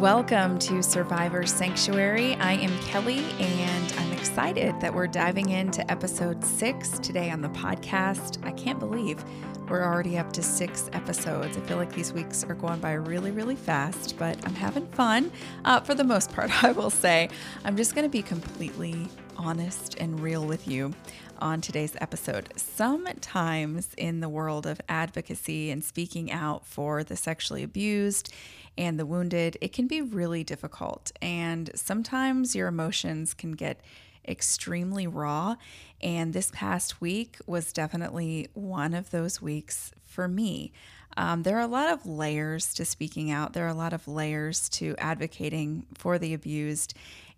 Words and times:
Welcome 0.00 0.58
to 0.60 0.82
Survivor 0.82 1.44
Sanctuary. 1.44 2.34
I 2.36 2.54
am 2.54 2.70
Kelly, 2.84 3.18
and 3.38 3.92
I'm 3.98 4.12
excited 4.12 4.74
that 4.80 4.94
we're 4.94 5.06
diving 5.06 5.50
into 5.50 5.88
episode 5.90 6.42
six 6.42 6.98
today 7.00 7.30
on 7.30 7.42
the 7.42 7.50
podcast. 7.50 8.42
I 8.42 8.52
can't 8.52 8.78
believe 8.78 9.22
we're 9.68 9.84
already 9.84 10.16
up 10.16 10.32
to 10.32 10.42
six 10.42 10.88
episodes. 10.94 11.58
I 11.58 11.60
feel 11.60 11.76
like 11.76 11.92
these 11.92 12.14
weeks 12.14 12.44
are 12.44 12.54
going 12.54 12.80
by 12.80 12.94
really, 12.94 13.30
really 13.30 13.56
fast, 13.56 14.16
but 14.18 14.38
I'm 14.46 14.54
having 14.54 14.86
fun 14.86 15.30
uh, 15.66 15.80
for 15.80 15.94
the 15.94 16.02
most 16.02 16.32
part, 16.34 16.64
I 16.64 16.72
will 16.72 16.88
say. 16.88 17.28
I'm 17.66 17.76
just 17.76 17.94
going 17.94 18.06
to 18.06 18.10
be 18.10 18.22
completely 18.22 19.06
honest 19.36 19.96
and 19.98 20.18
real 20.18 20.46
with 20.46 20.66
you 20.66 20.94
on 21.40 21.60
today's 21.60 21.94
episode. 22.00 22.54
Sometimes 22.56 23.90
in 23.98 24.20
the 24.20 24.30
world 24.30 24.66
of 24.66 24.80
advocacy 24.88 25.70
and 25.70 25.84
speaking 25.84 26.32
out 26.32 26.64
for 26.64 27.04
the 27.04 27.16
sexually 27.16 27.62
abused 27.62 28.32
and 28.76 28.98
the 28.98 29.06
wounded, 29.06 29.56
it 29.60 29.72
can 29.72 29.86
be 29.86 30.00
really 30.00 30.44
difficult. 30.44 31.12
And 31.20 31.70
sometimes 31.74 32.54
your 32.54 32.68
emotions 32.68 33.34
can 33.34 33.52
get 33.52 33.80
extremely 34.26 35.06
raw. 35.06 35.56
And 36.00 36.32
this 36.32 36.50
past 36.54 37.00
week 37.00 37.38
was 37.46 37.72
definitely 37.72 38.48
one 38.54 38.94
of 38.94 39.10
those 39.10 39.42
weeks 39.42 39.92
for 40.04 40.28
me. 40.28 40.72
Um, 41.16 41.42
there 41.42 41.56
are 41.56 41.62
a 41.62 41.66
lot 41.66 41.92
of 41.92 42.06
layers 42.06 42.72
to 42.74 42.84
speaking 42.84 43.30
out, 43.30 43.52
there 43.52 43.66
are 43.66 43.68
a 43.68 43.74
lot 43.74 43.92
of 43.92 44.06
layers 44.06 44.68
to 44.70 44.94
advocating 44.98 45.86
for 45.94 46.18
the 46.18 46.34
abused. 46.34 46.94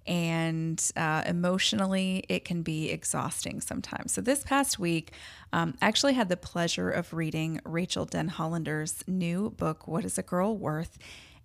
And 0.07 0.85
uh, 0.97 1.23
emotionally, 1.27 2.25
it 2.29 2.45
can 2.45 2.63
be 2.63 2.91
exhausting 2.91 3.61
sometimes. 3.61 4.13
So, 4.13 4.21
this 4.21 4.43
past 4.43 4.79
week, 4.79 5.13
um, 5.53 5.75
I 5.81 5.87
actually 5.87 6.15
had 6.15 6.29
the 6.29 6.37
pleasure 6.37 6.91
of 6.91 7.13
reading 7.13 7.61
Rachael 7.65 8.07
Denhollander's 8.07 9.05
new 9.07 9.51
book, 9.51 9.87
What 9.87 10.05
is 10.05 10.19
a 10.19 10.23
Girl 10.23 10.57
Worth? 10.57 10.99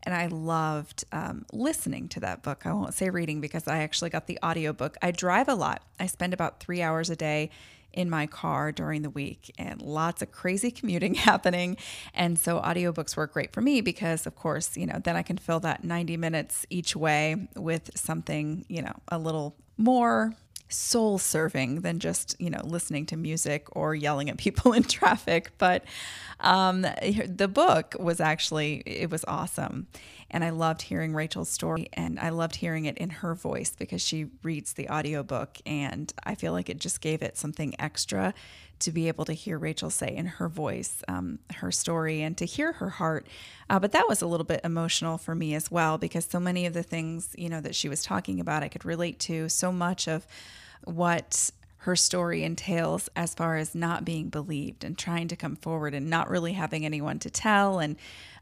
and 0.04 0.16
I 0.16 0.28
loved 0.28 1.04
um, 1.12 1.46
listening 1.52 2.08
to 2.10 2.22
that 2.22 2.42
book. 2.42 2.66
I 2.66 2.72
won't 2.72 2.94
say 2.94 3.10
reading 3.10 3.42
because 3.42 3.68
I 3.68 3.80
actually 3.80 4.10
got 4.10 4.28
the 4.28 4.40
audiobook. 4.42 4.96
I 5.02 5.12
drive 5.12 5.50
a 5.50 5.56
lot. 5.56 5.82
I 6.00 6.06
spend 6.06 6.34
about 6.34 6.62
three 6.62 6.82
hours 6.82 7.10
a 7.10 7.16
day 7.16 7.50
in 7.98 8.12
my 8.12 8.28
car 8.28 8.72
during 8.72 9.02
the 9.02 9.10
week 9.10 9.52
and 9.58 9.82
lots 9.82 10.22
of 10.22 10.32
crazy 10.32 10.70
commuting 10.80 11.16
happening. 11.16 11.76
And 12.14 12.38
so 12.38 12.62
audiobooks 12.62 13.18
work 13.18 13.34
great 13.34 13.52
for 13.52 13.62
me 13.62 13.82
because 13.82 14.28
of 14.28 14.36
course, 14.36 14.78
you 14.78 14.86
know, 14.86 15.00
then 15.04 15.16
I 15.16 15.24
can 15.24 15.38
fill 15.38 15.60
that 15.62 15.84
90 15.84 16.16
minutes 16.16 16.66
each 16.70 16.96
way 16.96 17.48
with 17.56 17.90
something, 17.96 18.66
you 18.70 18.84
know, 18.84 18.94
a 19.08 19.18
little 19.18 19.56
more 19.78 20.36
soul 20.70 21.18
serving 21.18 21.80
than 21.80 21.98
just 21.98 22.36
you 22.40 22.50
know 22.50 22.60
listening 22.66 23.06
to 23.06 23.16
music 23.16 23.68
or 23.72 23.96
yelling 23.96 24.30
at 24.30 24.36
people 24.46 24.74
in 24.74 24.84
traffic 24.84 25.52
but 25.58 25.86
um, 26.42 26.86
the 27.26 27.48
book 27.48 27.96
was 27.98 28.20
actually 28.20 28.84
it 28.86 29.10
was 29.10 29.24
awesome 29.30 29.88
and 30.30 30.44
i 30.44 30.50
loved 30.50 30.82
hearing 30.84 31.14
Rachael's 31.14 31.50
story 31.50 31.90
and 31.94 32.20
i 32.20 32.30
loved 32.30 32.56
hearing 32.58 32.86
it 32.86 32.98
in 32.98 33.10
her 33.10 33.36
voice 33.36 33.74
because 33.78 34.02
she 34.02 34.28
reads 34.44 34.74
the 34.74 34.90
audiobook 34.90 35.58
and 35.66 36.14
i 36.24 36.36
feel 36.36 36.54
like 36.54 36.70
it 36.70 36.80
just 36.80 37.02
gave 37.02 37.22
it 37.22 37.38
something 37.38 37.74
extra 37.80 38.34
to 38.80 38.92
be 38.92 39.08
able 39.08 39.26
to 39.26 39.34
hear 39.34 39.58
Rachael 39.58 39.90
say 39.90 40.16
in 40.16 40.26
her 40.26 40.48
voice 40.48 41.02
um, 41.08 41.40
her 41.56 41.72
story 41.72 42.22
and 42.22 42.38
to 42.38 42.46
hear 42.46 42.74
her 42.74 42.90
heart. 42.90 43.28
Uh, 43.70 43.80
but 43.80 43.92
that 43.92 44.08
was 44.08 44.22
a 44.22 44.28
little 44.28 44.46
bit 44.46 44.62
emotional 44.64 45.18
for 45.18 45.34
me 45.34 45.56
as 45.56 45.72
well 45.72 45.98
because 45.98 46.26
so 46.26 46.40
many 46.40 46.66
of 46.66 46.74
the 46.74 46.84
things 46.84 47.34
you 47.38 47.50
know 47.50 47.62
that 47.62 47.76
she 47.76 47.90
was 47.90 48.04
talking 48.04 48.40
about 48.40 48.64
I 48.64 48.68
could 48.68 48.86
relate 48.86 49.20
to. 49.22 49.50
So 49.50 49.72
much 49.72 50.08
of 50.08 50.28
what 50.84 51.52
her 51.82 51.96
story 51.96 52.44
entails 52.44 53.10
as 53.16 53.34
far 53.34 53.56
as 53.56 53.74
not 53.74 54.04
being 54.04 54.30
believed 54.30 54.84
and 54.84 54.98
trying 54.98 55.28
to 55.30 55.36
come 55.36 55.56
forward 55.56 55.94
and 55.94 56.10
not 56.10 56.30
really 56.30 56.54
having 56.54 56.86
anyone 56.86 57.20
to 57.20 57.30
tell 57.30 57.80
and 57.80 57.96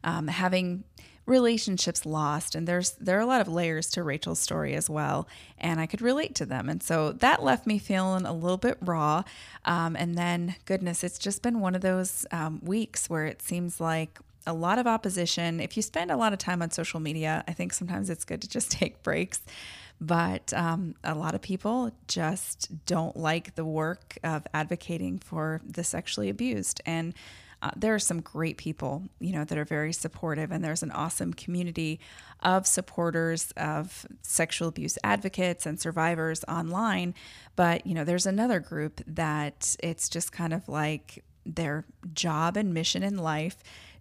um, 0.04 0.26
having 0.28 0.84
relationships 1.26 2.06
lost 2.06 2.54
and 2.54 2.66
there's 2.66 2.92
there 2.92 3.18
are 3.18 3.22
a 3.22 3.26
lot 3.26 3.40
of 3.40 3.48
layers 3.48 3.90
to 3.90 4.02
Rachael's 4.02 4.38
story 4.38 4.74
as 4.74 4.88
well 4.88 5.28
and 5.58 5.80
I 5.80 5.86
could 5.86 6.00
relate 6.00 6.34
to 6.36 6.46
them 6.46 6.68
and 6.68 6.82
so 6.82 7.12
that 7.12 7.42
left 7.42 7.66
me 7.66 7.78
feeling 7.78 8.24
a 8.24 8.32
little 8.32 8.56
bit 8.56 8.78
raw 8.80 9.24
um, 9.64 9.96
and 9.96 10.14
then 10.14 10.54
goodness 10.64 11.02
it's 11.02 11.18
just 11.18 11.42
been 11.42 11.60
one 11.60 11.74
of 11.74 11.80
those 11.80 12.26
um, 12.30 12.60
weeks 12.62 13.10
where 13.10 13.26
it 13.26 13.42
seems 13.42 13.80
like 13.80 14.18
a 14.46 14.54
lot 14.54 14.78
of 14.78 14.86
opposition 14.86 15.58
if 15.58 15.76
you 15.76 15.82
spend 15.82 16.10
a 16.12 16.16
lot 16.16 16.32
of 16.32 16.38
time 16.38 16.62
on 16.62 16.70
social 16.70 17.00
media 17.00 17.42
I 17.48 17.52
think 17.52 17.72
sometimes 17.72 18.08
it's 18.08 18.24
good 18.24 18.40
to 18.42 18.48
just 18.48 18.70
take 18.70 19.02
breaks 19.02 19.40
but 20.00 20.52
um, 20.52 20.94
a 21.04 21.14
lot 21.14 21.34
of 21.34 21.40
people 21.40 21.90
just 22.06 22.70
don't 22.84 23.16
like 23.16 23.54
the 23.54 23.64
work 23.64 24.18
of 24.22 24.46
advocating 24.52 25.18
for 25.18 25.62
the 25.66 25.82
sexually 25.82 26.28
abused. 26.28 26.80
And 26.84 27.14
uh, 27.62 27.70
there 27.74 27.94
are 27.94 27.98
some 27.98 28.20
great 28.20 28.58
people, 28.58 29.04
you 29.18 29.32
know, 29.32 29.44
that 29.44 29.56
are 29.56 29.64
very 29.64 29.92
supportive, 29.92 30.52
and 30.52 30.62
there's 30.62 30.82
an 30.82 30.90
awesome 30.90 31.32
community 31.32 31.98
of 32.40 32.66
supporters 32.66 33.50
of 33.56 34.06
sexual 34.22 34.68
abuse 34.68 34.98
advocates 35.02 35.64
and 35.64 35.80
survivors 35.80 36.44
online. 36.48 37.14
But, 37.56 37.86
you 37.86 37.94
know, 37.94 38.04
there's 38.04 38.26
another 38.26 38.60
group 38.60 39.00
that 39.06 39.76
it's 39.82 40.08
just 40.08 40.32
kind 40.32 40.52
of 40.52 40.68
like 40.68 41.24
their 41.46 41.84
job 42.12 42.56
and 42.56 42.74
mission 42.74 43.02
in 43.02 43.16
life 43.16 43.56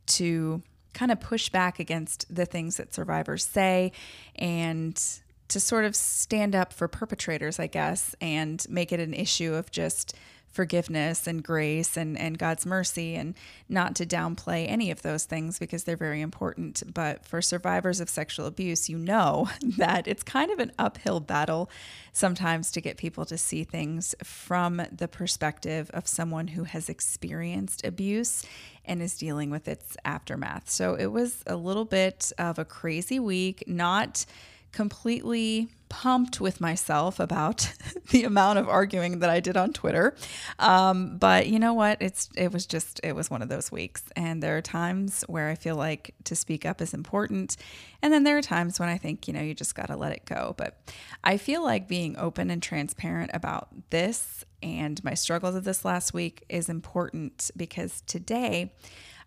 to 0.08 0.62
kind 0.94 1.12
of 1.12 1.20
push 1.20 1.50
back 1.50 1.80
against 1.80 2.34
the 2.34 2.46
things 2.46 2.78
that 2.78 2.94
survivors 2.94 3.46
say 3.46 3.92
and 4.36 5.22
to 5.48 5.60
sort 5.60 5.86
of 5.86 5.96
stand 5.96 6.56
up 6.56 6.74
for 6.74 6.88
perpetrators, 6.88 7.60
I 7.60 7.68
guess, 7.68 8.16
and 8.20 8.66
make 8.70 8.92
it 8.92 9.00
an 9.00 9.14
issue 9.14 9.54
of 9.54 9.72
just 9.72 10.16
forgiveness 10.56 11.28
and 11.28 11.44
grace 11.44 11.98
and, 11.98 12.18
and 12.18 12.40
God's 12.40 12.66
mercy 12.66 13.14
and 13.16 13.36
not 13.68 13.94
to 13.96 14.06
downplay 14.06 14.66
any 14.70 14.90
of 14.90 15.02
those 15.02 15.26
things 15.26 15.60
because 15.60 15.84
they're 15.84 15.98
very 15.98 16.22
important. 16.22 16.82
But 16.94 17.26
for 17.26 17.42
survivors 17.42 18.00
of 18.00 18.10
sexual 18.10 18.46
abuse, 18.46 18.90
you 18.90 18.98
know 18.98 19.50
that 19.78 20.08
it's 20.08 20.24
kind 20.24 20.50
of 20.52 20.60
an 20.60 20.72
uphill 20.80 21.20
battle 21.20 21.70
sometimes 22.14 22.72
to 22.72 22.82
get 22.82 22.96
people 22.96 23.26
to 23.26 23.38
see 23.38 23.66
things 23.66 24.16
from 24.24 24.82
the 24.92 25.10
perspective 25.10 25.92
of 25.94 26.08
someone 26.08 26.48
who 26.48 26.64
has 26.64 26.88
experienced 26.88 27.86
abuse 27.86 28.46
and 28.86 29.02
is 29.02 29.18
dealing 29.18 29.50
with 29.50 29.68
its 29.68 29.98
aftermath. 30.06 30.70
So 30.70 30.96
it 30.96 31.08
was 31.08 31.44
a 31.46 31.58
little 31.58 31.86
bit 31.86 32.32
of 32.38 32.58
a 32.58 32.66
crazy 32.66 33.20
week, 33.20 33.66
not 33.68 34.26
completely 34.76 35.70
pumped 35.88 36.42
with 36.42 36.60
myself 36.60 37.20
about 37.20 37.72
the 38.12 38.26
amount 38.26 38.60
of 38.60 38.68
arguing 38.68 39.20
that 39.20 39.30
I 39.30 39.40
did 39.40 39.56
on 39.56 39.72
Twitter. 39.72 40.14
Um, 40.60 41.18
but 41.18 41.48
you 41.48 41.60
know 41.60 41.74
what? 41.74 42.02
It's 42.02 42.30
it 42.36 42.52
was 42.52 42.66
just 42.66 43.00
it 43.02 43.16
was 43.16 43.30
one 43.32 43.42
of 43.42 43.48
those 43.48 43.72
weeks, 43.72 44.04
and 44.18 44.44
there 44.44 44.58
are 44.58 44.62
times 44.62 45.24
where 45.28 45.50
I 45.50 45.56
feel 45.56 45.78
like 45.78 46.14
to 46.26 46.36
speak 46.36 46.66
up 46.66 46.82
is 46.82 46.94
important, 46.94 47.56
and 48.02 48.14
then 48.14 48.26
there 48.26 48.38
are 48.38 48.42
times 48.42 48.78
when 48.78 48.90
I 48.90 48.98
think 48.98 49.28
you 49.28 49.34
know 49.34 49.42
you 49.42 49.54
just 49.54 49.74
got 49.74 49.88
to 49.88 49.96
let 49.96 50.12
it 50.12 50.26
go. 50.26 50.54
But 50.58 50.78
I 51.24 51.38
feel 51.38 51.64
like 51.64 51.88
being 51.88 52.18
open 52.18 52.50
and 52.50 52.62
transparent 52.62 53.32
about 53.34 53.70
this 53.92 54.44
and 54.62 55.02
my 55.06 55.14
struggles 55.14 55.56
of 55.56 55.64
this 55.64 55.86
last 55.86 56.14
week 56.14 56.44
is 56.50 56.68
important 56.68 57.50
because 57.56 58.02
today 58.02 58.74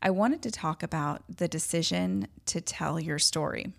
I 0.02 0.10
wanted 0.10 0.42
to 0.42 0.50
talk 0.50 0.82
about 0.82 1.22
the 1.34 1.48
decision 1.48 2.28
to 2.46 2.60
tell 2.60 3.00
your 3.00 3.18
story. 3.18 3.72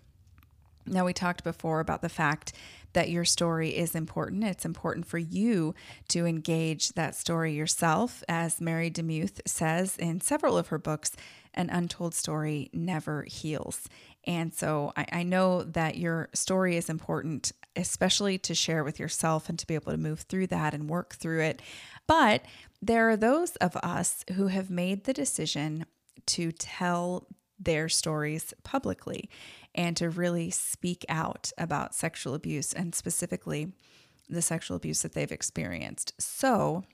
Now, 0.90 1.04
we 1.04 1.12
talked 1.12 1.44
before 1.44 1.80
about 1.80 2.02
the 2.02 2.08
fact 2.08 2.52
that 2.92 3.10
your 3.10 3.24
story 3.24 3.76
is 3.76 3.94
important. 3.94 4.44
It's 4.44 4.64
important 4.64 5.06
for 5.06 5.18
you 5.18 5.74
to 6.08 6.26
engage 6.26 6.90
that 6.90 7.14
story 7.14 7.54
yourself. 7.54 8.24
As 8.28 8.60
Mary 8.60 8.90
DeMuth 8.90 9.40
says 9.46 9.96
in 9.96 10.20
several 10.20 10.58
of 10.58 10.68
her 10.68 10.78
books, 10.78 11.12
an 11.54 11.70
untold 11.70 12.14
story 12.14 12.70
never 12.72 13.22
heals. 13.24 13.88
And 14.24 14.52
so 14.52 14.92
I, 14.96 15.06
I, 15.12 15.22
know 15.22 15.62
that 15.62 15.96
your 15.96 16.28
story 16.34 16.76
is 16.76 16.90
important, 16.90 17.52
especially 17.74 18.38
to 18.38 18.54
share 18.54 18.84
with 18.84 19.00
yourself 19.00 19.48
and 19.48 19.58
to 19.58 19.66
be 19.66 19.74
able 19.74 19.92
to 19.92 19.98
move 19.98 20.20
through 20.20 20.48
that 20.48 20.74
and 20.74 20.90
work 20.90 21.14
through 21.14 21.42
it. 21.42 21.62
But 22.06 22.42
there 22.82 23.08
are 23.08 23.16
those 23.16 23.56
of 23.56 23.76
us 23.76 24.24
who 24.34 24.48
have 24.48 24.70
made 24.70 25.04
the 25.04 25.12
decision 25.12 25.86
to 26.26 26.52
tell 26.52 27.26
their 27.58 27.88
stories 27.88 28.54
publicly 28.62 29.28
and 29.74 29.96
to 29.96 30.10
really 30.10 30.50
speak 30.50 31.04
out 31.08 31.52
about 31.58 31.94
sexual 31.94 32.34
abuse 32.34 32.72
and 32.72 32.94
specifically 32.94 33.72
the 34.28 34.42
sexual 34.42 34.76
abuse 34.76 35.02
that 35.02 35.12
they've 35.12 35.32
experienced. 35.32 36.14
So, 36.18 36.84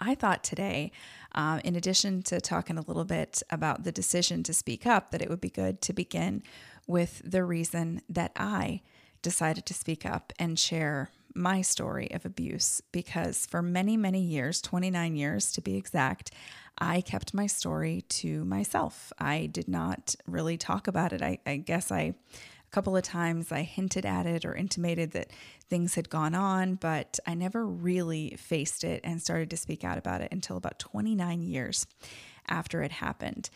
I 0.00 0.14
thought 0.14 0.44
today, 0.44 0.92
uh, 1.34 1.60
in 1.64 1.74
addition 1.74 2.22
to 2.24 2.40
talking 2.40 2.78
a 2.78 2.82
little 2.82 3.04
bit 3.04 3.42
about 3.50 3.82
the 3.82 3.90
decision 3.90 4.44
to 4.44 4.54
speak 4.54 4.86
up, 4.86 5.10
that 5.10 5.20
it 5.22 5.28
would 5.28 5.40
be 5.40 5.50
good 5.50 5.80
to 5.82 5.92
begin 5.92 6.42
with 6.86 7.20
the 7.24 7.44
reason 7.44 8.02
that 8.08 8.30
I 8.36 8.82
decided 9.22 9.66
to 9.66 9.74
speak 9.74 10.06
up 10.06 10.32
and 10.38 10.58
share 10.58 11.10
my 11.34 11.60
story 11.60 12.10
of 12.12 12.24
abuse 12.24 12.80
because 12.92 13.46
for 13.46 13.62
many, 13.62 13.96
many 13.96 14.20
years 14.20 14.60
29 14.60 15.16
years 15.16 15.52
to 15.52 15.60
be 15.60 15.76
exact 15.76 16.32
I 16.80 17.00
kept 17.00 17.34
my 17.34 17.46
story 17.46 18.02
to 18.08 18.44
myself. 18.44 19.12
I 19.18 19.46
did 19.46 19.68
not 19.68 20.14
really 20.26 20.56
talk 20.56 20.86
about 20.86 21.12
it. 21.12 21.22
I, 21.22 21.38
I 21.46 21.56
guess 21.56 21.90
I 21.90 22.14
a 22.68 22.70
couple 22.70 22.96
of 22.96 23.02
times 23.02 23.50
I 23.50 23.62
hinted 23.62 24.04
at 24.04 24.26
it 24.26 24.44
or 24.44 24.54
intimated 24.54 25.12
that 25.12 25.30
things 25.70 25.94
had 25.94 26.10
gone 26.10 26.34
on, 26.34 26.74
but 26.74 27.18
I 27.26 27.34
never 27.34 27.66
really 27.66 28.36
faced 28.38 28.84
it 28.84 29.00
and 29.04 29.22
started 29.22 29.48
to 29.50 29.56
speak 29.56 29.84
out 29.84 29.96
about 29.96 30.20
it 30.20 30.30
until 30.32 30.58
about 30.58 30.78
29 30.78 31.42
years 31.42 31.86
after 32.46 32.82
it 32.82 32.92
happened. 32.92 33.48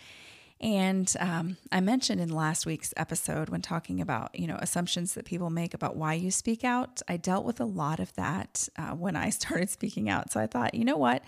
And 0.63 1.13
um, 1.19 1.57
I 1.73 1.81
mentioned 1.81 2.21
in 2.21 2.29
last 2.29 2.67
week's 2.67 2.95
episode 2.97 3.49
when 3.49 3.63
talking 3.63 4.01
about 4.01 4.39
you 4.39 4.47
know 4.47 4.57
assumptions 4.61 5.15
that 5.15 5.25
people 5.25 5.51
make 5.51 5.75
about 5.75 5.97
why 5.97 6.15
you 6.15 6.31
speak 6.31 6.63
out. 6.63 7.03
I 7.09 7.17
dealt 7.17 7.45
with 7.45 7.61
a 7.61 7.65
lot 7.65 7.99
of 7.99 8.13
that 8.15 8.69
uh, 8.77 8.91
when 8.91 9.17
I 9.17 9.31
started 9.31 9.71
speaking 9.71 10.09
out. 10.09 10.31
So 10.33 10.41
I 10.41 10.47
thought, 10.47 10.75
you 10.75 10.85
know 10.85 10.97
what, 10.97 11.23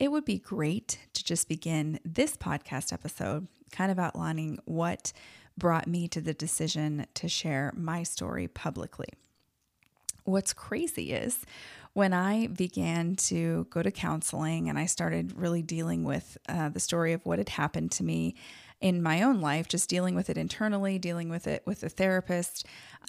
it 0.00 0.10
would 0.10 0.24
be 0.24 0.38
great 0.38 0.98
to 1.12 1.22
just 1.22 1.46
begin 1.46 2.00
this 2.04 2.34
podcast 2.34 2.90
episode, 2.90 3.46
kind 3.70 3.92
of 3.92 3.98
outlining 3.98 4.58
what 4.64 5.12
brought 5.58 5.86
me 5.86 6.08
to 6.08 6.22
the 6.22 6.32
decision 6.32 7.06
to 7.12 7.28
share 7.28 7.70
my 7.76 8.02
story 8.02 8.48
publicly. 8.48 9.08
What's 10.24 10.54
crazy 10.54 11.12
is 11.12 11.44
when 11.92 12.14
I 12.14 12.46
began 12.46 13.14
to 13.16 13.66
go 13.68 13.82
to 13.82 13.90
counseling 13.90 14.70
and 14.70 14.78
I 14.78 14.86
started 14.86 15.36
really 15.36 15.60
dealing 15.60 16.04
with 16.04 16.38
uh, 16.48 16.70
the 16.70 16.80
story 16.80 17.12
of 17.12 17.24
what 17.26 17.38
had 17.38 17.50
happened 17.50 17.92
to 17.92 18.04
me 18.04 18.36
in 18.80 19.02
my 19.02 19.22
own 19.22 19.40
life, 19.40 19.68
just 19.68 19.90
dealing 19.90 20.14
with 20.14 20.30
it 20.30 20.38
internally, 20.38 20.98
dealing 20.98 21.28
with 21.28 21.46
it 21.46 21.62
with 21.66 21.82
a 21.82 21.88
therapist, 21.88 22.66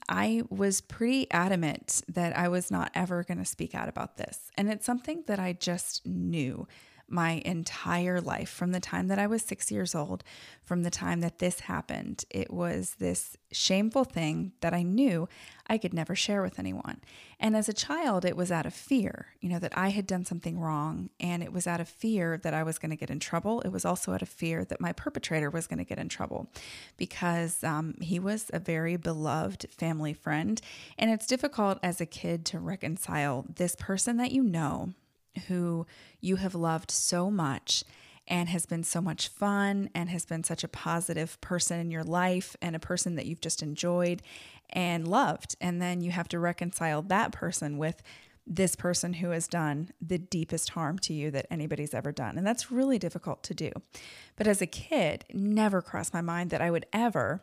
I 0.10 0.44
was 0.50 0.82
pretty 0.82 1.32
adamant 1.32 2.02
that 2.10 2.38
I 2.38 2.50
was 2.50 2.72
not 2.72 2.92
ever 2.94 3.24
going 3.24 3.38
to 3.38 3.46
speak 3.46 3.74
out 3.74 3.88
about 3.88 4.18
this. 4.18 4.52
And 4.58 4.70
it's 4.70 4.86
something 4.86 5.24
that 5.28 5.40
I 5.40 5.54
just 5.54 6.06
knew 6.06 6.68
my 7.12 7.42
entire 7.46 8.22
life 8.22 8.50
from 8.50 8.72
the 8.72 8.80
time 8.80 9.08
that 9.08 9.20
I 9.20 9.28
was 9.28 9.42
six 9.42 9.72
years 9.72 9.94
old, 9.94 10.24
from 10.64 10.84
the 10.84 10.90
time 10.90 11.22
that 11.22 11.40
this 11.40 11.62
happened. 11.62 12.26
It 12.30 12.52
was 12.52 12.96
this 13.00 13.38
shameful 13.52 14.06
thing 14.06 14.54
that 14.62 14.74
I 14.74 14.84
knew 14.84 15.28
I 15.68 15.78
could 15.78 15.94
never 15.94 16.16
share 16.16 16.42
with 16.42 16.60
anyone. 16.60 17.02
And 17.40 17.56
as 17.56 17.70
a 17.70 17.74
child, 17.74 18.26
it 18.26 18.36
was 18.36 18.52
out 18.52 18.66
of 18.66 18.74
fear, 18.74 19.28
you 19.40 19.50
know, 19.50 19.60
that 19.60 19.78
I 19.78 19.90
had 19.90 20.06
done 20.06 20.26
something 20.26 20.60
wrong. 20.60 21.10
And 21.20 21.42
it 21.42 21.54
was 21.54 21.68
out 21.68 21.82
of 21.82 21.88
fear 21.88 22.38
that 22.44 22.54
I 22.54 22.64
was 22.64 22.78
going 22.78 22.92
to 22.92 22.98
get 22.98 23.10
in 23.10 23.20
trouble. 23.20 23.62
It 23.62 23.70
was 23.70 23.86
also 23.86 24.14
out 24.14 24.22
of 24.22 24.30
fear 24.30 24.66
that 24.66 24.82
my 24.82 24.92
perpetrator 24.92 25.50
was 25.50 25.68
going 25.68 25.80
to 25.80 25.86
get 25.86 25.98
in 25.98 26.10
trouble 26.10 26.52
because 26.98 27.64
um, 27.64 27.96
he 28.02 28.20
was 28.20 28.52
a 28.54 28.60
very 28.60 28.96
beloved 28.96 29.66
family 29.72 30.14
friend. 30.14 30.62
And 30.98 31.10
it's 31.10 31.28
difficult 31.28 31.80
as 31.82 32.02
a 32.02 32.06
kid 32.06 32.46
to 32.48 32.60
reconcile 32.60 33.46
this 33.56 33.76
person 33.76 34.18
that 34.18 34.32
you 34.32 34.44
know 34.44 34.94
who 35.48 35.86
you 36.20 36.38
have 36.38 36.56
loved 36.56 36.92
so 36.92 37.32
much 37.32 37.84
and 38.28 38.50
has 38.50 38.66
been 38.66 38.84
so 38.84 39.02
much 39.02 39.28
fun 39.28 39.90
and 39.94 40.10
has 40.10 40.26
been 40.26 40.44
such 40.44 40.64
a 40.64 40.68
positive 40.68 41.40
person 41.42 41.80
in 41.80 41.92
your 41.92 42.04
life 42.04 42.56
and 42.62 42.76
a 42.76 42.80
person 42.80 43.16
that 43.16 43.26
you've 43.26 43.42
just 43.42 43.62
enjoyed 43.64 44.22
and 44.70 45.08
loved. 45.08 45.56
And 45.60 45.82
then 45.82 46.02
you 46.02 46.12
have 46.12 46.30
to 46.30 46.40
reconcile 46.40 47.02
that 47.04 47.32
person 47.32 47.78
with 47.78 48.02
this 48.48 48.76
person 48.76 49.14
who 49.14 49.30
has 49.30 49.48
done 49.48 49.92
the 50.02 50.18
deepest 50.18 50.72
harm 50.72 50.98
to 51.00 51.14
you 51.14 51.30
that 51.32 51.46
anybody's 51.52 51.94
ever 51.94 52.12
done. 52.12 52.38
And 52.38 52.46
that's 52.46 52.72
really 52.72 52.98
difficult 52.98 53.44
to 53.44 53.54
do. 53.54 53.72
But 54.36 54.48
as 54.48 54.62
a 54.62 54.68
kid, 54.68 55.26
never 55.34 55.82
crossed 55.82 56.14
my 56.14 56.22
mind 56.22 56.50
that 56.50 56.62
I 56.62 56.72
would 56.72 56.86
ever 56.92 57.42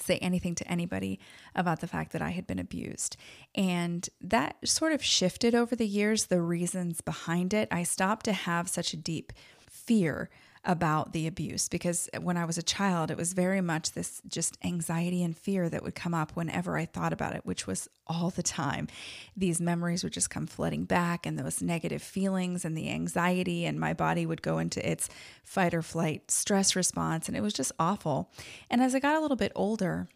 say 0.00 0.18
anything 0.18 0.54
to 0.56 0.70
anybody 0.70 1.18
about 1.54 1.80
the 1.80 1.86
fact 1.86 2.12
that 2.12 2.22
I 2.22 2.30
had 2.30 2.46
been 2.46 2.58
abused. 2.58 3.16
And 3.54 4.08
that 4.20 4.56
sort 4.64 4.92
of 4.92 5.02
shifted 5.02 5.54
over 5.54 5.76
the 5.76 5.86
years, 5.86 6.26
the 6.26 6.40
reasons 6.40 7.00
behind 7.00 7.54
it. 7.54 7.68
I 7.70 7.82
stopped 7.82 8.24
to 8.26 8.32
have 8.32 8.68
such 8.68 8.92
a 8.92 8.96
deep 8.96 9.32
fear 9.68 10.30
about 10.68 11.14
the 11.14 11.26
abuse 11.26 11.66
because 11.66 12.10
when 12.20 12.36
I 12.36 12.44
was 12.44 12.58
a 12.58 12.62
child, 12.62 13.10
it 13.10 13.16
was 13.16 13.32
very 13.32 13.62
much 13.62 13.92
this 13.92 14.20
just 14.28 14.58
anxiety 14.62 15.24
and 15.24 15.34
fear 15.34 15.70
that 15.70 15.82
would 15.82 15.94
come 15.94 16.12
up 16.12 16.32
whenever 16.32 16.76
I 16.76 16.84
thought 16.84 17.14
about 17.14 17.34
it, 17.34 17.46
which 17.46 17.66
was 17.66 17.88
all 18.06 18.28
the 18.28 18.42
time. 18.42 18.86
These 19.34 19.62
memories 19.62 20.04
would 20.04 20.12
just 20.12 20.28
come 20.28 20.46
flooding 20.46 20.84
back, 20.84 21.24
and 21.24 21.38
those 21.38 21.62
negative 21.62 22.02
feelings 22.02 22.66
and 22.66 22.76
the 22.76 22.90
anxiety, 22.90 23.64
and 23.64 23.80
my 23.80 23.94
body 23.94 24.26
would 24.26 24.42
go 24.42 24.58
into 24.58 24.86
its 24.88 25.08
fight 25.42 25.72
or 25.72 25.80
flight 25.80 26.30
stress 26.30 26.76
response, 26.76 27.28
and 27.28 27.36
it 27.36 27.40
was 27.40 27.54
just 27.54 27.72
awful. 27.78 28.30
And 28.68 28.82
as 28.82 28.94
I 28.94 29.00
got 29.00 29.16
a 29.16 29.20
little 29.20 29.38
bit 29.38 29.52
older, 29.54 30.06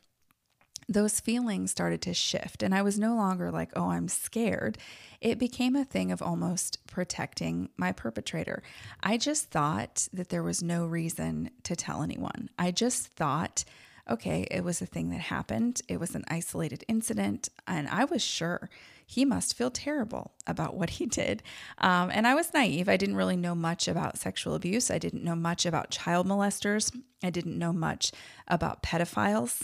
those 0.89 1.21
feelings 1.21 1.71
started 1.71 2.03
to 2.03 2.15
shift. 2.15 2.63
And 2.63 2.75
I 2.75 2.83
was 2.83 2.99
no 2.99 3.15
longer 3.15 3.51
like, 3.51 3.71
oh, 3.77 3.91
I'm 3.91 4.09
scared. 4.09 4.79
It 5.21 5.39
became 5.39 5.77
a 5.77 5.85
thing 5.85 6.11
of 6.11 6.23
almost 6.23 6.85
protecting 6.87 7.69
my 7.77 7.93
perpetrator. 7.93 8.63
I 9.03 9.17
just 9.17 9.51
thought 9.51 10.09
that 10.13 10.29
there 10.29 10.43
was 10.43 10.63
no 10.63 10.85
reason 10.87 11.51
to 11.65 11.77
tell 11.77 12.03
anyone. 12.03 12.51
I 12.59 12.73
just 12.73 13.09
thought, 13.09 13.65
okay, 14.11 14.47
it 14.51 14.65
was 14.65 14.83
a 14.83 14.87
thing 14.87 15.11
that 15.11 15.21
happened, 15.21 15.81
it 15.89 16.01
was 16.01 16.15
an 16.15 16.25
isolated 16.29 16.85
incident. 16.89 17.49
And 17.67 17.89
I 17.89 18.05
was 18.05 18.23
sure 18.23 18.69
he 19.07 19.25
must 19.25 19.57
feel 19.57 19.71
terrible 19.71 20.33
about 20.47 20.75
what 20.77 20.91
he 20.91 21.07
did. 21.07 21.43
Um, 21.79 22.11
and 22.13 22.27
I 22.27 22.35
was 22.35 22.53
naive. 22.53 22.89
I 22.89 22.97
didn't 22.97 23.17
really 23.17 23.37
know 23.37 23.55
much 23.55 23.89
about 23.89 24.19
sexual 24.19 24.55
abuse. 24.55 24.91
I 24.91 24.99
didn't 24.99 25.25
know 25.25 25.37
much 25.37 25.67
about 25.67 25.91
child 25.91 26.27
molesters. 26.27 26.95
I 27.23 27.31
didn't 27.31 27.59
know 27.59 27.73
much 27.73 28.13
about 28.49 28.83
pedophiles. 28.83 29.63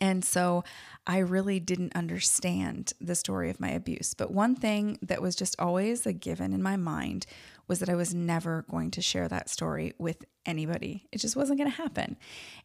And 0.00 0.24
so 0.24 0.64
I 1.06 1.18
really 1.18 1.60
didn't 1.60 1.96
understand 1.96 2.92
the 3.00 3.14
story 3.14 3.50
of 3.50 3.60
my 3.60 3.70
abuse. 3.70 4.14
But 4.14 4.30
one 4.30 4.54
thing 4.54 4.98
that 5.02 5.22
was 5.22 5.34
just 5.34 5.56
always 5.58 6.06
a 6.06 6.12
given 6.12 6.52
in 6.52 6.62
my 6.62 6.76
mind 6.76 7.26
was 7.66 7.80
that 7.80 7.88
I 7.88 7.94
was 7.94 8.14
never 8.14 8.64
going 8.70 8.90
to 8.92 9.02
share 9.02 9.28
that 9.28 9.48
story 9.48 9.92
with 9.98 10.24
anybody. 10.46 11.06
It 11.12 11.18
just 11.18 11.36
wasn't 11.36 11.58
going 11.58 11.70
to 11.70 11.76
happen. 11.76 12.16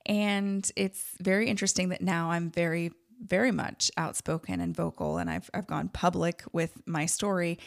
And 0.05 0.69
it's 0.75 1.15
very 1.19 1.49
interesting 1.49 1.89
that 1.89 2.01
now 2.01 2.31
I'm 2.31 2.49
very 2.49 2.91
very 3.21 3.51
much 3.51 3.91
outspoken 3.97 4.59
and 4.59 4.75
vocal, 4.75 5.17
and 5.17 5.29
I've, 5.29 5.49
I've 5.53 5.67
gone 5.67 5.89
public 5.89 6.43
with 6.51 6.81
my 6.85 7.05
story 7.05 7.59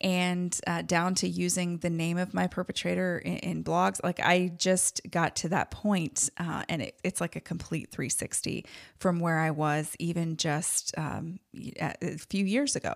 and 0.00 0.58
uh, 0.66 0.82
down 0.82 1.14
to 1.14 1.28
using 1.28 1.78
the 1.78 1.90
name 1.90 2.18
of 2.18 2.34
my 2.34 2.46
perpetrator 2.46 3.18
in, 3.18 3.36
in 3.38 3.64
blogs. 3.64 4.02
Like 4.02 4.20
I 4.20 4.52
just 4.56 5.00
got 5.10 5.36
to 5.36 5.48
that 5.50 5.70
point, 5.70 6.30
uh, 6.38 6.64
and 6.68 6.82
it, 6.82 6.98
it's 7.04 7.20
like 7.20 7.36
a 7.36 7.40
complete 7.40 7.90
360 7.90 8.66
from 8.98 9.20
where 9.20 9.38
I 9.38 9.50
was 9.50 9.94
even 9.98 10.36
just 10.36 10.96
um, 10.98 11.38
a 11.80 12.18
few 12.18 12.44
years 12.44 12.76
ago 12.76 12.92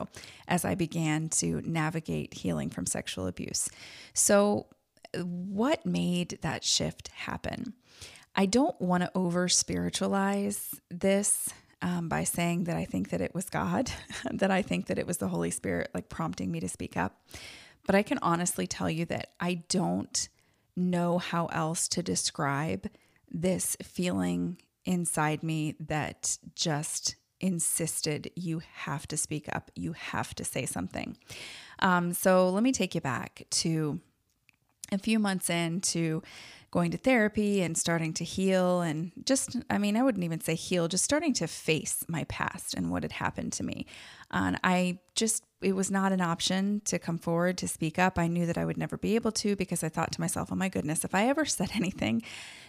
as 0.48 0.64
I 0.64 0.74
began 0.74 1.28
to 1.30 1.62
navigate 1.64 2.34
healing 2.34 2.70
from 2.70 2.86
sexual 2.86 3.26
abuse. 3.26 3.68
So, 4.12 4.66
what 5.14 5.86
made 5.86 6.38
that 6.42 6.64
shift 6.64 7.08
happen? 7.08 7.72
I 8.36 8.46
don't 8.46 8.78
want 8.80 9.02
to 9.02 9.10
over 9.14 9.48
spiritualize 9.48 10.80
this 10.90 11.48
um, 11.82 12.08
by 12.08 12.24
saying 12.24 12.64
that 12.64 12.76
I 12.76 12.84
think 12.84 13.10
that 13.10 13.20
it 13.20 13.34
was 13.34 13.48
God, 13.48 13.90
that 14.32 14.50
I 14.50 14.62
think 14.62 14.86
that 14.86 14.98
it 14.98 15.06
was 15.06 15.18
the 15.18 15.28
Holy 15.28 15.50
Spirit 15.50 15.90
like 15.94 16.08
prompting 16.08 16.50
me 16.50 16.60
to 16.60 16.68
speak 16.68 16.96
up. 16.96 17.20
But 17.86 17.94
I 17.94 18.02
can 18.02 18.18
honestly 18.20 18.66
tell 18.66 18.90
you 18.90 19.04
that 19.06 19.30
I 19.40 19.62
don't 19.68 20.28
know 20.76 21.18
how 21.18 21.46
else 21.46 21.88
to 21.88 22.02
describe 22.02 22.88
this 23.30 23.76
feeling 23.82 24.58
inside 24.84 25.42
me 25.42 25.74
that 25.80 26.38
just 26.54 27.16
insisted 27.40 28.30
you 28.34 28.62
have 28.74 29.06
to 29.08 29.16
speak 29.16 29.48
up, 29.54 29.70
you 29.74 29.92
have 29.92 30.34
to 30.34 30.44
say 30.44 30.66
something. 30.66 31.16
Um, 31.78 32.12
so 32.12 32.48
let 32.48 32.62
me 32.62 32.72
take 32.72 32.94
you 32.94 33.00
back 33.00 33.44
to 33.50 34.00
a 34.90 34.98
few 34.98 35.18
months 35.18 35.50
into 35.50 36.22
going 36.70 36.90
to 36.90 36.98
therapy 36.98 37.62
and 37.62 37.78
starting 37.78 38.12
to 38.12 38.24
heal 38.24 38.82
and 38.82 39.10
just 39.24 39.56
i 39.70 39.78
mean 39.78 39.96
i 39.96 40.02
wouldn't 40.02 40.24
even 40.24 40.40
say 40.40 40.54
heal 40.54 40.86
just 40.86 41.04
starting 41.04 41.32
to 41.32 41.46
face 41.46 42.04
my 42.08 42.24
past 42.24 42.74
and 42.74 42.90
what 42.90 43.02
had 43.02 43.12
happened 43.12 43.52
to 43.52 43.64
me. 43.64 43.86
And 44.30 44.58
i 44.62 44.98
just 45.14 45.44
it 45.60 45.74
was 45.74 45.90
not 45.90 46.12
an 46.12 46.20
option 46.20 46.82
to 46.84 47.00
come 47.00 47.18
forward 47.18 47.58
to 47.58 47.66
speak 47.66 47.98
up. 47.98 48.18
I 48.18 48.28
knew 48.28 48.46
that 48.46 48.58
i 48.58 48.64
would 48.64 48.76
never 48.76 48.98
be 48.98 49.14
able 49.14 49.32
to 49.32 49.56
because 49.56 49.82
i 49.82 49.88
thought 49.88 50.12
to 50.12 50.20
myself 50.20 50.50
oh 50.52 50.56
my 50.56 50.68
goodness 50.68 51.04
if 51.04 51.14
i 51.14 51.26
ever 51.26 51.44
said 51.58 51.70
anything 51.74 52.22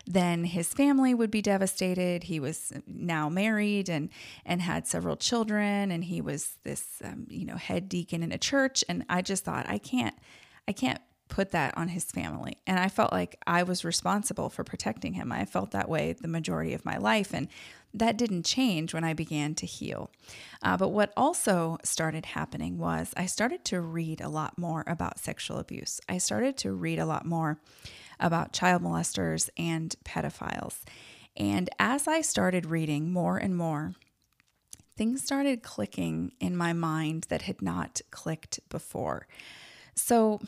then 0.05 0.45
his 0.45 0.73
family 0.73 1.13
would 1.13 1.29
be 1.29 1.41
devastated. 1.41 2.23
He 2.23 2.39
was 2.39 2.71
now 2.87 3.29
married 3.29 3.89
and 3.89 4.09
and 4.45 4.61
had 4.61 4.87
several 4.87 5.17
children 5.17 5.91
and 5.91 6.03
he 6.05 6.21
was 6.21 6.57
this 6.63 7.01
um, 7.03 7.27
you 7.29 7.45
know 7.45 7.57
head 7.57 7.89
deacon 7.89 8.23
in 8.23 8.31
a 8.31 8.37
church. 8.37 8.83
And 8.87 9.05
i 9.09 9.21
just 9.21 9.43
thought 9.43 9.67
i 9.67 9.77
can't 9.77 10.15
i 10.67 10.71
can't 10.71 11.01
put 11.29 11.51
that 11.51 11.77
on 11.77 11.89
his 11.89 12.05
family. 12.05 12.57
And 12.67 12.79
I 12.79 12.89
felt 12.89 13.13
like 13.13 13.37
I 13.47 13.63
was 13.63 13.85
responsible 13.85 14.49
for 14.49 14.63
protecting 14.63 15.13
him. 15.13 15.31
I 15.31 15.45
felt 15.45 15.71
that 15.71 15.87
way 15.87 16.13
the 16.13 16.27
majority 16.27 16.73
of 16.73 16.85
my 16.85 16.97
life. 16.97 17.33
And 17.33 17.47
that 17.93 18.17
didn't 18.17 18.45
change 18.45 18.93
when 18.93 19.03
I 19.03 19.13
began 19.13 19.55
to 19.55 19.65
heal. 19.65 20.11
Uh, 20.61 20.77
but 20.77 20.89
what 20.89 21.13
also 21.15 21.77
started 21.83 22.25
happening 22.25 22.77
was 22.77 23.13
I 23.15 23.25
started 23.25 23.63
to 23.65 23.81
read 23.81 24.21
a 24.21 24.29
lot 24.29 24.57
more 24.57 24.83
about 24.85 25.19
sexual 25.19 25.57
abuse. 25.57 26.01
I 26.09 26.17
started 26.17 26.57
to 26.57 26.73
read 26.73 26.99
a 26.99 27.05
lot 27.05 27.25
more 27.25 27.59
about 28.19 28.53
child 28.53 28.83
molesters 28.83 29.49
and 29.57 29.95
pedophiles. 30.03 30.81
And 31.37 31.69
as 31.79 32.07
I 32.07 32.21
started 32.21 32.65
reading 32.65 33.11
more 33.13 33.37
and 33.37 33.55
more, 33.55 33.93
things 34.97 35.23
started 35.23 35.63
clicking 35.63 36.33
in 36.39 36.57
my 36.57 36.73
mind 36.73 37.27
that 37.29 37.43
had 37.43 37.61
not 37.61 38.01
clicked 38.11 38.59
before. 38.69 39.27
So, 39.95 40.41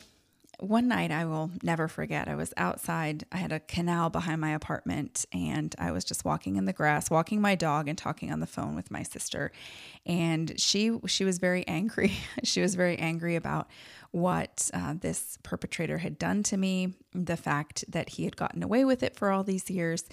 one 0.62 0.86
night 0.86 1.10
I 1.10 1.24
will 1.24 1.50
never 1.62 1.88
forget. 1.88 2.28
I 2.28 2.36
was 2.36 2.54
outside. 2.56 3.24
I 3.32 3.38
had 3.38 3.50
a 3.50 3.60
canal 3.60 4.10
behind 4.10 4.40
my 4.40 4.52
apartment 4.52 5.26
and 5.32 5.74
I 5.78 5.90
was 5.90 6.04
just 6.04 6.24
walking 6.24 6.56
in 6.56 6.66
the 6.66 6.72
grass, 6.72 7.10
walking 7.10 7.40
my 7.40 7.56
dog 7.56 7.88
and 7.88 7.98
talking 7.98 8.32
on 8.32 8.40
the 8.40 8.46
phone 8.46 8.76
with 8.76 8.90
my 8.90 9.02
sister. 9.02 9.50
And 10.06 10.58
she 10.60 10.96
she 11.06 11.24
was 11.24 11.38
very 11.38 11.66
angry. 11.66 12.12
she 12.44 12.60
was 12.60 12.76
very 12.76 12.96
angry 12.98 13.34
about 13.34 13.68
what 14.12 14.70
uh, 14.74 14.94
this 14.98 15.38
perpetrator 15.42 15.98
had 15.98 16.18
done 16.18 16.42
to 16.44 16.56
me, 16.56 16.94
the 17.14 17.36
fact 17.36 17.84
that 17.88 18.10
he 18.10 18.24
had 18.24 18.36
gotten 18.36 18.62
away 18.62 18.84
with 18.84 19.02
it 19.02 19.16
for 19.16 19.30
all 19.30 19.42
these 19.42 19.70
years. 19.70 20.04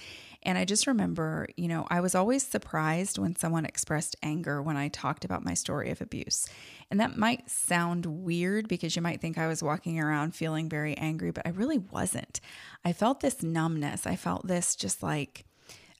And 0.41 0.57
I 0.57 0.63
just 0.63 0.87
remember, 0.87 1.47
you 1.57 1.67
know, 1.67 1.85
I 1.89 1.99
was 1.99 2.15
always 2.15 2.47
surprised 2.47 3.17
when 3.17 3.35
someone 3.35 3.65
expressed 3.65 4.15
anger 4.23 4.61
when 4.61 4.77
I 4.77 4.87
talked 4.87 5.25
about 5.25 5.43
my 5.43 5.53
story 5.53 5.89
of 5.91 6.01
abuse. 6.01 6.47
And 6.89 6.99
that 7.01 7.17
might 7.17 7.49
sound 7.49 8.05
weird 8.05 8.69
because 8.69 8.95
you 8.95 9.01
might 9.01 9.19
think 9.19 9.37
I 9.37 9.47
was 9.47 9.61
walking 9.61 9.99
around 9.99 10.33
feeling 10.33 10.69
very 10.69 10.97
angry, 10.97 11.31
but 11.31 11.45
I 11.45 11.49
really 11.49 11.77
wasn't. 11.77 12.39
I 12.85 12.93
felt 12.93 13.19
this 13.19 13.43
numbness. 13.43 14.07
I 14.07 14.15
felt 14.15 14.47
this 14.47 14.77
just 14.77 15.03
like 15.03 15.45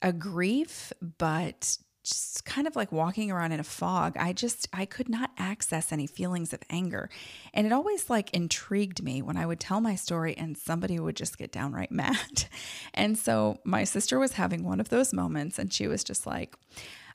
a 0.02 0.14
grief, 0.14 0.94
but 1.18 1.78
just 2.10 2.46
kind 2.46 2.68
of 2.68 2.76
like 2.76 2.92
walking 2.92 3.32
around 3.32 3.52
in 3.52 3.60
a 3.60 3.64
fog. 3.64 4.18
I 4.18 4.34
just 4.34 4.68
I 4.74 4.86
could 4.86 5.10
not 5.10 5.32
access 5.38 5.92
any 5.92 6.08
feelings 6.08 6.54
of 6.54 6.60
anger. 6.70 7.10
And 7.54 7.66
it 7.66 7.74
always 7.74 8.10
like 8.10 8.34
intrigued 8.34 9.04
me 9.04 9.22
when 9.22 9.38
I 9.38 9.46
would 9.46 9.60
tell 9.60 9.82
my 9.82 9.96
story 9.96 10.36
and 10.38 10.58
somebody 10.58 11.00
would 11.00 11.16
just 11.16 11.38
get 11.38 11.52
downright 11.52 11.92
mad. 12.00 12.46
And 12.94 13.18
so 13.18 13.60
my 13.64 13.84
sister 13.84 14.20
was 14.20 14.34
having 14.34 14.64
one 14.64 14.80
of 14.80 14.90
those 14.90 15.14
moments 15.14 15.60
and 15.60 15.72
she 15.72 15.88
was 15.88 16.04
just 16.04 16.26
like 16.26 16.56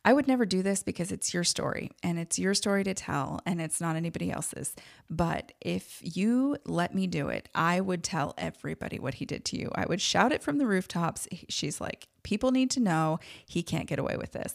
I 0.05 0.13
would 0.13 0.29
never 0.29 0.45
do 0.45 0.63
this 0.63 0.83
because 0.83 1.11
it's 1.11 1.33
your 1.33 1.45
story 1.45 1.91
and 2.03 2.19
it's 2.19 2.39
your 2.39 2.53
story 2.55 2.85
to 2.85 2.93
tell 2.93 3.41
and 3.47 3.61
it's 3.61 3.81
not 3.81 3.97
anybody 3.97 4.31
else's. 4.31 4.77
But 5.09 5.53
if 5.61 5.99
you 6.03 6.59
let 6.67 6.95
me 6.95 7.07
do 7.07 7.29
it, 7.29 7.49
I 7.55 7.81
would 7.81 8.05
tell 8.05 8.35
everybody 8.37 8.99
what 8.99 9.15
he 9.15 9.25
did 9.25 9.45
to 9.47 9.57
you. 9.57 9.71
I 9.75 9.87
would 9.87 10.03
shout 10.03 10.33
it 10.33 10.43
from 10.43 10.59
the 10.59 10.67
rooftops. 10.67 11.27
She's 11.49 11.81
like, 11.81 12.09
people 12.23 12.51
need 12.51 12.71
to 12.73 12.81
know 12.81 13.19
he 13.47 13.63
can't 13.63 13.87
get 13.87 13.99
away 13.99 14.17
with 14.19 14.33
this. 14.33 14.55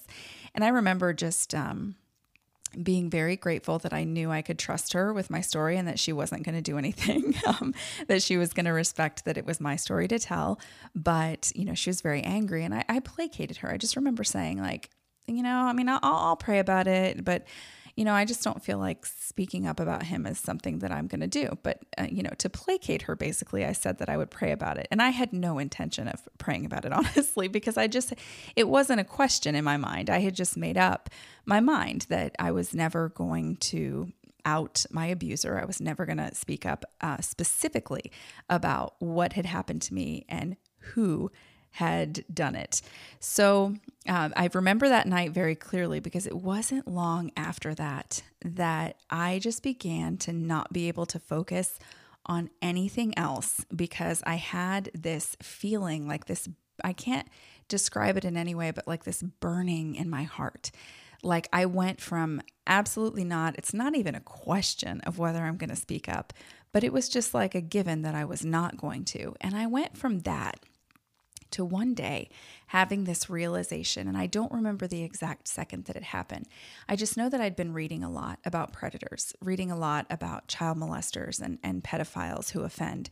And 0.53 0.63
I 0.63 0.67
remember 0.67 1.13
just, 1.13 1.55
um, 1.55 1.95
being 2.83 3.09
very 3.09 3.35
grateful 3.35 3.79
that 3.79 3.93
I 3.93 4.03
knew 4.03 4.29
I 4.29 4.43
could 4.43 4.59
trust 4.59 4.93
her 4.93 5.11
with 5.11 5.31
my 5.31 5.41
story 5.41 5.77
and 5.77 5.87
that 5.87 5.97
she 5.97 6.13
wasn't 6.13 6.43
going 6.43 6.53
to 6.53 6.61
do 6.61 6.77
anything, 6.77 7.33
um, 7.47 7.73
that 8.07 8.21
she 8.21 8.37
was 8.37 8.53
going 8.53 8.67
to 8.67 8.71
respect 8.71 9.25
that 9.25 9.37
it 9.37 9.45
was 9.47 9.59
my 9.59 9.75
story 9.75 10.07
to 10.07 10.19
tell. 10.19 10.59
But, 10.93 11.51
you 11.55 11.65
know, 11.65 11.73
she 11.73 11.89
was 11.89 12.01
very 12.01 12.21
angry 12.21 12.63
and 12.63 12.75
I, 12.75 12.85
I 12.87 12.99
placated 12.99 13.57
her. 13.57 13.71
I 13.71 13.77
just 13.77 13.95
remember 13.95 14.23
saying, 14.23 14.61
like, 14.61 14.91
you 15.29 15.43
know, 15.43 15.65
I 15.65 15.73
mean, 15.73 15.89
I'll, 15.89 15.99
I'll 16.01 16.35
pray 16.35 16.59
about 16.59 16.87
it, 16.87 17.23
but 17.23 17.45
you 17.99 18.05
know, 18.05 18.13
I 18.13 18.23
just 18.23 18.45
don't 18.45 18.63
feel 18.63 18.77
like 18.77 19.05
speaking 19.05 19.67
up 19.67 19.77
about 19.81 20.03
him 20.03 20.25
is 20.25 20.39
something 20.39 20.79
that 20.79 20.89
I'm 20.89 21.07
going 21.07 21.19
to 21.19 21.27
do. 21.27 21.57
But, 21.63 21.81
uh, 21.97 22.07
you 22.09 22.23
know, 22.23 22.31
to 22.37 22.49
placate 22.49 23.01
her, 23.01 23.15
basically, 23.17 23.65
I 23.65 23.73
said 23.73 23.97
that 23.97 24.07
I 24.07 24.15
would 24.15 24.31
pray 24.31 24.53
about 24.53 24.77
it. 24.77 24.87
And 24.89 25.01
I 25.01 25.09
had 25.09 25.33
no 25.33 25.59
intention 25.59 26.07
of 26.07 26.25
praying 26.37 26.65
about 26.65 26.85
it, 26.85 26.93
honestly, 26.93 27.49
because 27.49 27.75
I 27.75 27.87
just, 27.87 28.13
it 28.55 28.69
wasn't 28.69 29.01
a 29.01 29.03
question 29.03 29.53
in 29.53 29.65
my 29.65 29.75
mind. 29.75 30.09
I 30.09 30.19
had 30.19 30.33
just 30.33 30.55
made 30.55 30.77
up 30.77 31.09
my 31.45 31.59
mind 31.59 32.05
that 32.07 32.37
I 32.39 32.51
was 32.51 32.73
never 32.73 33.09
going 33.09 33.57
to 33.57 34.13
out 34.45 34.85
my 34.89 35.07
abuser. 35.07 35.59
I 35.59 35.65
was 35.65 35.81
never 35.81 36.05
going 36.05 36.19
to 36.19 36.33
speak 36.33 36.65
up 36.65 36.85
uh, 37.01 37.19
specifically 37.19 38.13
about 38.49 38.95
what 38.99 39.33
had 39.33 39.45
happened 39.45 39.81
to 39.83 39.93
me 39.93 40.25
and 40.29 40.55
who 40.93 41.31
had 41.71 42.23
done 42.33 42.55
it. 42.55 42.81
So 43.19 43.75
uh, 44.07 44.29
I 44.35 44.49
remember 44.53 44.89
that 44.89 45.07
night 45.07 45.31
very 45.31 45.55
clearly 45.55 45.99
because 45.99 46.25
it 46.25 46.35
wasn't 46.35 46.87
long 46.87 47.31
after 47.37 47.73
that 47.75 48.23
that 48.43 48.97
I 49.09 49.39
just 49.39 49.63
began 49.63 50.17
to 50.17 50.33
not 50.33 50.73
be 50.73 50.87
able 50.87 51.05
to 51.07 51.19
focus 51.19 51.77
on 52.25 52.49
anything 52.61 53.17
else 53.17 53.65
because 53.75 54.21
I 54.25 54.35
had 54.35 54.91
this 54.93 55.35
feeling 55.41 56.07
like 56.07 56.25
this, 56.25 56.47
I 56.83 56.93
can't 56.93 57.27
describe 57.67 58.17
it 58.17 58.25
in 58.25 58.37
any 58.37 58.55
way, 58.55 58.71
but 58.71 58.87
like 58.87 59.03
this 59.03 59.21
burning 59.21 59.95
in 59.95 60.09
my 60.09 60.23
heart. 60.23 60.71
Like 61.21 61.47
I 61.51 61.65
went 61.65 61.99
from 61.99 62.41
absolutely 62.65 63.25
not, 63.25 63.57
it's 63.57 63.73
not 63.73 63.95
even 63.95 64.15
a 64.15 64.21
question 64.21 65.01
of 65.01 65.17
whether 65.17 65.43
I'm 65.43 65.57
going 65.57 65.69
to 65.69 65.75
speak 65.75 66.07
up, 66.07 66.33
but 66.71 66.83
it 66.83 66.93
was 66.93 67.09
just 67.09 67.33
like 67.33 67.55
a 67.55 67.61
given 67.61 68.03
that 68.03 68.15
I 68.15 68.25
was 68.25 68.45
not 68.45 68.77
going 68.77 69.05
to. 69.05 69.35
And 69.41 69.55
I 69.55 69.65
went 69.65 69.97
from 69.97 70.19
that 70.19 70.59
to 71.51 71.65
one 71.65 71.93
day 71.93 72.29
having 72.67 73.03
this 73.03 73.29
realization. 73.29 74.07
And 74.07 74.17
I 74.17 74.27
don't 74.27 74.51
remember 74.51 74.87
the 74.87 75.03
exact 75.03 75.47
second 75.47 75.85
that 75.85 75.95
it 75.95 76.03
happened. 76.03 76.47
I 76.87 76.95
just 76.95 77.17
know 77.17 77.29
that 77.29 77.41
I'd 77.41 77.55
been 77.55 77.73
reading 77.73 78.03
a 78.03 78.11
lot 78.11 78.39
about 78.45 78.73
predators, 78.73 79.33
reading 79.41 79.71
a 79.71 79.77
lot 79.77 80.05
about 80.09 80.47
child 80.47 80.77
molesters 80.77 81.41
and, 81.41 81.59
and 81.63 81.83
pedophiles 81.83 82.51
who 82.51 82.63
offend. 82.63 83.09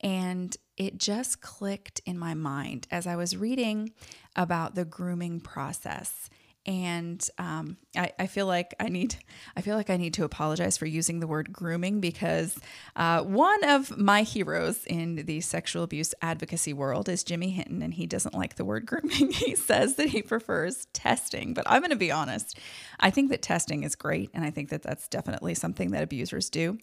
And 0.00 0.56
it 0.76 0.98
just 0.98 1.40
clicked 1.40 2.00
in 2.04 2.18
my 2.18 2.34
mind 2.34 2.86
as 2.90 3.06
I 3.06 3.16
was 3.16 3.36
reading 3.36 3.92
about 4.34 4.74
the 4.74 4.84
grooming 4.84 5.40
process 5.40 6.28
and 6.66 7.28
um, 7.38 7.76
I, 7.96 8.12
I, 8.18 8.26
feel 8.26 8.46
like 8.46 8.74
I 8.80 8.88
need 8.88 9.16
I 9.56 9.60
feel 9.60 9.76
like 9.76 9.88
I 9.88 9.96
need 9.96 10.14
to 10.14 10.24
apologize 10.24 10.76
for 10.76 10.86
using 10.86 11.20
the 11.20 11.26
word 11.26 11.52
grooming 11.52 12.00
because 12.00 12.58
uh, 12.96 13.22
one 13.22 13.62
of 13.64 13.96
my 13.96 14.22
heroes 14.22 14.84
in 14.84 15.24
the 15.26 15.40
sexual 15.40 15.84
abuse 15.84 16.12
advocacy 16.20 16.72
world 16.72 17.08
is 17.08 17.22
Jimmy 17.22 17.50
Hinton, 17.50 17.82
and 17.82 17.94
he 17.94 18.06
doesn't 18.06 18.34
like 18.34 18.56
the 18.56 18.64
word 18.64 18.84
grooming. 18.84 19.30
he 19.32 19.54
says 19.54 19.94
that 19.94 20.08
he 20.08 20.22
prefers 20.22 20.86
testing, 20.92 21.54
but 21.54 21.64
I'm 21.68 21.80
going 21.80 21.90
to 21.90 21.96
be 21.96 22.10
honest. 22.10 22.58
I 22.98 23.10
think 23.10 23.30
that 23.30 23.42
testing 23.42 23.84
is 23.84 23.94
great, 23.94 24.30
and 24.34 24.44
I 24.44 24.50
think 24.50 24.70
that 24.70 24.82
that's 24.82 25.06
definitely 25.08 25.54
something 25.54 25.92
that 25.92 26.02
abusers 26.02 26.50
do. 26.50 26.78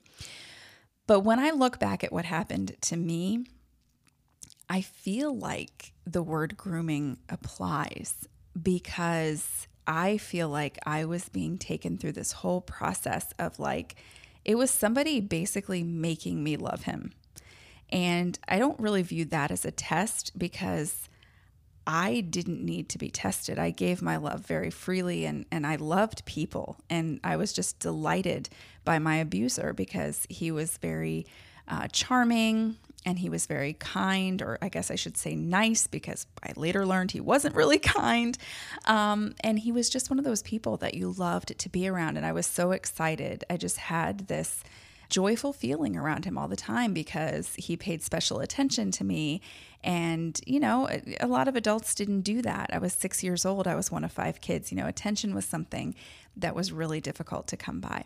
But 1.07 1.21
when 1.21 1.39
I 1.39 1.51
look 1.51 1.79
back 1.79 2.03
at 2.03 2.13
what 2.13 2.23
happened 2.23 2.77
to 2.81 2.95
me, 2.95 3.45
I 4.69 4.79
feel 4.79 5.37
like 5.37 5.91
the 6.05 6.23
word 6.23 6.55
grooming 6.55 7.17
applies 7.27 8.29
because 8.61 9.67
I 9.85 10.17
feel 10.17 10.49
like 10.49 10.79
I 10.85 11.05
was 11.05 11.29
being 11.29 11.57
taken 11.57 11.97
through 11.97 12.13
this 12.13 12.31
whole 12.31 12.61
process 12.61 13.33
of 13.39 13.59
like, 13.59 13.95
it 14.45 14.55
was 14.55 14.71
somebody 14.71 15.19
basically 15.19 15.83
making 15.83 16.43
me 16.43 16.57
love 16.57 16.83
him. 16.83 17.13
And 17.89 18.39
I 18.47 18.59
don't 18.59 18.79
really 18.79 19.03
view 19.03 19.25
that 19.25 19.51
as 19.51 19.65
a 19.65 19.71
test 19.71 20.37
because 20.37 21.09
I 21.85 22.21
didn't 22.21 22.63
need 22.63 22.89
to 22.89 22.97
be 22.97 23.09
tested. 23.09 23.59
I 23.59 23.71
gave 23.71 24.01
my 24.01 24.17
love 24.17 24.45
very 24.45 24.69
freely 24.69 25.25
and, 25.25 25.45
and 25.51 25.67
I 25.67 25.75
loved 25.75 26.25
people. 26.25 26.77
And 26.89 27.19
I 27.23 27.35
was 27.35 27.51
just 27.51 27.79
delighted 27.79 28.49
by 28.85 28.99
my 28.99 29.17
abuser 29.17 29.73
because 29.73 30.25
he 30.29 30.49
was 30.49 30.77
very 30.77 31.25
uh, 31.67 31.87
charming 31.87 32.77
and 33.05 33.19
he 33.19 33.29
was 33.29 33.45
very 33.45 33.73
kind, 33.73 34.41
or 34.41 34.57
I 34.61 34.69
guess 34.69 34.89
I 34.89 34.95
should 34.95 35.17
say 35.17 35.35
nice, 35.35 35.87
because 35.87 36.25
I 36.41 36.53
later 36.55 36.85
learned 36.85 37.11
he 37.11 37.19
wasn't 37.19 37.55
really 37.55 37.79
kind. 37.79 38.37
Um, 38.85 39.35
and 39.41 39.59
he 39.59 39.71
was 39.71 39.89
just 39.89 40.09
one 40.09 40.19
of 40.19 40.25
those 40.25 40.41
people 40.41 40.77
that 40.77 40.93
you 40.93 41.11
loved 41.11 41.57
to 41.57 41.69
be 41.69 41.87
around. 41.87 42.17
And 42.17 42.25
I 42.25 42.31
was 42.31 42.45
so 42.45 42.71
excited. 42.71 43.43
I 43.49 43.57
just 43.57 43.77
had 43.77 44.27
this 44.27 44.63
joyful 45.09 45.53
feeling 45.53 45.95
around 45.95 46.25
him 46.25 46.37
all 46.37 46.47
the 46.47 46.55
time 46.55 46.93
because 46.93 47.53
he 47.55 47.77
paid 47.77 48.01
special 48.01 48.39
attention 48.39 48.89
to 48.91 49.03
me. 49.03 49.41
And, 49.83 50.39
you 50.47 50.59
know, 50.59 50.87
a, 50.89 51.01
a 51.19 51.27
lot 51.27 51.47
of 51.47 51.55
adults 51.55 51.93
didn't 51.93 52.21
do 52.21 52.41
that. 52.41 52.69
I 52.73 52.79
was 52.79 52.93
six 52.93 53.21
years 53.21 53.45
old, 53.45 53.67
I 53.67 53.75
was 53.75 53.91
one 53.91 54.03
of 54.03 54.11
five 54.11 54.39
kids. 54.39 54.71
You 54.71 54.77
know, 54.77 54.87
attention 54.87 55.35
was 55.35 55.45
something 55.45 55.93
that 56.37 56.55
was 56.55 56.71
really 56.71 57.01
difficult 57.01 57.47
to 57.47 57.57
come 57.57 57.79
by. 57.79 58.05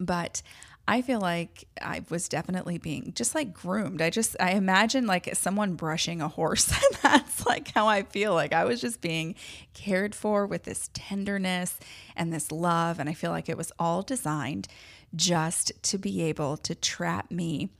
But 0.00 0.42
I 0.86 1.00
feel 1.00 1.20
like 1.20 1.64
I 1.80 2.02
was 2.10 2.28
definitely 2.28 2.78
being 2.78 3.12
just 3.14 3.34
like 3.34 3.54
groomed. 3.54 4.02
I 4.02 4.10
just, 4.10 4.36
I 4.40 4.52
imagine 4.52 5.06
like 5.06 5.34
someone 5.34 5.74
brushing 5.74 6.20
a 6.20 6.28
horse. 6.28 6.72
That's 7.02 7.46
like 7.46 7.70
how 7.72 7.86
I 7.86 8.02
feel. 8.02 8.34
Like 8.34 8.52
I 8.52 8.64
was 8.64 8.80
just 8.80 9.00
being 9.00 9.36
cared 9.74 10.14
for 10.14 10.46
with 10.46 10.64
this 10.64 10.90
tenderness 10.92 11.78
and 12.16 12.32
this 12.32 12.50
love. 12.50 12.98
And 12.98 13.08
I 13.08 13.14
feel 13.14 13.30
like 13.30 13.48
it 13.48 13.56
was 13.56 13.72
all 13.78 14.02
designed 14.02 14.66
just 15.14 15.72
to 15.84 15.98
be 15.98 16.22
able 16.22 16.56
to 16.58 16.74
trap 16.74 17.30
me 17.30 17.70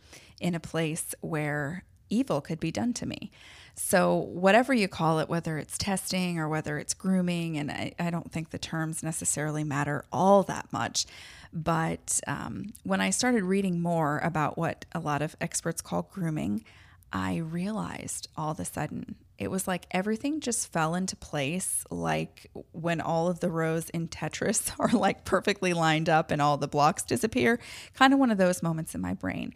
in 0.41 0.55
a 0.55 0.61
place 0.61 1.15
where 1.21 1.85
evil 2.09 2.41
could 2.41 2.61
be 2.61 2.71
done 2.71 2.93
to 2.95 3.07
me. 3.07 3.31
So, 3.75 4.17
whatever 4.17 4.75
you 4.75 4.87
call 4.87 5.19
it, 5.21 5.29
whether 5.29 5.57
it's 5.57 5.79
testing 5.79 6.39
or 6.39 6.49
whether 6.49 6.79
it's 6.79 6.93
grooming, 6.93 7.57
and 7.57 7.71
I, 7.71 7.95
I 7.99 8.11
don't 8.11 8.31
think 8.31 8.51
the 8.51 8.59
terms 8.59 9.03
necessarily 9.03 9.65
matter 9.65 10.05
all 10.13 10.43
that 10.45 10.71
much. 10.73 11.07
But 11.53 12.21
um, 12.27 12.73
when 12.83 13.01
I 13.01 13.11
started 13.11 13.45
reading 13.45 13.81
more 13.81 14.19
about 14.23 14.59
what 14.59 14.85
a 14.93 15.01
lot 15.01 15.23
of 15.23 15.37
experts 15.41 15.81
call 15.81 16.03
grooming, 16.03 16.65
I 17.13 17.37
realized 17.39 18.29
all 18.37 18.53
of 18.53 18.61
a 18.61 18.65
sudden 18.65 19.17
it 19.39 19.51
was 19.51 19.67
like 19.67 19.87
everything 19.91 20.41
just 20.41 20.73
fell 20.73 20.95
into 20.95 21.17
place, 21.17 21.85
like 21.91 22.51
when 22.73 23.01
all 23.01 23.29
of 23.29 23.41
the 23.41 23.51
rows 23.51 23.91
in 23.91 24.09
Tetris 24.09 24.73
are 24.79 24.97
like 24.97 25.25
perfectly 25.25 25.73
lined 25.73 26.09
up 26.09 26.31
and 26.31 26.41
all 26.41 26.57
the 26.57 26.69
blocks 26.69 27.03
disappear. 27.03 27.59
Kind 27.95 28.13
of 28.13 28.19
one 28.19 28.31
of 28.31 28.39
those 28.39 28.63
moments 28.63 28.95
in 28.95 29.01
my 29.01 29.15
brain 29.15 29.53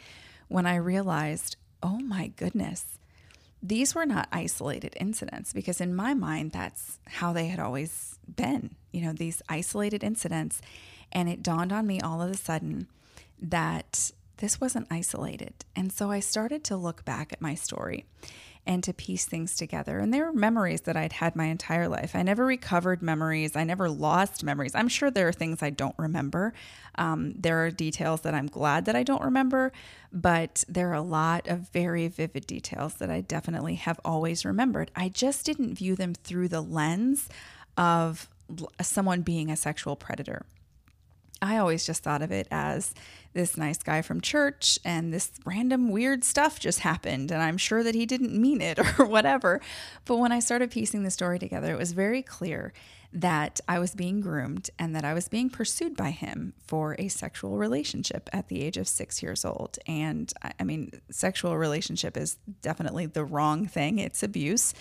when 0.49 0.67
I 0.67 0.77
realized, 0.77 1.57
oh 1.83 1.99
my 1.99 2.29
goodness, 2.29 2.99
these 3.63 3.95
were 3.95 4.07
not 4.07 4.29
isolated 4.33 4.95
incidents 4.99 5.53
because 5.53 5.81
in 5.81 5.95
my 5.95 6.15
mind, 6.15 6.53
that's 6.53 6.99
how 7.07 7.33
they 7.33 7.47
had 7.47 7.59
always 7.59 8.19
been, 8.35 8.77
you 8.93 9.01
know, 9.03 9.13
these 9.13 9.43
isolated 9.49 10.05
incidents. 10.05 10.61
And 11.13 11.29
it 11.29 11.43
dawned 11.43 11.73
on 11.73 11.87
me 11.87 12.01
all 12.01 12.21
of 12.21 12.31
a 12.31 12.37
sudden 12.37 12.89
that 13.41 14.11
this 14.39 14.61
wasn't 14.61 14.87
isolated. 14.91 15.55
And 15.75 15.93
so 15.93 16.11
I 16.11 16.21
started 16.21 16.65
to 16.65 16.77
look 16.77 17.05
back 17.05 17.33
at 17.33 17.41
my 17.41 17.55
story 17.55 18.05
and 18.67 18.83
to 18.83 18.93
piece 18.93 19.25
things 19.25 19.55
together. 19.55 19.99
And 20.01 20.13
there 20.13 20.27
were 20.27 20.33
memories 20.33 20.83
that 20.83 20.97
I'd 20.97 21.13
had 21.13 21.37
my 21.37 21.45
entire 21.45 21.89
life. 21.89 22.17
I 22.17 22.23
never 22.23 22.45
recovered 22.45 23.01
memories, 23.01 23.55
I 23.55 23.63
never 23.63 23.89
lost 23.89 24.43
memories. 24.43 24.75
I'm 24.75 24.89
sure 24.89 25.11
there 25.11 25.29
are 25.29 25.33
things 25.33 25.63
I 25.63 25.71
don't 25.71 25.95
remember. 25.97 26.53
Um, 26.97 27.33
there 27.37 27.65
are 27.65 27.71
details 27.71 28.23
that 28.23 28.35
I'm 28.35 28.49
glad 28.49 28.87
that 28.87 28.97
I 28.97 29.05
don't 29.05 29.23
remember, 29.23 29.73
but 30.13 30.65
there 30.69 30.91
are 30.91 30.95
a 30.95 31.03
lot 31.03 31.47
of 31.47 31.69
very 31.71 32.09
vivid 32.09 32.47
details 32.47 32.95
that 32.95 33.11
I 33.11 33.21
definitely 33.21 33.77
have 33.77 34.01
always 34.05 34.45
remembered. 34.45 34.91
I 34.97 35.11
just 35.11 35.47
didn't 35.47 35.77
view 35.77 35.95
them 35.95 36.15
through 36.15 36.49
the 36.49 36.61
lens 36.61 37.29
of 37.77 38.29
someone 38.81 39.23
being 39.23 39.51
a 39.51 39.57
sexual 39.57 39.97
predator. 39.97 40.45
I 41.43 41.59
always 41.59 41.85
just 41.85 42.03
thought 42.03 42.23
of 42.23 42.33
it 42.33 42.49
as 42.51 42.95
this 43.35 43.57
nice 43.57 43.79
guy 43.79 44.01
from 44.01 44.21
church 44.21 44.79
and 44.85 45.13
this 45.13 45.31
random 45.45 45.91
weird 45.91 46.25
stuff 46.25 46.59
just 46.59 46.81
happened 46.81 47.31
and 47.31 47.43
I'm 47.43 47.59
sure 47.59 47.83
that 47.83 47.95
he 47.95 48.07
didn't 48.07 48.33
mean 48.33 48.63
it 48.63 48.79
or 48.99 49.05
whatever. 49.05 49.61
But 50.07 50.17
when 50.17 50.33
I 50.33 50.41
started 50.41 50.71
piecing 50.71 51.03
the 51.03 51.11
story 51.11 51.39
together, 51.39 51.73
it 51.73 51.79
was 51.79 51.93
very 51.93 52.23
clear 52.23 52.73
that 53.13 53.61
I 53.69 53.79
was 53.79 53.95
being 53.95 54.21
groomed 54.21 54.71
and 54.79 54.95
that 54.95 55.05
I 55.05 55.15
was 55.15 55.29
being 55.29 55.49
pursued 55.49 55.97
by 55.97 56.11
him 56.11 56.55
for 56.67 56.97
a 56.99 57.09
sexual 57.09 57.57
relationship 57.57 58.29
at 58.33 58.49
the 58.49 58.63
age 58.63 58.77
of 58.77 58.89
six 58.89 59.23
years 59.23 59.45
old. 59.45 59.79
And 59.87 60.33
I 60.59 60.65
mean, 60.65 60.91
sexual 61.11 61.57
relationship 61.57 62.17
is 62.17 62.37
definitely 62.63 63.07
the 63.07 63.25
wrong 63.25 63.67
thing, 63.67 63.99
it's 63.99 64.23
abuse. 64.23 64.75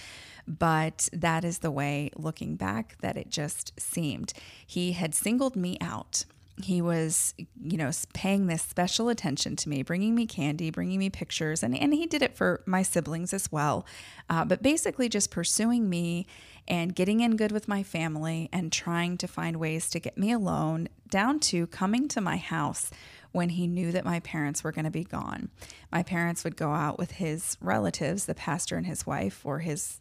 But 0.47 1.09
that 1.11 1.43
is 1.43 1.59
the 1.59 1.71
way, 1.71 2.11
looking 2.15 2.55
back, 2.55 2.97
that 3.01 3.17
it 3.17 3.29
just 3.29 3.79
seemed. 3.79 4.33
He 4.65 4.91
had 4.91 5.15
singled 5.15 5.55
me 5.55 5.77
out 5.81 6.25
he 6.63 6.81
was, 6.81 7.33
you 7.61 7.77
know, 7.77 7.91
paying 8.13 8.47
this 8.47 8.61
special 8.61 9.09
attention 9.09 9.55
to 9.57 9.69
me, 9.69 9.83
bringing 9.83 10.15
me 10.15 10.25
candy, 10.25 10.69
bringing 10.69 10.99
me 10.99 11.09
pictures, 11.09 11.61
and, 11.61 11.77
and 11.77 11.93
he 11.93 12.05
did 12.05 12.21
it 12.21 12.35
for 12.35 12.61
my 12.65 12.81
siblings 12.81 13.33
as 13.33 13.51
well. 13.51 13.85
Uh, 14.29 14.45
but 14.45 14.63
basically, 14.63 15.09
just 15.09 15.31
pursuing 15.31 15.89
me 15.89 16.25
and 16.67 16.95
getting 16.95 17.19
in 17.19 17.35
good 17.35 17.51
with 17.51 17.67
my 17.67 17.83
family 17.83 18.49
and 18.53 18.71
trying 18.71 19.17
to 19.17 19.27
find 19.27 19.57
ways 19.57 19.89
to 19.89 19.99
get 19.99 20.17
me 20.17 20.31
alone, 20.31 20.87
down 21.09 21.39
to 21.39 21.67
coming 21.67 22.07
to 22.07 22.21
my 22.21 22.37
house 22.37 22.89
when 23.33 23.49
he 23.49 23.67
knew 23.67 23.91
that 23.91 24.05
my 24.05 24.21
parents 24.21 24.63
were 24.63 24.71
going 24.71 24.85
to 24.85 24.91
be 24.91 25.03
gone. 25.03 25.49
My 25.91 26.03
parents 26.03 26.45
would 26.45 26.55
go 26.55 26.71
out 26.71 26.97
with 26.97 27.11
his 27.11 27.57
relatives, 27.59 28.25
the 28.25 28.33
pastor 28.33 28.77
and 28.77 28.87
his 28.87 29.05
wife, 29.05 29.45
or 29.45 29.59
his 29.59 29.99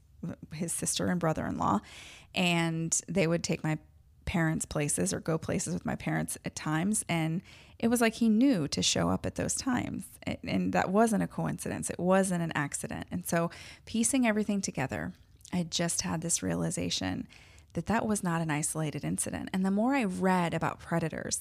his 0.52 0.72
sister 0.72 1.08
and 1.08 1.20
brother-in-law, 1.20 1.80
and 2.34 2.98
they 3.08 3.26
would 3.26 3.42
take 3.44 3.62
my 3.62 3.76
parents' 4.24 4.64
places 4.64 5.12
or 5.12 5.20
go 5.20 5.38
places 5.38 5.74
with 5.74 5.86
my 5.86 5.96
parents 5.96 6.38
at 6.44 6.54
times. 6.54 7.04
And 7.08 7.42
it 7.78 7.88
was 7.88 8.00
like 8.00 8.14
he 8.14 8.28
knew 8.28 8.68
to 8.68 8.82
show 8.82 9.10
up 9.10 9.26
at 9.26 9.34
those 9.34 9.54
times. 9.54 10.04
And 10.42 10.72
that 10.72 10.90
wasn't 10.90 11.22
a 11.22 11.28
coincidence, 11.28 11.90
it 11.90 11.98
wasn't 11.98 12.42
an 12.42 12.52
accident. 12.54 13.06
And 13.10 13.26
so, 13.26 13.50
piecing 13.84 14.26
everything 14.26 14.60
together, 14.60 15.12
I 15.52 15.64
just 15.64 16.02
had 16.02 16.20
this 16.20 16.42
realization 16.42 17.28
that 17.74 17.86
that 17.86 18.06
was 18.06 18.22
not 18.22 18.40
an 18.40 18.50
isolated 18.50 19.04
incident. 19.04 19.50
And 19.52 19.64
the 19.64 19.70
more 19.70 19.94
I 19.94 20.04
read 20.04 20.54
about 20.54 20.80
predators, 20.80 21.40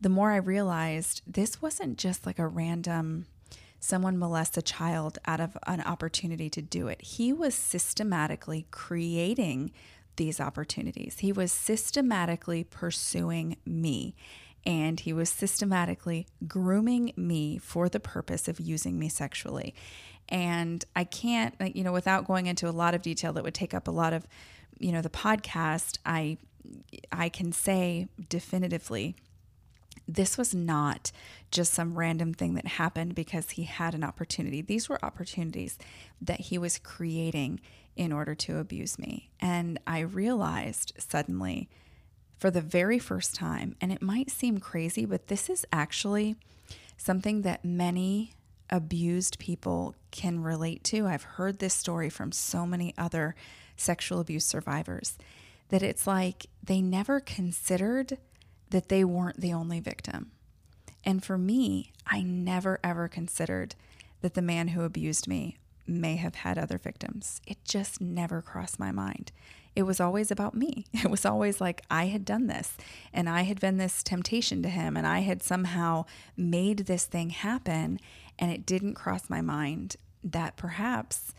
the 0.00 0.08
more 0.08 0.30
I 0.30 0.36
realized 0.36 1.22
this 1.26 1.60
wasn't 1.60 1.98
just 1.98 2.26
like 2.26 2.38
a 2.38 2.46
random 2.46 3.26
someone 3.80 4.18
molests 4.18 4.58
a 4.58 4.62
child 4.62 5.18
out 5.26 5.40
of 5.40 5.56
an 5.66 5.80
opportunity 5.80 6.50
to 6.50 6.60
do 6.60 6.86
it. 6.86 7.00
He 7.00 7.32
was 7.32 7.54
systematically 7.54 8.66
creating 8.70 9.72
these 10.20 10.38
opportunities. 10.38 11.20
He 11.20 11.32
was 11.32 11.50
systematically 11.50 12.62
pursuing 12.62 13.56
me 13.64 14.14
and 14.66 15.00
he 15.00 15.14
was 15.14 15.30
systematically 15.30 16.26
grooming 16.46 17.14
me 17.16 17.56
for 17.56 17.88
the 17.88 18.00
purpose 18.00 18.46
of 18.46 18.60
using 18.60 18.98
me 18.98 19.08
sexually. 19.08 19.74
And 20.28 20.84
I 20.94 21.04
can't, 21.04 21.54
you 21.74 21.82
know, 21.82 21.92
without 21.92 22.26
going 22.26 22.44
into 22.44 22.68
a 22.68 22.70
lot 22.70 22.94
of 22.94 23.00
detail 23.00 23.32
that 23.32 23.42
would 23.42 23.54
take 23.54 23.72
up 23.72 23.88
a 23.88 23.90
lot 23.90 24.12
of, 24.12 24.26
you 24.78 24.92
know, 24.92 25.00
the 25.00 25.08
podcast, 25.08 25.96
I 26.04 26.36
I 27.10 27.30
can 27.30 27.50
say 27.50 28.08
definitively 28.28 29.16
this 30.14 30.36
was 30.36 30.54
not 30.54 31.12
just 31.50 31.72
some 31.72 31.98
random 31.98 32.34
thing 32.34 32.54
that 32.54 32.66
happened 32.66 33.14
because 33.14 33.50
he 33.50 33.64
had 33.64 33.94
an 33.94 34.04
opportunity. 34.04 34.62
These 34.62 34.88
were 34.88 35.04
opportunities 35.04 35.78
that 36.20 36.40
he 36.40 36.58
was 36.58 36.78
creating 36.78 37.60
in 37.96 38.12
order 38.12 38.34
to 38.34 38.58
abuse 38.58 38.98
me. 38.98 39.30
And 39.40 39.78
I 39.86 40.00
realized 40.00 40.92
suddenly, 40.98 41.68
for 42.38 42.50
the 42.50 42.60
very 42.60 42.98
first 42.98 43.34
time, 43.34 43.76
and 43.80 43.92
it 43.92 44.00
might 44.00 44.30
seem 44.30 44.58
crazy, 44.58 45.04
but 45.04 45.26
this 45.26 45.50
is 45.50 45.66
actually 45.72 46.36
something 46.96 47.42
that 47.42 47.64
many 47.64 48.32
abused 48.70 49.38
people 49.38 49.94
can 50.10 50.42
relate 50.42 50.84
to. 50.84 51.06
I've 51.06 51.22
heard 51.22 51.58
this 51.58 51.74
story 51.74 52.08
from 52.08 52.32
so 52.32 52.64
many 52.66 52.94
other 52.96 53.34
sexual 53.76 54.20
abuse 54.20 54.44
survivors 54.44 55.18
that 55.68 55.82
it's 55.82 56.06
like 56.06 56.46
they 56.62 56.80
never 56.80 57.20
considered 57.20 58.18
that 58.70 58.88
they 58.88 59.04
weren't 59.04 59.40
the 59.40 59.52
only 59.52 59.80
victim. 59.80 60.30
And 61.04 61.24
for 61.24 61.38
me, 61.38 61.92
I 62.06 62.22
never 62.22 62.78
ever 62.82 63.08
considered 63.08 63.74
that 64.20 64.34
the 64.34 64.42
man 64.42 64.68
who 64.68 64.82
abused 64.82 65.26
me 65.26 65.56
may 65.86 66.16
have 66.16 66.36
had 66.36 66.58
other 66.58 66.78
victims. 66.78 67.40
It 67.46 67.58
just 67.64 68.00
never 68.00 68.42
crossed 68.42 68.78
my 68.78 68.92
mind. 68.92 69.32
It 69.74 69.82
was 69.84 70.00
always 70.00 70.30
about 70.30 70.54
me. 70.54 70.86
It 70.92 71.10
was 71.10 71.24
always 71.24 71.60
like 71.60 71.82
I 71.90 72.06
had 72.06 72.24
done 72.24 72.46
this 72.46 72.76
and 73.12 73.28
I 73.28 73.42
had 73.42 73.60
been 73.60 73.78
this 73.78 74.02
temptation 74.02 74.62
to 74.62 74.68
him 74.68 74.96
and 74.96 75.06
I 75.06 75.20
had 75.20 75.42
somehow 75.42 76.04
made 76.36 76.80
this 76.80 77.04
thing 77.04 77.30
happen. 77.30 77.98
And 78.38 78.50
it 78.50 78.66
didn't 78.66 78.94
cross 78.94 79.30
my 79.30 79.40
mind 79.40 79.96
that 80.22 80.56
perhaps, 80.56 81.32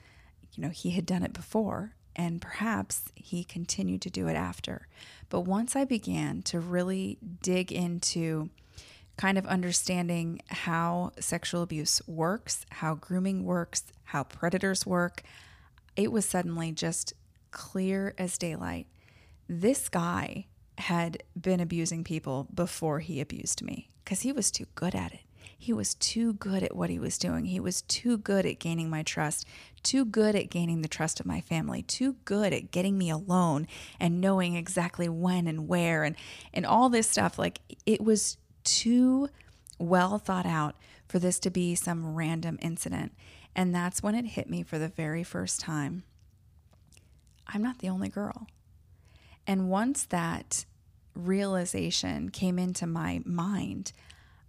you 0.54 0.64
know, 0.64 0.70
he 0.70 0.92
had 0.92 1.06
done 1.06 1.24
it 1.24 1.34
before 1.34 1.94
and 2.16 2.42
perhaps 2.42 3.06
he 3.16 3.44
continued 3.44 4.02
to 4.02 4.10
do 4.10 4.28
it 4.28 4.36
after. 4.36 4.88
But 5.30 5.42
once 5.42 5.76
I 5.76 5.86
began 5.86 6.42
to 6.44 6.60
really 6.60 7.18
dig 7.42 7.72
into 7.72 8.50
kind 9.18 9.38
of 9.38 9.46
understanding 9.46 10.42
how 10.50 11.12
sexual 11.20 11.62
abuse 11.62 12.02
works, 12.08 12.66
how 12.70 12.96
grooming 12.96 13.44
works, 13.44 13.84
how 14.06 14.24
predators 14.24 14.86
work, 14.86 15.24
it 15.96 16.12
was 16.12 16.26
suddenly 16.26 16.72
just 16.72 17.14
clear 17.52 18.14
as 18.18 18.38
daylight. 18.38 18.88
This 19.48 19.90
guy 19.90 20.48
had 20.78 21.24
been 21.40 21.60
abusing 21.60 22.04
people 22.04 22.48
before 22.54 23.00
he 23.00 23.22
abused 23.22 23.62
me 23.62 23.90
because 24.04 24.22
he 24.22 24.32
was 24.32 24.50
too 24.50 24.66
good 24.76 24.96
at 24.96 25.14
it. 25.14 25.22
He 25.58 25.74
was 25.74 25.94
too 25.96 26.34
good 26.34 26.64
at 26.64 26.76
what 26.76 26.90
he 26.90 27.00
was 27.00 27.18
doing. 27.18 27.46
He 27.46 27.60
was 27.60 27.82
too 27.84 28.18
good 28.18 28.46
at 28.46 28.60
gaining 28.60 28.90
my 28.90 29.04
trust, 29.04 29.48
too 29.84 30.06
good 30.06 30.36
at 30.36 30.50
gaining 30.50 30.82
the 30.82 30.88
trust 30.88 31.20
of 31.20 31.26
my 31.26 31.42
family, 31.42 31.82
too 31.84 32.16
good 32.26 32.54
at 32.54 32.72
getting 32.72 32.98
me 32.98 33.10
alone 33.10 33.68
and 34.00 34.22
knowing 34.22 34.56
exactly 34.56 35.10
when 35.10 35.48
and 35.48 35.68
where 35.68 36.04
and 36.04 36.16
and 36.54 36.66
all 36.66 36.90
this 36.90 37.10
stuff 37.10 37.38
like 37.38 37.60
it 37.86 38.02
was 38.02 38.38
too 38.64 39.30
well 39.80 40.18
thought 40.18 40.46
out 40.46 40.76
for 41.08 41.20
this 41.20 41.40
to 41.40 41.50
be 41.50 41.76
some 41.76 42.16
random 42.16 42.58
incident. 42.62 43.14
And 43.56 43.76
that's 43.76 44.02
when 44.02 44.16
it 44.16 44.26
hit 44.26 44.50
me 44.50 44.64
for 44.64 44.80
the 44.80 44.88
very 44.88 45.24
first 45.24 45.60
time. 45.60 46.04
I'm 47.48 47.62
not 47.62 47.80
the 47.80 47.90
only 47.90 48.08
girl. 48.08 48.48
And 49.46 49.70
once 49.70 50.06
that 50.06 50.66
realization 51.14 52.30
came 52.30 52.58
into 52.58 52.88
my 52.88 53.22
mind, 53.26 53.92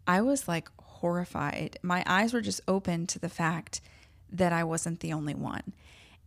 I 0.07 0.21
was 0.21 0.47
like 0.47 0.69
horrified. 1.03 1.79
My 1.83 2.03
eyes 2.07 2.33
were 2.33 2.41
just 2.41 2.61
open 2.67 3.07
to 3.09 3.19
the 3.19 3.29
fact 3.29 3.81
that 4.31 4.53
I 4.53 4.63
wasn't 4.65 5.01
the 5.01 5.13
only 5.13 5.35
one. 5.35 5.73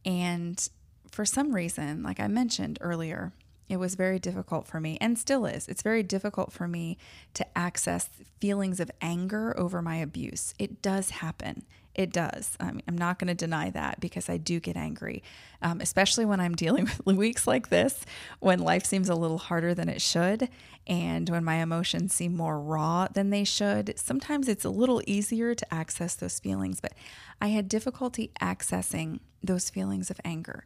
And 0.05 0.69
for 1.09 1.25
some 1.25 1.55
reason, 1.55 2.03
like 2.03 2.19
I 2.19 2.27
mentioned 2.27 2.77
earlier, 2.81 3.31
it 3.69 3.77
was 3.77 3.95
very 3.95 4.19
difficult 4.19 4.67
for 4.67 4.81
me 4.81 4.97
and 4.99 5.17
still 5.17 5.45
is. 5.45 5.67
It's 5.69 5.81
very 5.81 6.03
difficult 6.03 6.51
for 6.51 6.67
me 6.67 6.97
to 7.35 7.57
access 7.57 8.09
feelings 8.41 8.81
of 8.81 8.91
anger 9.01 9.57
over 9.57 9.81
my 9.81 9.95
abuse. 9.95 10.53
It 10.59 10.81
does 10.81 11.09
happen. 11.09 11.63
It 11.95 12.11
does. 12.11 12.57
I 12.59 12.73
I'm 12.87 12.97
not 12.97 13.19
going 13.19 13.29
to 13.29 13.33
deny 13.33 13.69
that 13.69 14.01
because 14.01 14.29
I 14.29 14.35
do 14.37 14.59
get 14.59 14.75
angry, 14.75 15.23
um, 15.61 15.79
especially 15.79 16.25
when 16.25 16.41
I'm 16.41 16.53
dealing 16.53 16.89
with 17.05 17.15
weeks 17.15 17.47
like 17.47 17.69
this, 17.69 18.05
when 18.39 18.59
life 18.59 18.85
seems 18.85 19.07
a 19.07 19.15
little 19.15 19.37
harder 19.37 19.73
than 19.73 19.87
it 19.87 20.01
should, 20.01 20.49
and 20.85 21.29
when 21.29 21.43
my 21.43 21.55
emotions 21.55 22.13
seem 22.13 22.35
more 22.35 22.59
raw 22.59 23.07
than 23.07 23.29
they 23.29 23.45
should. 23.45 23.97
Sometimes 23.97 24.49
it's 24.49 24.65
a 24.65 24.69
little 24.69 25.01
easier 25.07 25.55
to 25.55 25.73
access 25.73 26.15
those 26.15 26.39
feelings, 26.39 26.81
but 26.81 26.93
I 27.41 27.47
had 27.47 27.69
difficulty 27.69 28.31
accessing 28.41 29.19
those 29.41 29.69
feelings 29.69 30.11
of 30.11 30.19
anger. 30.25 30.65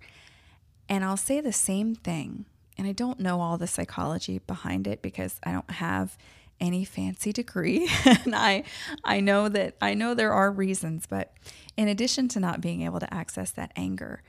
And 0.90 1.06
I'll 1.06 1.18
say 1.18 1.40
the 1.42 1.54
same 1.54 1.94
thing, 1.94 2.46
and 2.76 2.88
I 2.88 2.92
don't 2.92 3.20
know 3.20 3.40
all 3.40 3.60
the 3.60 3.68
psychology 3.68 4.40
behind 4.40 4.88
it 4.88 5.04
because 5.04 5.40
I 5.44 5.52
don't 5.52 5.70
have 5.70 6.18
any 6.60 6.84
fancy 6.84 7.32
degree 7.32 7.90
and 8.06 8.36
I 8.36 8.64
I 9.04 9.20
know 9.20 9.50
that 9.50 9.76
I 9.82 9.94
know 9.94 10.14
there 10.14 10.34
are 10.34 10.52
reasons 10.52 11.06
but 11.08 11.34
in 11.78 11.88
addition 11.88 12.28
to 12.30 12.40
not 12.40 12.62
being 12.62 12.82
able 12.82 13.00
to 13.00 13.14
access 13.14 13.52
that 13.52 13.72
anger 13.76 14.22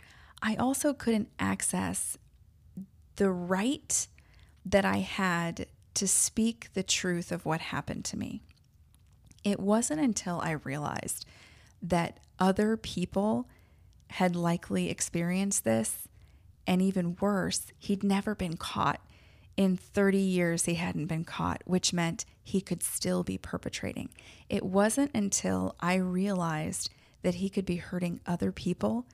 I 0.42 0.56
also 0.56 0.92
couldn't 0.92 1.28
access 1.38 2.16
the 3.16 3.30
right 3.30 4.06
that 4.64 4.84
I 4.84 4.98
had 4.98 5.66
to 5.94 6.08
speak 6.08 6.70
the 6.74 6.82
truth 6.82 7.32
of 7.32 7.44
what 7.44 7.60
happened 7.60 8.04
to 8.06 8.16
me. 8.16 8.42
It 9.44 9.60
wasn't 9.60 10.00
until 10.00 10.40
I 10.40 10.52
realized 10.52 11.26
that 11.82 12.20
other 12.38 12.76
people 12.76 13.48
had 14.10 14.34
likely 14.34 14.90
experienced 14.90 15.64
this, 15.64 16.08
and 16.66 16.80
even 16.80 17.16
worse, 17.20 17.66
he'd 17.78 18.02
never 18.02 18.34
been 18.34 18.56
caught 18.56 19.00
in 19.56 19.76
30 19.76 20.18
years, 20.18 20.64
he 20.64 20.74
hadn't 20.74 21.06
been 21.06 21.24
caught, 21.24 21.62
which 21.64 21.92
meant 21.92 22.24
he 22.42 22.60
could 22.60 22.82
still 22.82 23.22
be 23.22 23.38
perpetrating. 23.38 24.10
It 24.48 24.64
wasn't 24.64 25.10
until 25.14 25.74
I 25.80 25.94
realized 25.96 26.90
that 27.22 27.36
he 27.36 27.50
could 27.50 27.66
be 27.66 27.76
hurting 27.76 28.20
other 28.26 28.52
people 28.52 29.06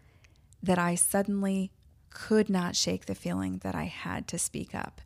that 0.62 0.78
I 0.78 0.94
suddenly 0.94 1.70
could 2.10 2.48
not 2.48 2.76
shake 2.76 3.06
the 3.06 3.14
feeling 3.14 3.58
that 3.58 3.74
I 3.74 3.84
had 3.84 4.26
to 4.28 4.38
speak 4.38 4.74
up. 4.74 5.00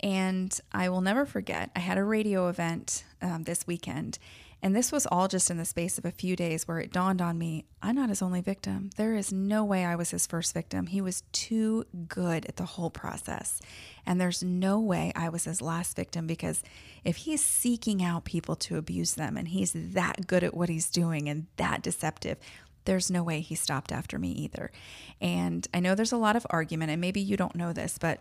And 0.00 0.58
I 0.70 0.88
will 0.88 1.00
never 1.00 1.26
forget, 1.26 1.70
I 1.74 1.80
had 1.80 1.98
a 1.98 2.04
radio 2.04 2.48
event 2.48 3.04
um, 3.20 3.42
this 3.42 3.66
weekend, 3.66 4.18
and 4.60 4.74
this 4.74 4.90
was 4.90 5.06
all 5.06 5.28
just 5.28 5.50
in 5.50 5.56
the 5.56 5.64
space 5.64 5.98
of 5.98 6.04
a 6.04 6.10
few 6.10 6.34
days 6.34 6.66
where 6.66 6.80
it 6.80 6.92
dawned 6.92 7.22
on 7.22 7.38
me 7.38 7.64
I'm 7.80 7.94
not 7.94 8.08
his 8.08 8.22
only 8.22 8.40
victim. 8.40 8.90
There 8.96 9.14
is 9.14 9.32
no 9.32 9.64
way 9.64 9.84
I 9.84 9.94
was 9.94 10.10
his 10.10 10.26
first 10.26 10.52
victim. 10.52 10.88
He 10.88 11.00
was 11.00 11.22
too 11.32 11.84
good 12.08 12.44
at 12.46 12.56
the 12.56 12.64
whole 12.64 12.90
process. 12.90 13.60
And 14.04 14.20
there's 14.20 14.42
no 14.42 14.80
way 14.80 15.12
I 15.14 15.28
was 15.28 15.44
his 15.44 15.62
last 15.62 15.94
victim 15.94 16.26
because 16.26 16.62
if 17.04 17.18
he's 17.18 17.44
seeking 17.44 18.02
out 18.02 18.24
people 18.24 18.56
to 18.56 18.76
abuse 18.76 19.14
them 19.14 19.36
and 19.36 19.48
he's 19.48 19.72
that 19.74 20.26
good 20.26 20.42
at 20.42 20.54
what 20.54 20.68
he's 20.68 20.90
doing 20.90 21.28
and 21.28 21.46
that 21.56 21.82
deceptive, 21.82 22.38
there's 22.84 23.10
no 23.10 23.22
way 23.22 23.40
he 23.40 23.54
stopped 23.54 23.92
after 23.92 24.18
me 24.18 24.30
either. 24.32 24.72
And 25.20 25.68
I 25.72 25.80
know 25.80 25.94
there's 25.94 26.12
a 26.12 26.16
lot 26.16 26.36
of 26.36 26.46
argument, 26.50 26.90
and 26.90 27.00
maybe 27.00 27.20
you 27.20 27.36
don't 27.36 27.54
know 27.54 27.72
this, 27.72 27.98
but 27.98 28.18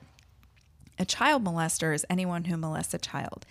a 0.99 1.05
child 1.05 1.43
molester 1.43 1.95
is 1.95 2.05
anyone 2.09 2.45
who 2.45 2.57
molests 2.57 2.93
a 2.93 2.97
child 2.97 3.45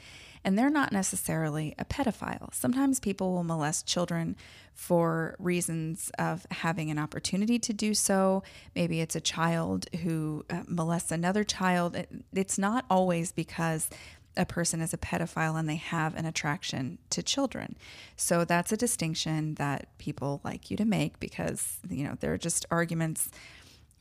and 0.46 0.56
they're 0.56 0.70
not 0.70 0.92
necessarily 0.92 1.74
a 1.76 1.84
pedophile. 1.84 2.54
Sometimes 2.54 3.00
people 3.00 3.32
will 3.32 3.42
molest 3.42 3.84
children 3.84 4.36
for 4.74 5.34
reasons 5.40 6.12
of 6.20 6.46
having 6.52 6.88
an 6.88 7.00
opportunity 7.00 7.58
to 7.58 7.72
do 7.72 7.94
so. 7.94 8.44
Maybe 8.76 9.00
it's 9.00 9.16
a 9.16 9.20
child 9.20 9.86
who 10.04 10.44
uh, 10.48 10.62
molests 10.68 11.10
another 11.10 11.42
child. 11.42 11.96
It's 12.32 12.58
not 12.58 12.84
always 12.88 13.32
because 13.32 13.90
a 14.36 14.46
person 14.46 14.80
is 14.80 14.94
a 14.94 14.98
pedophile 14.98 15.58
and 15.58 15.68
they 15.68 15.76
have 15.76 16.14
an 16.14 16.26
attraction 16.26 16.98
to 17.10 17.24
children. 17.24 17.76
So 18.14 18.44
that's 18.44 18.70
a 18.70 18.76
distinction 18.76 19.54
that 19.54 19.88
people 19.98 20.40
like 20.44 20.70
you 20.70 20.76
to 20.76 20.84
make 20.84 21.18
because, 21.18 21.78
you 21.90 22.04
know, 22.04 22.16
there 22.20 22.32
are 22.32 22.38
just 22.38 22.66
arguments 22.70 23.30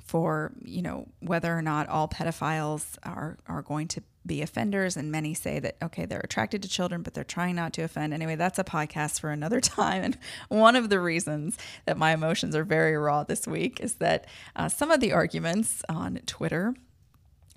for, 0.06 0.52
you 0.64 0.84
know, 0.84 1.08
whether 1.20 1.58
or 1.58 1.64
not 1.64 1.90
all 1.90 2.08
pedophiles 2.08 2.96
are 3.04 3.38
are 3.48 3.64
going 3.64 3.88
to 3.90 4.04
be 4.26 4.42
offenders. 4.42 4.96
And 4.96 5.12
many 5.12 5.34
say 5.34 5.60
that 5.60 5.78
okay 5.84 6.06
they're 6.06 6.22
attracted 6.24 6.62
to 6.64 6.70
children 6.70 7.02
but 7.02 7.14
they're 7.14 7.24
trying 7.24 7.56
not 7.56 7.74
to 7.74 7.82
offend. 7.82 8.14
Anyway 8.14 8.36
that's 8.36 8.60
a 8.60 8.64
podcast 8.64 9.20
for 9.20 9.32
another 9.32 9.60
time. 9.80 10.04
And 10.04 10.18
one 10.48 10.76
of 10.76 10.90
the 10.90 11.00
reasons 11.00 11.58
that 11.86 11.98
my 11.98 12.14
emotions 12.14 12.56
are 12.56 12.64
very 12.64 12.96
raw 12.96 13.24
this 13.24 13.48
week 13.48 13.80
is 13.82 13.96
that 13.96 14.28
uh, 14.56 14.70
some 14.70 14.92
of 14.92 15.00
the 15.00 15.12
arguments 15.12 15.84
on 15.90 16.20
twitter 16.26 16.76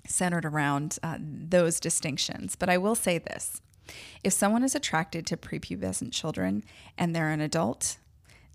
centered 0.07 0.45
around 0.45 0.97
uh, 1.03 1.17
those 1.19 1.79
distinctions. 1.79 2.55
But 2.55 2.69
i 2.69 2.77
will 2.77 2.95
say 2.95 3.19
this. 3.19 3.61
If 4.23 4.33
someone 4.33 4.63
is 4.63 4.75
attracted 4.75 5.25
to 5.27 5.37
prepubescent 5.37 6.11
children 6.13 6.63
and 6.97 7.15
they're 7.15 7.29
an 7.29 7.41
adult 7.41 7.97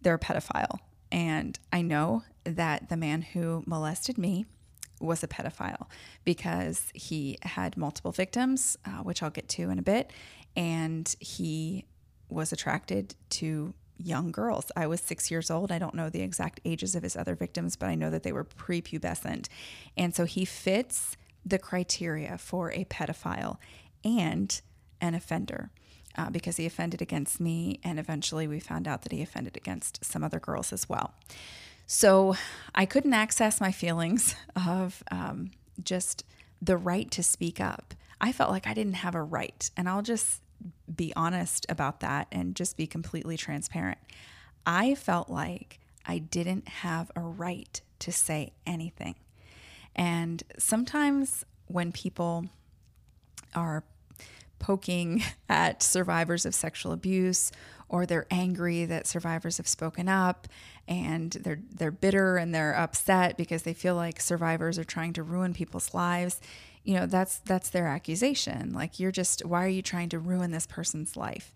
they're 0.03 0.15
a 0.15 0.19
pedophile. 0.19 0.81
And 1.13 1.59
i 1.73 1.81
know 1.81 2.25
that 2.45 2.89
the 2.89 2.97
man 2.97 3.23
who 3.23 3.63
molested 3.67 4.19
me 4.19 4.47
was 5.01 5.23
a 5.23 5.29
pedophile 5.29 5.87
because 6.25 6.91
he 6.95 7.39
had 7.43 7.77
multiple 7.77 8.13
victims, 8.13 8.77
uh, 8.85 9.03
which 9.03 9.23
I'll 9.23 9.31
get 9.31 9.49
to 9.51 9.71
in 9.71 9.79
a 9.79 9.83
bit, 9.83 10.13
and 10.57 11.15
he 11.21 11.85
was 12.29 12.53
attracted 12.53 13.15
to 13.31 13.75
young 13.97 14.33
girls. 14.33 14.73
I 14.77 14.87
was 14.87 15.01
six 15.01 15.31
years 15.31 15.51
old. 15.51 15.71
I 15.71 15.79
don't 15.79 15.95
know 15.95 16.11
the 16.11 16.23
exact 16.23 16.61
ages 16.65 16.95
of 16.95 17.03
his 17.03 17.17
other 17.17 17.35
victims, 17.35 17.77
but 17.77 17.89
I 17.89 17.95
know 17.95 18.11
that 18.11 18.23
they 18.23 18.33
were 18.33 18.45
prepubescent. 18.45 19.49
And 19.97 20.15
so 20.15 20.25
he 20.25 20.45
fits 20.45 21.17
the 21.45 21.59
criteria 21.59 22.39
for 22.39 22.73
a 22.73 22.85
pedophile 22.87 23.59
and 24.05 24.61
an 25.01 25.15
offender. 25.15 25.71
Uh, 26.17 26.31
because 26.31 26.59
he 26.59 26.65
offended 26.65 27.03
against 27.03 27.41
me, 27.41 27.81
and 27.83 27.99
eventually 27.99 28.47
we 28.47 28.61
found 28.61 28.87
out 28.87 29.03
that 29.03 29.11
he 29.11 29.21
offended 29.21 29.57
against 29.57 30.05
some 30.05 30.23
other 30.23 30.39
girls 30.39 30.73
as 30.73 30.89
well. 30.89 31.13
So 31.87 32.35
I 32.75 32.87
couldn't 32.87 33.13
access 33.13 33.61
my 33.61 33.73
feelings 33.73 34.35
of 34.57 35.03
um, 35.11 35.51
just 35.83 36.25
the 36.63 36.77
right 36.77 37.11
to 37.11 37.23
speak 37.23 37.61
up. 37.61 37.95
I 38.21 38.33
felt 38.33 38.51
like 38.51 38.67
I 38.67 38.75
didn't 38.75 38.95
have 38.95 39.15
a 39.15 39.23
right. 39.23 39.71
And 39.77 39.89
I'll 39.89 40.03
just 40.03 40.41
be 40.95 41.13
honest 41.15 41.67
about 41.69 42.01
that 42.01 42.27
and 42.33 42.55
just 42.55 42.77
be 42.77 42.87
completely 42.87 43.37
transparent. 43.37 43.99
I 44.67 44.95
felt 44.95 45.29
like 45.29 45.81
I 46.07 46.19
didn't 46.19 46.69
have 46.69 47.11
a 47.17 47.21
right 47.21 47.81
to 48.01 48.13
say 48.13 48.53
anything. 48.67 49.17
And 49.95 50.43
sometimes 50.59 51.45
when 51.67 51.93
people 51.93 52.47
are 53.55 53.85
poking 54.59 55.23
at 55.49 55.83
survivors 55.83 56.47
of 56.47 56.55
sexual 56.55 56.93
abuse 56.93 57.53
or 57.89 58.07
they're 58.07 58.27
angry 58.31 58.85
that 58.85 59.07
survivors 59.07 59.57
have 59.59 59.69
spoken 59.69 60.09
up 60.09 60.49
and 60.87 61.33
they're 61.33 61.61
they're 61.73 61.91
bitter 61.91 62.37
and 62.37 62.55
they're 62.55 62.75
upset 62.75 63.37
because 63.37 63.63
they 63.63 63.75
feel 63.75 63.95
like 63.95 64.21
survivors 64.21 64.79
are 64.79 64.85
trying 64.85 65.13
to 65.15 65.23
ruin 65.23 65.55
people's 65.55 65.95
lives. 65.95 66.41
You 66.83 66.95
know 66.95 67.07
that's 67.07 67.39
that's 67.39 67.71
their 67.71 67.87
accusation. 67.87 68.73
Like 68.73 69.01
you're 69.01 69.13
just 69.13 69.45
why 69.45 69.65
are 69.65 69.69
you 69.69 69.83
trying 69.83 70.11
to 70.11 70.19
ruin 70.19 70.51
this 70.51 70.67
person's 70.67 71.17
life? 71.17 71.53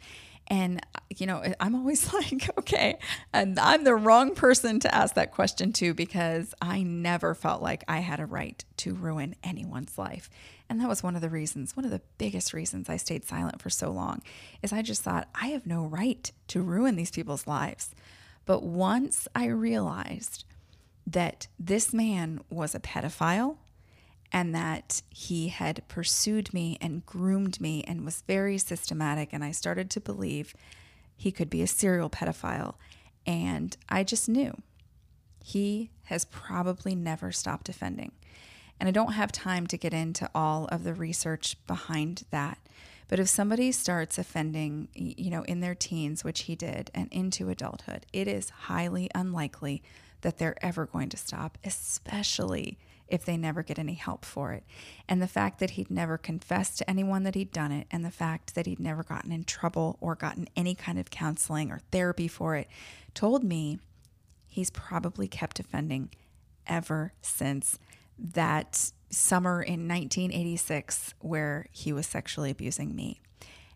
And 0.51 0.81
you 1.17 1.27
know 1.27 1.43
i'm 1.61 1.75
always 1.75 2.13
like 2.13 2.51
okay 2.59 2.99
and 3.33 3.59
i'm 3.59 3.85
the 3.85 3.95
wrong 3.95 4.35
person 4.35 4.81
to 4.81 4.95
ask 4.95 5.15
that 5.15 5.33
question 5.33 5.73
to 5.73 5.95
because 5.95 6.55
i 6.61 6.83
never 6.83 7.35
felt 7.35 7.63
like 7.63 7.85
i 7.89 7.99
had 7.99 8.21
a 8.21 8.27
right 8.27 8.65
to 8.77 8.95
ruin 8.95 9.35
anyone's 9.43 9.97
life 9.99 10.31
and 10.69 10.81
that 10.81 10.89
was 10.89 11.03
one 11.03 11.15
of 11.15 11.23
the 11.23 11.31
reasons 11.31 11.77
one 11.77 11.85
of 11.85 11.91
the 11.91 12.03
biggest 12.19 12.53
reasons 12.53 12.89
i 12.89 12.97
stayed 12.97 13.25
silent 13.25 13.61
for 13.61 13.71
so 13.71 13.91
long 13.91 14.23
is 14.63 14.73
i 14.73 14.83
just 14.83 15.03
thought 15.03 15.29
i 15.35 15.49
have 15.49 15.67
no 15.67 15.85
right 15.85 16.33
to 16.47 16.63
ruin 16.63 16.97
these 16.97 17.11
people's 17.11 17.47
lives 17.47 17.95
but 18.49 18.63
once 18.63 19.29
I 19.35 19.49
realized 19.49 20.47
that 21.07 21.49
this 21.59 21.93
man 21.93 22.41
was 22.49 22.75
a 22.75 22.81
pedophile 22.81 23.59
and 24.33 24.55
that 24.55 25.03
he 25.11 25.49
had 25.49 25.87
pursued 25.87 26.55
me 26.55 26.79
and 26.81 27.05
groomed 27.05 27.61
me 27.61 27.85
and 27.87 28.07
was 28.07 28.25
very 28.27 28.57
systematic, 28.57 29.35
and 29.35 29.45
I 29.45 29.51
started 29.51 29.91
to 29.91 30.01
believe 30.01 30.55
he 31.15 31.31
could 31.31 31.51
be 31.51 31.61
a 31.61 31.67
serial 31.67 32.09
pedophile. 32.09 32.77
And 33.27 33.77
I 33.91 34.03
just 34.03 34.31
knew 34.31 34.57
he 35.45 35.91
has 36.05 36.25
probably 36.25 36.95
never 36.95 37.31
stopped 37.33 37.69
offending. 37.69 38.13
And 38.81 38.89
I 38.89 38.93
don't 38.93 39.13
have 39.13 39.33
time 39.33 39.67
to 39.69 39.77
get 39.77 39.93
into 39.93 40.31
all 40.35 40.67
of 40.67 40.85
the 40.85 40.95
research 40.95 41.57
behind 41.67 42.25
that. 42.31 42.59
But 43.09 43.19
if 43.19 43.29
somebody 43.29 43.73
starts 43.73 44.19
offending, 44.19 44.89
you 44.95 45.31
know, 45.31 45.43
in 45.45 45.61
their 45.61 45.75
teens, 45.75 46.25
which 46.25 46.43
he 46.43 46.55
did, 46.55 46.91
and 46.95 47.09
into 47.11 47.49
adulthood, 47.49 48.07
it 48.13 48.29
is 48.29 48.51
highly 48.51 49.11
unlikely 49.15 49.83
that 50.21 50.39
they're 50.39 50.63
ever 50.63 50.87
going 50.87 51.09
to 51.09 51.17
stop, 51.17 51.57
especially 51.65 52.79
if 53.09 53.25
they 53.25 53.39
never 53.39 53.63
get 53.63 53.79
any 53.79 53.95
help 53.95 54.25
for 54.25 54.53
it. 54.53 54.65
And 55.09 55.23
the 55.23 55.27
fact 55.27 55.59
that 55.61 55.71
he'd 55.71 55.91
never 55.91 56.19
confessed 56.19 56.79
to 56.79 56.91
anyone 56.91 57.23
that 57.23 57.35
he'd 57.35 57.53
done 57.53 57.73
it, 57.73 57.87
and 57.91 58.05
the 58.05 58.11
fact 58.11 58.55
that 58.55 58.67
he'd 58.67 58.81
never 58.81 59.03
gotten 59.03 59.33
in 59.33 59.45
trouble 59.45 59.97
or 60.01 60.15
gotten 60.15 60.47
any 60.55 60.75
kind 60.75 60.99
of 60.99 61.11
counseling 61.11 61.71
or 61.71 61.81
therapy 61.91 62.29
for 62.29 62.57
it, 62.57 62.69
told 63.15 63.43
me 63.43 63.79
he's 64.47 64.71
probably 64.71 65.27
kept 65.27 65.59
offending 65.59 66.11
ever 66.67 67.15
since 67.23 67.79
that 68.19 68.93
summer 69.11 69.63
in 69.63 69.89
1986 69.89 71.15
where 71.21 71.67
he 71.73 71.93
was 71.93 72.07
sexually 72.07 72.51
abusing 72.51 72.95
me. 72.95 73.21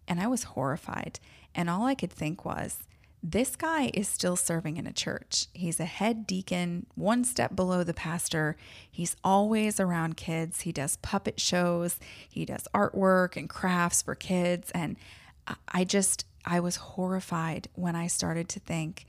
And 0.07 0.21
I 0.21 0.27
was 0.27 0.45
horrified. 0.45 1.21
And 1.55 1.71
all 1.71 1.87
I 1.87 1.95
could 1.95 2.13
think 2.13 2.45
was, 2.45 2.81
this 3.23 3.55
guy 3.55 3.91
is 3.95 4.09
still 4.09 4.35
serving 4.35 4.79
in 4.79 4.87
a 4.87 4.93
church. 4.93 5.47
He's 5.55 5.79
a 5.79 5.85
head 5.85 6.27
deacon, 6.27 6.87
one 6.97 7.23
step 7.23 7.55
below 7.55 7.85
the 7.85 7.95
pastor. 7.95 8.57
He's 8.91 9.15
always 9.23 9.79
around 9.79 10.17
kids. 10.17 10.63
He 10.63 10.73
does 10.73 10.97
puppet 10.97 11.39
shows, 11.39 12.01
he 12.29 12.45
does 12.45 12.67
artwork 12.75 13.37
and 13.37 13.49
crafts 13.49 14.03
for 14.03 14.17
kids. 14.17 14.73
And 14.75 14.97
I 15.69 15.85
just, 15.85 16.27
I 16.45 16.59
was 16.59 16.77
horrified 16.77 17.69
when 17.75 17.95
I 17.95 18.09
started 18.09 18.49
to 18.51 18.61
think 18.61 19.07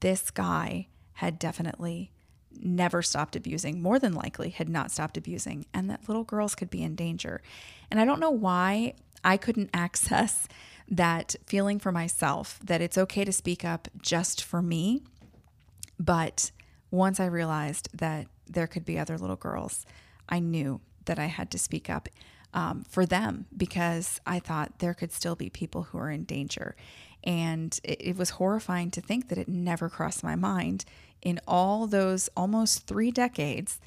this 0.00 0.30
guy 0.30 0.86
had 1.14 1.38
definitely 1.38 2.12
never 2.60 3.02
stopped 3.02 3.36
abusing, 3.36 3.82
more 3.82 3.98
than 3.98 4.14
likely 4.14 4.50
had 4.50 4.68
not 4.68 4.90
stopped 4.90 5.16
abusing, 5.16 5.66
and 5.72 5.90
that 5.90 6.08
little 6.08 6.24
girls 6.24 6.54
could 6.54 6.70
be 6.70 6.82
in 6.82 6.94
danger. 6.94 7.42
And 7.90 8.00
I 8.00 8.04
don't 8.04 8.20
know 8.20 8.30
why 8.30 8.94
I 9.24 9.36
couldn't 9.36 9.70
access 9.74 10.48
that 10.88 11.34
feeling 11.46 11.78
for 11.78 11.90
myself 11.90 12.60
that 12.64 12.80
it's 12.80 12.98
okay 12.98 13.24
to 13.24 13.32
speak 13.32 13.64
up 13.64 13.88
just 14.00 14.42
for 14.42 14.62
me. 14.62 15.02
But 15.98 16.50
once 16.90 17.18
I 17.18 17.26
realized 17.26 17.88
that 17.94 18.28
there 18.46 18.66
could 18.66 18.84
be 18.84 18.98
other 18.98 19.18
little 19.18 19.36
girls, 19.36 19.84
I 20.28 20.38
knew 20.38 20.80
that 21.06 21.18
I 21.18 21.26
had 21.26 21.50
to 21.52 21.58
speak 21.58 21.90
up 21.90 22.08
um, 22.56 22.84
for 22.88 23.06
them 23.06 23.46
because 23.56 24.20
I 24.26 24.40
thought 24.40 24.78
there 24.78 24.94
could 24.94 25.12
still 25.12 25.36
be 25.36 25.50
people 25.50 25.84
who 25.84 25.98
are 25.98 26.10
in 26.10 26.24
danger. 26.24 26.74
And 27.22 27.78
it, 27.84 28.00
it 28.00 28.16
was 28.16 28.30
horrifying 28.30 28.90
to 28.92 29.00
think 29.00 29.28
that 29.28 29.38
it 29.38 29.46
never 29.46 29.88
crossed 29.88 30.24
my 30.24 30.34
mind 30.34 30.86
in 31.22 31.38
all 31.46 31.86
those 31.86 32.28
almost 32.36 32.86
three 32.86 33.10
decades 33.10 33.78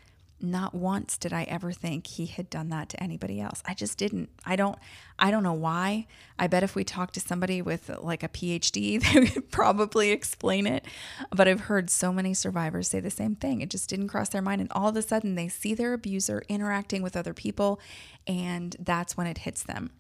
not 0.42 0.74
once 0.74 1.18
did 1.18 1.34
I 1.34 1.44
ever 1.44 1.72
think 1.72 2.08
he 2.08 2.26
had 2.26 2.50
done 2.50 2.70
that 2.70 2.90
to 2.90 3.04
anybody 3.04 3.42
else. 3.42 3.62
I 3.66 3.74
just 3.74 3.98
didn't. 3.98 4.30
I 4.46 4.56
don't 4.56 4.78
I 5.18 5.32
don't 5.32 5.44
know 5.44 5.54
why. 5.54 6.08
I 6.38 6.48
bet 6.48 6.64
if 6.64 6.76
we 6.76 6.84
talked 6.84 7.14
to 7.16 7.20
somebody 7.20 7.62
with 7.62 7.90
like 8.02 8.24
a 8.24 8.30
PhD, 8.30 9.02
they 9.14 9.20
would 9.20 9.52
probably 9.52 10.12
explain 10.12 10.66
it. 10.66 10.86
But 11.32 11.48
I've 11.48 11.62
heard 11.62 11.90
so 11.90 12.14
many 12.14 12.34
survivors 12.34 12.88
say 12.88 13.00
the 13.00 13.10
same 13.10 13.36
thing. 13.36 13.62
It 13.62 13.70
just 13.70 13.90
didn't 13.90 14.08
cross 14.08 14.30
their 14.30 14.42
mind 14.42 14.62
and 14.62 14.72
all 14.72 14.90
of 14.90 14.96
a 14.96 15.02
sudden 15.02 15.36
they 15.36 15.48
see 15.48 15.74
their 15.74 15.94
abuser 15.94 16.44
interacting 16.48 17.02
with 17.02 17.18
other 17.18 17.34
people 17.34 17.80
and 18.28 18.76
that's 18.80 19.18
when 19.18 19.28
it 19.28 19.40
hits 19.40 19.64
them. 19.64 19.92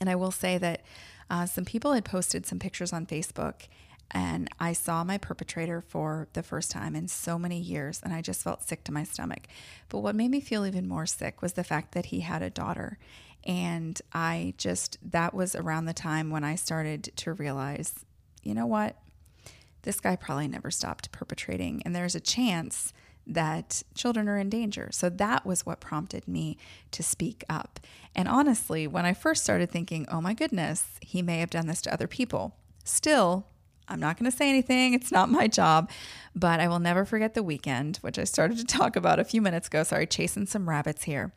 And 0.00 0.08
I 0.08 0.14
will 0.14 0.30
say 0.30 0.58
that 0.58 0.82
uh, 1.30 1.46
some 1.46 1.64
people 1.64 1.92
had 1.92 2.04
posted 2.04 2.46
some 2.46 2.58
pictures 2.58 2.92
on 2.92 3.06
Facebook 3.06 3.66
and 4.10 4.48
I 4.58 4.72
saw 4.72 5.04
my 5.04 5.18
perpetrator 5.18 5.80
for 5.80 6.28
the 6.32 6.42
first 6.42 6.70
time 6.70 6.96
in 6.96 7.08
so 7.08 7.38
many 7.38 7.60
years, 7.60 8.00
and 8.02 8.12
I 8.12 8.22
just 8.22 8.42
felt 8.42 8.62
sick 8.62 8.84
to 8.84 8.92
my 8.92 9.04
stomach. 9.04 9.46
But 9.88 9.98
what 9.98 10.14
made 10.14 10.30
me 10.30 10.40
feel 10.40 10.64
even 10.64 10.88
more 10.88 11.06
sick 11.06 11.42
was 11.42 11.52
the 11.52 11.64
fact 11.64 11.92
that 11.92 12.06
he 12.06 12.20
had 12.20 12.42
a 12.42 12.50
daughter. 12.50 12.98
And 13.44 14.00
I 14.12 14.54
just, 14.56 14.98
that 15.02 15.34
was 15.34 15.54
around 15.54 15.84
the 15.84 15.94
time 15.94 16.30
when 16.30 16.44
I 16.44 16.54
started 16.54 17.04
to 17.16 17.34
realize, 17.34 18.04
you 18.42 18.54
know 18.54 18.66
what? 18.66 18.96
This 19.82 20.00
guy 20.00 20.16
probably 20.16 20.48
never 20.48 20.70
stopped 20.70 21.12
perpetrating, 21.12 21.82
and 21.84 21.94
there's 21.94 22.14
a 22.14 22.20
chance 22.20 22.92
that 23.26 23.82
children 23.94 24.26
are 24.26 24.38
in 24.38 24.48
danger. 24.48 24.88
So 24.90 25.10
that 25.10 25.44
was 25.44 25.66
what 25.66 25.80
prompted 25.80 26.26
me 26.26 26.56
to 26.92 27.02
speak 27.02 27.44
up. 27.48 27.78
And 28.14 28.26
honestly, 28.26 28.86
when 28.86 29.04
I 29.04 29.12
first 29.12 29.44
started 29.44 29.70
thinking, 29.70 30.06
oh 30.10 30.22
my 30.22 30.32
goodness, 30.32 30.84
he 31.02 31.20
may 31.20 31.40
have 31.40 31.50
done 31.50 31.66
this 31.66 31.82
to 31.82 31.92
other 31.92 32.06
people, 32.06 32.56
still, 32.84 33.46
I'm 33.88 34.00
not 34.00 34.18
going 34.18 34.30
to 34.30 34.36
say 34.36 34.48
anything. 34.48 34.94
It's 34.94 35.12
not 35.12 35.30
my 35.30 35.48
job. 35.48 35.90
But 36.34 36.60
I 36.60 36.68
will 36.68 36.78
never 36.78 37.04
forget 37.04 37.34
the 37.34 37.42
weekend, 37.42 37.98
which 37.98 38.18
I 38.18 38.24
started 38.24 38.58
to 38.58 38.64
talk 38.64 38.96
about 38.96 39.18
a 39.18 39.24
few 39.24 39.42
minutes 39.42 39.66
ago. 39.68 39.82
Sorry, 39.82 40.06
chasing 40.06 40.46
some 40.46 40.68
rabbits 40.68 41.04
here. 41.04 41.32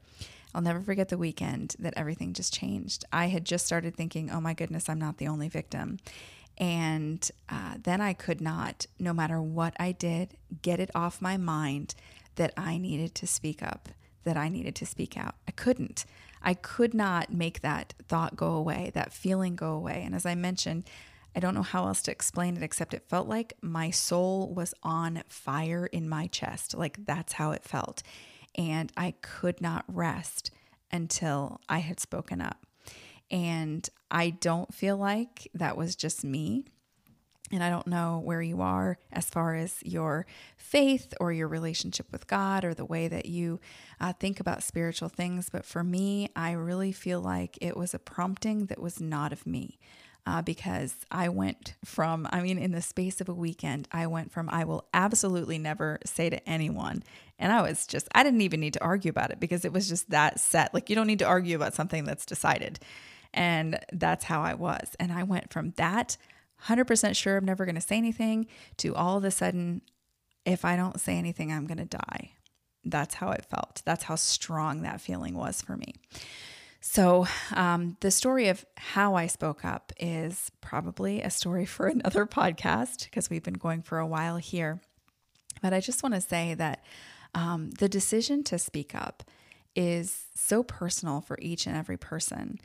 I'll 0.53 0.61
never 0.61 0.81
forget 0.81 1.09
the 1.09 1.17
weekend 1.17 1.75
that 1.79 1.93
everything 1.95 2.33
just 2.33 2.53
changed. 2.53 3.05
I 3.11 3.27
had 3.27 3.45
just 3.45 3.65
started 3.65 3.95
thinking, 3.95 4.29
oh 4.29 4.41
my 4.41 4.53
goodness, 4.53 4.89
I'm 4.89 4.99
not 4.99 5.17
the 5.17 5.27
only 5.27 5.47
victim. 5.47 5.99
And 6.57 7.27
uh, 7.49 7.75
then 7.81 8.01
I 8.01 8.13
could 8.13 8.41
not, 8.41 8.85
no 8.99 9.13
matter 9.13 9.41
what 9.41 9.73
I 9.79 9.93
did, 9.93 10.35
get 10.61 10.79
it 10.79 10.91
off 10.93 11.21
my 11.21 11.37
mind 11.37 11.95
that 12.35 12.53
I 12.57 12.77
needed 12.77 13.15
to 13.15 13.27
speak 13.27 13.63
up, 13.63 13.89
that 14.25 14.37
I 14.37 14.49
needed 14.49 14.75
to 14.75 14.85
speak 14.85 15.17
out. 15.17 15.35
I 15.47 15.51
couldn't. 15.51 16.05
I 16.43 16.53
could 16.53 16.93
not 16.93 17.31
make 17.31 17.61
that 17.61 17.93
thought 18.07 18.35
go 18.35 18.51
away, 18.51 18.91
that 18.93 19.13
feeling 19.13 19.55
go 19.55 19.73
away. 19.73 20.03
And 20.05 20.13
as 20.13 20.25
I 20.25 20.35
mentioned, 20.35 20.83
I 21.35 21.39
don't 21.39 21.55
know 21.55 21.61
how 21.61 21.87
else 21.87 22.01
to 22.03 22.11
explain 22.11 22.57
it 22.57 22.63
except 22.63 22.93
it 22.93 23.07
felt 23.07 23.27
like 23.27 23.53
my 23.61 23.89
soul 23.89 24.53
was 24.53 24.73
on 24.83 25.23
fire 25.27 25.85
in 25.85 26.09
my 26.09 26.27
chest. 26.27 26.75
Like 26.75 27.05
that's 27.05 27.33
how 27.33 27.51
it 27.51 27.63
felt. 27.63 28.03
And 28.55 28.91
I 28.97 29.13
could 29.21 29.61
not 29.61 29.85
rest 29.87 30.51
until 30.91 31.61
I 31.69 31.79
had 31.79 31.99
spoken 31.99 32.41
up. 32.41 32.65
And 33.29 33.87
I 34.09 34.31
don't 34.31 34.73
feel 34.73 34.97
like 34.97 35.49
that 35.53 35.77
was 35.77 35.95
just 35.95 36.25
me. 36.25 36.65
And 37.53 37.63
I 37.63 37.69
don't 37.69 37.87
know 37.87 38.21
where 38.23 38.41
you 38.41 38.61
are 38.61 38.97
as 39.11 39.29
far 39.29 39.55
as 39.55 39.75
your 39.83 40.25
faith 40.55 41.13
or 41.19 41.33
your 41.33 41.49
relationship 41.49 42.07
with 42.11 42.27
God 42.27 42.63
or 42.63 42.73
the 42.73 42.85
way 42.85 43.09
that 43.09 43.25
you 43.25 43.59
uh, 43.99 44.13
think 44.13 44.39
about 44.39 44.63
spiritual 44.63 45.09
things. 45.09 45.49
But 45.49 45.65
for 45.65 45.83
me, 45.83 46.29
I 46.35 46.51
really 46.51 46.93
feel 46.93 47.21
like 47.21 47.57
it 47.61 47.75
was 47.75 47.93
a 47.93 47.99
prompting 47.99 48.67
that 48.67 48.81
was 48.81 49.01
not 49.01 49.33
of 49.33 49.45
me 49.45 49.79
uh, 50.25 50.41
because 50.41 50.95
I 51.09 51.29
went 51.29 51.75
from, 51.83 52.27
I 52.31 52.41
mean, 52.41 52.57
in 52.57 52.71
the 52.71 52.81
space 52.81 53.21
of 53.21 53.29
a 53.29 53.33
weekend, 53.33 53.87
I 53.91 54.07
went 54.07 54.31
from, 54.31 54.49
I 54.49 54.63
will 54.65 54.87
absolutely 54.93 55.57
never 55.57 55.99
say 56.05 56.29
to 56.29 56.49
anyone. 56.49 57.03
And 57.39 57.51
I 57.51 57.61
was 57.61 57.87
just, 57.87 58.07
I 58.13 58.23
didn't 58.23 58.41
even 58.41 58.59
need 58.59 58.73
to 58.73 58.83
argue 58.83 59.09
about 59.09 59.31
it 59.31 59.39
because 59.39 59.65
it 59.65 59.73
was 59.73 59.89
just 59.89 60.09
that 60.11 60.39
set. 60.39 60.73
Like, 60.73 60.89
you 60.89 60.95
don't 60.95 61.07
need 61.07 61.19
to 61.19 61.25
argue 61.25 61.55
about 61.55 61.73
something 61.73 62.03
that's 62.03 62.25
decided. 62.25 62.79
And 63.33 63.79
that's 63.91 64.25
how 64.25 64.41
I 64.41 64.53
was. 64.53 64.95
And 64.99 65.11
I 65.11 65.23
went 65.23 65.51
from 65.51 65.71
that 65.77 66.17
100% 66.65 67.15
sure 67.15 67.37
I'm 67.37 67.45
never 67.45 67.65
going 67.65 67.75
to 67.75 67.81
say 67.81 67.97
anything 67.97 68.47
to 68.77 68.93
all 68.93 69.17
of 69.17 69.23
a 69.23 69.31
sudden, 69.31 69.81
if 70.45 70.65
I 70.65 70.75
don't 70.75 70.99
say 70.99 71.17
anything, 71.17 71.51
I'm 71.51 71.65
going 71.65 71.77
to 71.77 71.85
die. 71.85 72.33
That's 72.83 73.15
how 73.15 73.31
it 73.31 73.45
felt. 73.45 73.81
That's 73.85 74.03
how 74.03 74.15
strong 74.15 74.81
that 74.81 75.01
feeling 75.01 75.35
was 75.35 75.61
for 75.61 75.77
me. 75.77 75.95
So, 76.83 77.27
um, 77.53 77.95
the 77.99 78.09
story 78.09 78.47
of 78.47 78.65
how 78.75 79.13
I 79.13 79.27
spoke 79.27 79.63
up 79.63 79.93
is 79.99 80.51
probably 80.61 81.21
a 81.21 81.29
story 81.29 81.65
for 81.65 81.85
another 81.87 82.25
podcast 82.25 83.05
because 83.05 83.29
we've 83.29 83.43
been 83.43 83.53
going 83.53 83.83
for 83.83 83.99
a 83.99 84.07
while 84.07 84.37
here. 84.37 84.81
But 85.61 85.73
I 85.73 85.79
just 85.79 86.01
want 86.01 86.15
to 86.15 86.21
say 86.21 86.55
that 86.55 86.83
um, 87.35 87.69
the 87.71 87.87
decision 87.87 88.43
to 88.45 88.57
speak 88.57 88.95
up 88.95 89.23
is 89.75 90.25
so 90.33 90.63
personal 90.63 91.21
for 91.21 91.37
each 91.39 91.67
and 91.67 91.77
every 91.77 91.97
person. 91.97 92.59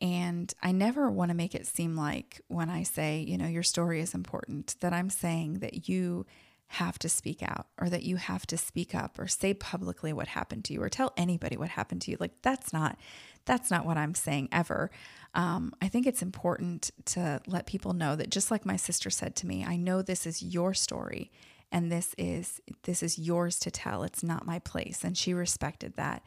And 0.00 0.52
I 0.62 0.72
never 0.72 1.08
want 1.08 1.30
to 1.30 1.36
make 1.36 1.54
it 1.54 1.66
seem 1.66 1.94
like 1.94 2.40
when 2.48 2.70
I 2.70 2.82
say, 2.82 3.20
you 3.20 3.38
know, 3.38 3.46
your 3.46 3.62
story 3.62 4.00
is 4.00 4.14
important, 4.14 4.74
that 4.80 4.92
I'm 4.92 5.10
saying 5.10 5.60
that 5.60 5.88
you 5.88 6.26
have 6.74 6.98
to 7.00 7.08
speak 7.08 7.42
out 7.42 7.66
or 7.80 7.90
that 7.90 8.04
you 8.04 8.14
have 8.14 8.46
to 8.46 8.56
speak 8.56 8.94
up 8.94 9.18
or 9.18 9.26
say 9.26 9.52
publicly 9.52 10.12
what 10.12 10.28
happened 10.28 10.64
to 10.64 10.72
you 10.72 10.80
or 10.80 10.88
tell 10.88 11.12
anybody 11.16 11.56
what 11.56 11.70
happened 11.70 12.00
to 12.00 12.12
you. 12.12 12.16
Like, 12.20 12.42
that's 12.42 12.72
not 12.72 12.96
that's 13.44 13.70
not 13.70 13.84
what 13.84 13.96
I'm 13.96 14.14
saying 14.14 14.50
ever. 14.52 14.90
Um, 15.34 15.74
I 15.82 15.88
think 15.88 16.06
it's 16.06 16.22
important 16.22 16.90
to 17.06 17.40
let 17.46 17.66
people 17.66 17.92
know 17.92 18.14
that 18.14 18.30
just 18.30 18.50
like 18.50 18.64
my 18.64 18.76
sister 18.76 19.10
said 19.10 19.34
to 19.36 19.46
me, 19.46 19.64
I 19.64 19.76
know 19.76 20.02
this 20.02 20.26
is 20.26 20.42
your 20.42 20.74
story 20.74 21.32
and 21.72 21.90
this 21.90 22.14
is 22.16 22.60
this 22.84 23.02
is 23.02 23.18
yours 23.18 23.58
to 23.60 23.70
tell. 23.70 24.04
It's 24.04 24.22
not 24.22 24.46
my 24.46 24.60
place. 24.60 25.02
And 25.02 25.18
she 25.18 25.34
respected 25.34 25.94
that. 25.96 26.22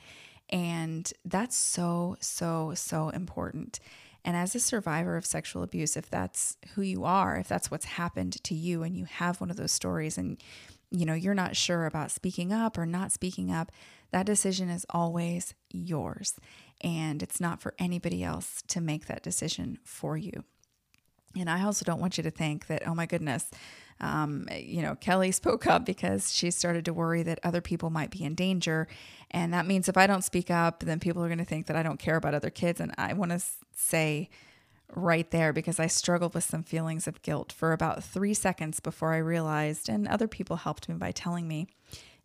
And 0.50 1.12
that's 1.24 1.56
so, 1.56 2.18
so, 2.20 2.74
so 2.76 3.10
important. 3.10 3.80
And 4.26 4.38
as 4.38 4.56
a 4.56 4.60
survivor 4.60 5.18
of 5.18 5.26
sexual 5.26 5.64
abuse, 5.64 5.98
if 5.98 6.10
that's 6.10 6.58
who 6.76 6.82
you 6.82 7.04
are, 7.04 7.36
if 7.36 7.48
that's 7.48 7.70
what's 7.70 7.86
happened 7.86 8.42
to 8.44 8.56
you 8.56 8.84
and 8.84 8.96
you 8.96 9.06
have 9.06 9.42
one 9.42 9.52
of 9.52 9.58
those 9.58 9.72
stories 9.72 10.18
and 10.18 10.42
you 10.94 11.08
know, 11.08 11.16
you're 11.16 11.34
not 11.34 11.56
sure 11.56 11.88
about 11.88 12.12
speaking 12.12 12.54
up 12.54 12.78
or 12.78 12.86
not 12.86 13.12
speaking 13.12 13.52
up, 13.52 13.72
that 14.12 14.28
decision 14.28 14.70
is 14.70 14.86
always 14.92 15.56
yours. 15.72 16.36
And 16.82 17.24
it's 17.24 17.42
not 17.42 17.62
for 17.62 17.74
anybody 17.80 18.24
else 18.24 18.62
to 18.68 18.80
make 18.80 19.08
that 19.08 19.24
decision 19.24 19.80
for 19.84 20.18
you. 20.18 20.44
And 21.36 21.50
I 21.50 21.64
also 21.64 21.84
don't 21.84 22.00
want 22.00 22.18
you 22.18 22.24
to 22.24 22.30
think 22.30 22.68
that, 22.68 22.88
oh 22.88 22.94
my 22.94 23.08
goodness, 23.08 23.50
um, 24.04 24.48
you 24.54 24.82
know, 24.82 24.96
Kelly 24.96 25.32
spoke 25.32 25.66
up 25.66 25.86
because 25.86 26.34
she 26.34 26.52
started 26.52 26.84
to 26.86 26.94
worry 26.94 27.24
that 27.24 27.40
other 27.42 27.62
people 27.62 27.90
might 27.90 28.12
be 28.12 28.26
in 28.26 28.36
danger. 28.36 28.88
And 29.32 29.54
that 29.54 29.66
means 29.66 29.88
if 29.88 29.96
I 29.96 30.08
don't 30.08 30.26
speak 30.26 30.52
up, 30.52 30.82
then 30.82 31.00
people 31.00 31.24
are 31.24 31.30
going 31.30 31.38
to 31.38 31.46
think 31.46 31.68
that 31.68 31.78
I 31.78 31.84
don't 31.84 32.00
care 32.00 32.18
about 32.18 32.34
other 32.34 32.50
kids. 32.50 32.82
And 32.82 32.94
I 32.98 33.14
want 33.14 33.32
to 33.32 33.42
say 33.74 34.30
right 34.94 35.32
there 35.32 35.54
because 35.54 35.80
I 35.80 35.88
struggled 35.88 36.34
with 36.34 36.44
some 36.44 36.64
feelings 36.64 37.08
of 37.08 37.22
guilt 37.22 37.54
for 37.54 37.72
about 37.72 38.04
three 38.04 38.34
seconds 38.34 38.82
before 38.82 39.14
I 39.14 39.18
realized, 39.20 39.88
and 39.88 40.06
other 40.08 40.28
people 40.28 40.58
helped 40.58 40.90
me 40.90 40.96
by 40.96 41.12
telling 41.12 41.48
me 41.48 41.68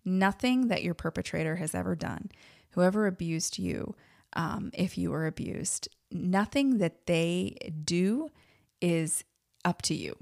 nothing 0.04 0.66
that 0.68 0.82
your 0.82 0.94
perpetrator 0.94 1.56
has 1.56 1.76
ever 1.76 1.94
done, 1.94 2.30
whoever 2.70 3.06
abused 3.06 3.56
you, 3.56 3.94
um, 4.32 4.70
if 4.74 4.98
you 4.98 5.12
were 5.12 5.28
abused, 5.28 5.88
nothing 6.10 6.78
that 6.78 7.06
they 7.06 7.56
do 7.84 8.30
is 8.80 9.22
up 9.64 9.80
to 9.82 9.94
you. 9.94 10.16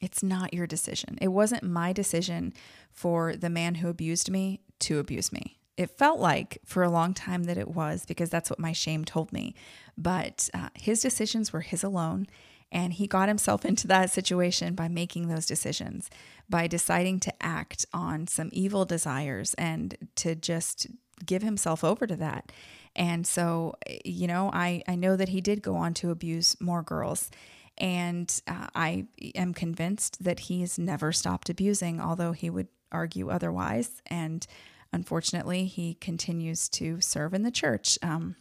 It's 0.00 0.22
not 0.22 0.54
your 0.54 0.66
decision. 0.66 1.18
It 1.20 1.28
wasn't 1.28 1.62
my 1.62 1.92
decision 1.92 2.52
for 2.90 3.34
the 3.34 3.50
man 3.50 3.76
who 3.76 3.88
abused 3.88 4.30
me 4.30 4.60
to 4.80 4.98
abuse 4.98 5.32
me. 5.32 5.58
It 5.76 5.90
felt 5.90 6.18
like 6.18 6.58
for 6.64 6.82
a 6.82 6.90
long 6.90 7.12
time 7.12 7.44
that 7.44 7.58
it 7.58 7.68
was 7.68 8.06
because 8.06 8.30
that's 8.30 8.50
what 8.50 8.58
my 8.58 8.72
shame 8.72 9.04
told 9.04 9.32
me. 9.32 9.54
But 9.96 10.48
uh, 10.54 10.68
his 10.74 11.00
decisions 11.00 11.52
were 11.52 11.60
his 11.60 11.82
alone. 11.82 12.26
And 12.72 12.94
he 12.94 13.06
got 13.06 13.28
himself 13.28 13.64
into 13.64 13.86
that 13.88 14.10
situation 14.10 14.74
by 14.74 14.88
making 14.88 15.28
those 15.28 15.46
decisions, 15.46 16.10
by 16.48 16.66
deciding 16.66 17.20
to 17.20 17.42
act 17.42 17.86
on 17.92 18.26
some 18.26 18.50
evil 18.52 18.84
desires 18.84 19.54
and 19.54 19.96
to 20.16 20.34
just 20.34 20.86
give 21.24 21.42
himself 21.42 21.84
over 21.84 22.06
to 22.06 22.16
that. 22.16 22.52
And 22.94 23.26
so, 23.26 23.74
you 24.04 24.26
know, 24.26 24.50
I, 24.52 24.82
I 24.88 24.96
know 24.96 25.16
that 25.16 25.28
he 25.28 25.40
did 25.40 25.62
go 25.62 25.76
on 25.76 25.94
to 25.94 26.10
abuse 26.10 26.56
more 26.60 26.82
girls. 26.82 27.30
And 27.78 28.40
uh, 28.46 28.68
I 28.74 29.06
am 29.34 29.52
convinced 29.52 30.22
that 30.24 30.40
he's 30.40 30.78
never 30.78 31.12
stopped 31.12 31.50
abusing, 31.50 32.00
although 32.00 32.32
he 32.32 32.50
would 32.50 32.68
argue 32.90 33.28
otherwise. 33.28 34.02
And 34.06 34.46
unfortunately, 34.92 35.66
he 35.66 35.94
continues 35.94 36.68
to 36.70 37.00
serve 37.00 37.34
in 37.34 37.42
the 37.42 37.50
church. 37.50 37.98
Um, 38.02 38.36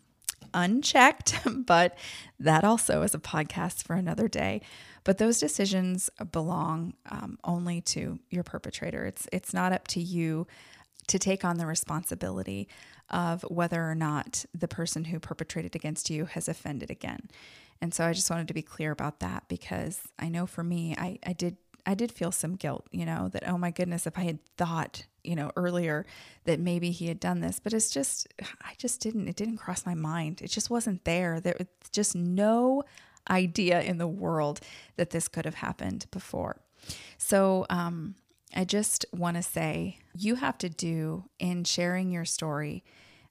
unchecked, 0.54 1.40
but 1.66 1.98
that 2.40 2.64
also 2.64 3.02
is 3.02 3.14
a 3.14 3.20
podcast 3.20 3.84
for 3.84 3.96
another 3.96 4.28
day. 4.28 4.62
But 5.04 5.20
those 5.20 5.40
decisions 5.40 6.10
belong 6.32 6.94
um, 7.10 7.38
only 7.44 7.82
to 7.82 8.20
your 8.30 8.44
perpetrator. 8.44 9.06
It's 9.06 9.28
it's 9.32 9.54
not 9.54 9.72
up 9.72 9.88
to 9.90 10.02
you 10.02 10.48
to 11.08 11.20
take 11.20 11.46
on 11.46 11.58
the 11.58 11.68
responsibility 11.68 12.68
of 13.10 13.44
whether 13.44 13.88
or 13.88 13.94
not 13.94 14.46
the 14.54 14.68
person 14.68 15.06
who 15.06 15.20
perpetrated 15.20 15.76
against 15.76 16.10
you 16.10 16.26
has 16.26 16.48
offended 16.48 16.90
again. 16.90 17.30
And 17.82 17.94
so 17.94 18.06
I 18.06 18.14
just 18.14 18.30
wanted 18.30 18.48
to 18.48 18.54
be 18.54 18.62
clear 18.62 18.92
about 18.92 19.20
that 19.20 19.44
because 19.48 20.02
I 20.18 20.30
know 20.30 20.46
for 20.46 20.64
me, 20.64 20.96
I, 20.98 21.20
I 21.26 21.34
did 21.34 21.58
I 21.88 21.94
did 21.94 22.12
feel 22.12 22.32
some 22.32 22.56
guilt, 22.56 22.88
you 22.92 23.06
know, 23.06 23.30
that 23.30 23.48
oh 23.48 23.58
my 23.58 23.70
goodness, 23.70 24.08
if 24.08 24.18
I 24.18 24.24
had 24.24 24.44
thought, 24.58 25.06
you 25.24 25.36
know, 25.36 25.52
earlier 25.56 26.06
that 26.46 26.60
maybe 26.60 26.90
he 26.90 27.08
had 27.08 27.20
done 27.20 27.42
this, 27.42 27.60
but 27.60 27.74
it's 27.74 27.92
just 27.92 28.28
I 28.62 28.74
just 28.78 29.02
didn't 29.02 29.28
it 29.28 29.36
didn't 29.36 29.58
cross 29.58 29.86
my 29.86 29.94
mind. 29.94 30.42
It 30.42 30.50
just 30.50 30.70
wasn't 30.70 31.06
there. 31.06 31.40
There 31.40 31.56
was 31.58 31.68
just 31.92 32.16
no 32.16 32.84
idea 33.30 33.82
in 33.82 33.98
the 33.98 34.08
world 34.08 34.60
that 34.98 35.12
this 35.12 35.28
could 35.28 35.46
have 35.46 35.56
happened 35.56 36.06
before. 36.12 36.58
So, 37.18 37.66
um 37.70 38.16
I 38.56 38.64
just 38.64 39.06
want 39.12 39.36
to 39.36 39.44
say 39.44 40.00
you 40.18 40.36
have 40.36 40.58
to 40.60 40.70
do 40.70 41.26
in 41.40 41.66
sharing 41.66 42.10
your 42.10 42.24
story, 42.24 42.86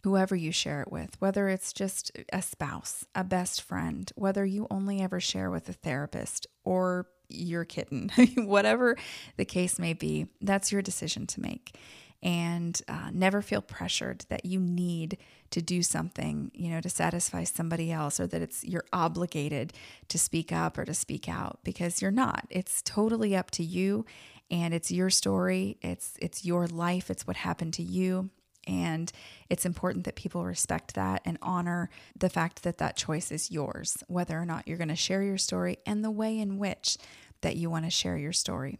whoever 0.04 0.36
you 0.36 0.52
share 0.52 0.82
it 0.82 0.92
with, 0.92 1.16
whether 1.18 1.48
it's 1.48 1.72
just 1.72 2.12
a 2.30 2.42
spouse, 2.42 3.06
a 3.14 3.24
best 3.24 3.62
friend, 3.62 4.12
whether 4.16 4.44
you 4.44 4.66
only 4.70 5.00
ever 5.00 5.18
share 5.18 5.50
with 5.50 5.66
a 5.66 5.72
therapist 5.72 6.46
or 6.62 7.06
your 7.30 7.64
kitten, 7.64 8.10
whatever 8.36 8.98
the 9.38 9.46
case 9.46 9.78
may 9.78 9.94
be, 9.94 10.26
that's 10.42 10.70
your 10.70 10.82
decision 10.82 11.26
to 11.26 11.40
make. 11.40 11.78
And 12.22 12.78
uh, 12.86 13.12
never 13.14 13.40
feel 13.40 13.62
pressured 13.62 14.26
that 14.28 14.44
you 14.44 14.60
need 14.60 15.16
to 15.50 15.62
do 15.62 15.82
something, 15.82 16.50
you 16.52 16.68
know, 16.68 16.82
to 16.82 16.90
satisfy 16.90 17.44
somebody 17.44 17.90
else, 17.90 18.20
or 18.20 18.26
that 18.26 18.42
it's 18.42 18.62
you're 18.62 18.86
obligated 18.92 19.72
to 20.08 20.18
speak 20.18 20.52
up 20.52 20.76
or 20.76 20.84
to 20.84 20.94
speak 20.94 21.30
out 21.30 21.60
because 21.64 22.02
you're 22.02 22.10
not. 22.10 22.46
It's 22.50 22.82
totally 22.82 23.36
up 23.36 23.50
to 23.52 23.62
you, 23.62 24.04
and 24.50 24.72
it's 24.72 24.90
your 24.90 25.10
story. 25.10 25.76
It's 25.82 26.14
it's 26.18 26.46
your 26.46 26.66
life. 26.66 27.10
It's 27.10 27.26
what 27.26 27.36
happened 27.36 27.74
to 27.74 27.82
you, 27.82 28.30
and 28.66 29.10
it's 29.50 29.66
important 29.66 30.04
that 30.04 30.14
people 30.14 30.44
respect 30.44 30.94
that 30.94 31.22
and 31.24 31.38
honor 31.42 31.90
the 32.18 32.28
fact 32.28 32.62
that 32.62 32.78
that 32.78 32.96
choice 32.96 33.30
is 33.30 33.50
yours, 33.50 33.96
whether 34.08 34.38
or 34.38 34.44
not 34.44 34.66
you're 34.66 34.78
going 34.78 34.88
to 34.88 34.96
share 34.96 35.22
your 35.22 35.38
story 35.38 35.78
and 35.86 36.04
the 36.04 36.10
way 36.10 36.38
in 36.38 36.58
which 36.58 36.96
that 37.40 37.56
you 37.56 37.70
want 37.70 37.84
to 37.84 37.90
share 37.90 38.16
your 38.16 38.32
story. 38.32 38.78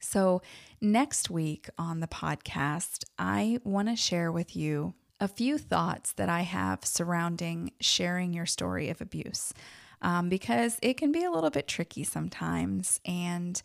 So, 0.00 0.42
next 0.80 1.30
week 1.30 1.68
on 1.78 2.00
the 2.00 2.06
podcast, 2.06 3.04
I 3.18 3.58
want 3.64 3.88
to 3.88 3.96
share 3.96 4.30
with 4.30 4.54
you 4.54 4.94
a 5.20 5.28
few 5.28 5.58
thoughts 5.58 6.12
that 6.12 6.28
I 6.28 6.42
have 6.42 6.84
surrounding 6.84 7.72
sharing 7.80 8.32
your 8.32 8.46
story 8.46 8.90
of 8.90 9.00
abuse 9.00 9.52
um, 10.02 10.28
because 10.28 10.78
it 10.82 10.94
can 10.94 11.12
be 11.12 11.24
a 11.24 11.30
little 11.30 11.50
bit 11.50 11.66
tricky 11.66 12.04
sometimes. 12.04 13.00
And 13.04 13.60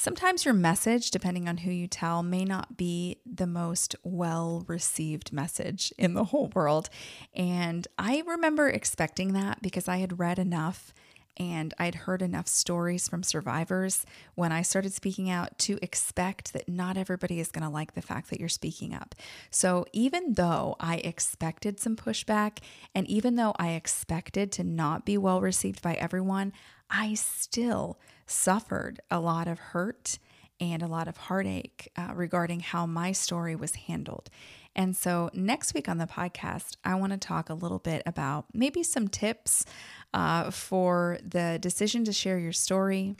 sometimes 0.00 0.44
your 0.46 0.54
message, 0.54 1.10
depending 1.10 1.48
on 1.48 1.58
who 1.58 1.70
you 1.70 1.86
tell, 1.86 2.22
may 2.22 2.44
not 2.44 2.76
be 2.76 3.18
the 3.26 3.46
most 3.46 3.94
well 4.02 4.64
received 4.66 5.32
message 5.32 5.92
in 5.98 6.14
the 6.14 6.24
whole 6.24 6.50
world. 6.54 6.88
And 7.34 7.86
I 7.98 8.22
remember 8.26 8.68
expecting 8.68 9.34
that 9.34 9.60
because 9.60 9.88
I 9.88 9.98
had 9.98 10.18
read 10.18 10.38
enough 10.38 10.94
and 11.36 11.72
I'd 11.78 11.94
heard 11.94 12.22
enough 12.22 12.48
stories 12.48 13.08
from 13.08 13.22
survivors 13.22 14.04
when 14.34 14.52
I 14.52 14.62
started 14.62 14.92
speaking 14.92 15.30
out 15.30 15.58
to 15.60 15.78
expect 15.80 16.52
that 16.52 16.68
not 16.68 16.96
everybody 16.96 17.38
is 17.38 17.50
going 17.50 17.62
to 17.62 17.70
like 17.70 17.94
the 17.94 18.02
fact 18.02 18.30
that 18.30 18.40
you're 18.40 18.48
speaking 18.48 18.94
up. 18.94 19.14
So, 19.50 19.86
even 19.92 20.34
though 20.34 20.76
I 20.80 20.96
expected 20.96 21.78
some 21.78 21.96
pushback, 21.96 22.58
and 22.94 23.06
even 23.06 23.36
though 23.36 23.54
I 23.58 23.70
expected 23.70 24.50
to 24.52 24.64
not 24.64 25.06
be 25.06 25.16
well 25.16 25.40
received 25.40 25.82
by 25.82 25.94
everyone, 25.94 26.52
I 26.90 27.14
still 27.14 27.98
suffered 28.30 29.00
a 29.10 29.20
lot 29.20 29.48
of 29.48 29.58
hurt 29.58 30.18
and 30.60 30.82
a 30.82 30.86
lot 30.86 31.08
of 31.08 31.16
heartache 31.16 31.90
uh, 31.96 32.12
regarding 32.14 32.60
how 32.60 32.86
my 32.86 33.12
story 33.12 33.56
was 33.56 33.74
handled. 33.74 34.28
And 34.76 34.96
so, 34.96 35.30
next 35.32 35.74
week 35.74 35.88
on 35.88 35.98
the 35.98 36.06
podcast, 36.06 36.76
I 36.84 36.94
want 36.94 37.12
to 37.12 37.18
talk 37.18 37.50
a 37.50 37.54
little 37.54 37.80
bit 37.80 38.02
about 38.06 38.46
maybe 38.52 38.82
some 38.82 39.08
tips 39.08 39.64
uh, 40.14 40.50
for 40.50 41.18
the 41.26 41.58
decision 41.60 42.04
to 42.04 42.12
share 42.12 42.38
your 42.38 42.52
story 42.52 43.16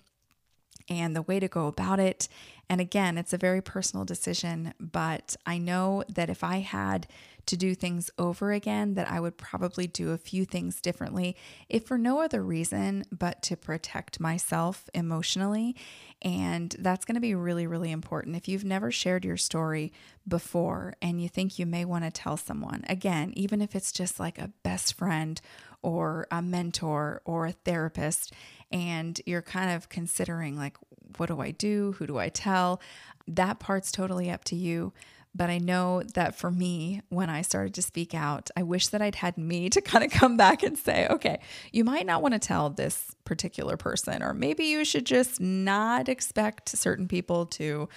and 0.88 1.16
the 1.16 1.22
way 1.22 1.40
to 1.40 1.48
go 1.48 1.66
about 1.66 1.98
it. 1.98 2.28
And 2.70 2.80
again, 2.80 3.18
it's 3.18 3.32
a 3.32 3.38
very 3.38 3.60
personal 3.60 4.04
decision, 4.04 4.72
but 4.78 5.34
I 5.44 5.58
know 5.58 6.04
that 6.08 6.30
if 6.30 6.44
I 6.44 6.60
had 6.60 7.08
to 7.46 7.56
do 7.56 7.74
things 7.74 8.10
over 8.16 8.52
again, 8.52 8.94
that 8.94 9.10
I 9.10 9.18
would 9.18 9.36
probably 9.36 9.88
do 9.88 10.12
a 10.12 10.18
few 10.18 10.44
things 10.44 10.80
differently, 10.80 11.36
if 11.68 11.84
for 11.84 11.98
no 11.98 12.20
other 12.20 12.44
reason 12.44 13.04
but 13.10 13.42
to 13.42 13.56
protect 13.56 14.20
myself 14.20 14.88
emotionally. 14.94 15.74
And 16.22 16.76
that's 16.78 17.04
going 17.04 17.16
to 17.16 17.20
be 17.20 17.34
really, 17.34 17.66
really 17.66 17.90
important. 17.90 18.36
If 18.36 18.46
you've 18.46 18.64
never 18.64 18.92
shared 18.92 19.24
your 19.24 19.38
story 19.38 19.92
before 20.28 20.94
and 21.02 21.20
you 21.20 21.28
think 21.28 21.58
you 21.58 21.66
may 21.66 21.84
want 21.84 22.04
to 22.04 22.10
tell 22.12 22.36
someone, 22.36 22.84
again, 22.88 23.32
even 23.34 23.60
if 23.60 23.74
it's 23.74 23.90
just 23.90 24.20
like 24.20 24.38
a 24.38 24.52
best 24.62 24.94
friend 24.94 25.40
or 25.82 26.28
a 26.30 26.40
mentor 26.40 27.20
or 27.24 27.46
a 27.46 27.52
therapist, 27.52 28.32
and 28.70 29.20
you're 29.26 29.42
kind 29.42 29.74
of 29.74 29.88
considering, 29.88 30.56
like, 30.56 30.76
what 31.16 31.28
do 31.28 31.40
I 31.40 31.50
do? 31.50 31.94
Who 31.98 32.06
do 32.06 32.18
I 32.18 32.28
tell? 32.28 32.80
That 33.26 33.58
part's 33.58 33.92
totally 33.92 34.30
up 34.30 34.44
to 34.44 34.56
you. 34.56 34.92
But 35.32 35.48
I 35.48 35.58
know 35.58 36.02
that 36.14 36.34
for 36.34 36.50
me, 36.50 37.02
when 37.08 37.30
I 37.30 37.42
started 37.42 37.74
to 37.74 37.82
speak 37.82 38.14
out, 38.14 38.50
I 38.56 38.64
wish 38.64 38.88
that 38.88 39.00
I'd 39.00 39.14
had 39.14 39.38
me 39.38 39.70
to 39.70 39.80
kind 39.80 40.04
of 40.04 40.10
come 40.10 40.36
back 40.36 40.62
and 40.62 40.76
say, 40.76 41.06
okay, 41.08 41.40
you 41.72 41.84
might 41.84 42.06
not 42.06 42.22
want 42.22 42.34
to 42.34 42.40
tell 42.40 42.70
this 42.70 43.14
particular 43.24 43.76
person, 43.76 44.22
or 44.22 44.34
maybe 44.34 44.64
you 44.64 44.84
should 44.84 45.06
just 45.06 45.40
not 45.40 46.08
expect 46.08 46.68
certain 46.70 47.06
people 47.06 47.46
to 47.46 47.88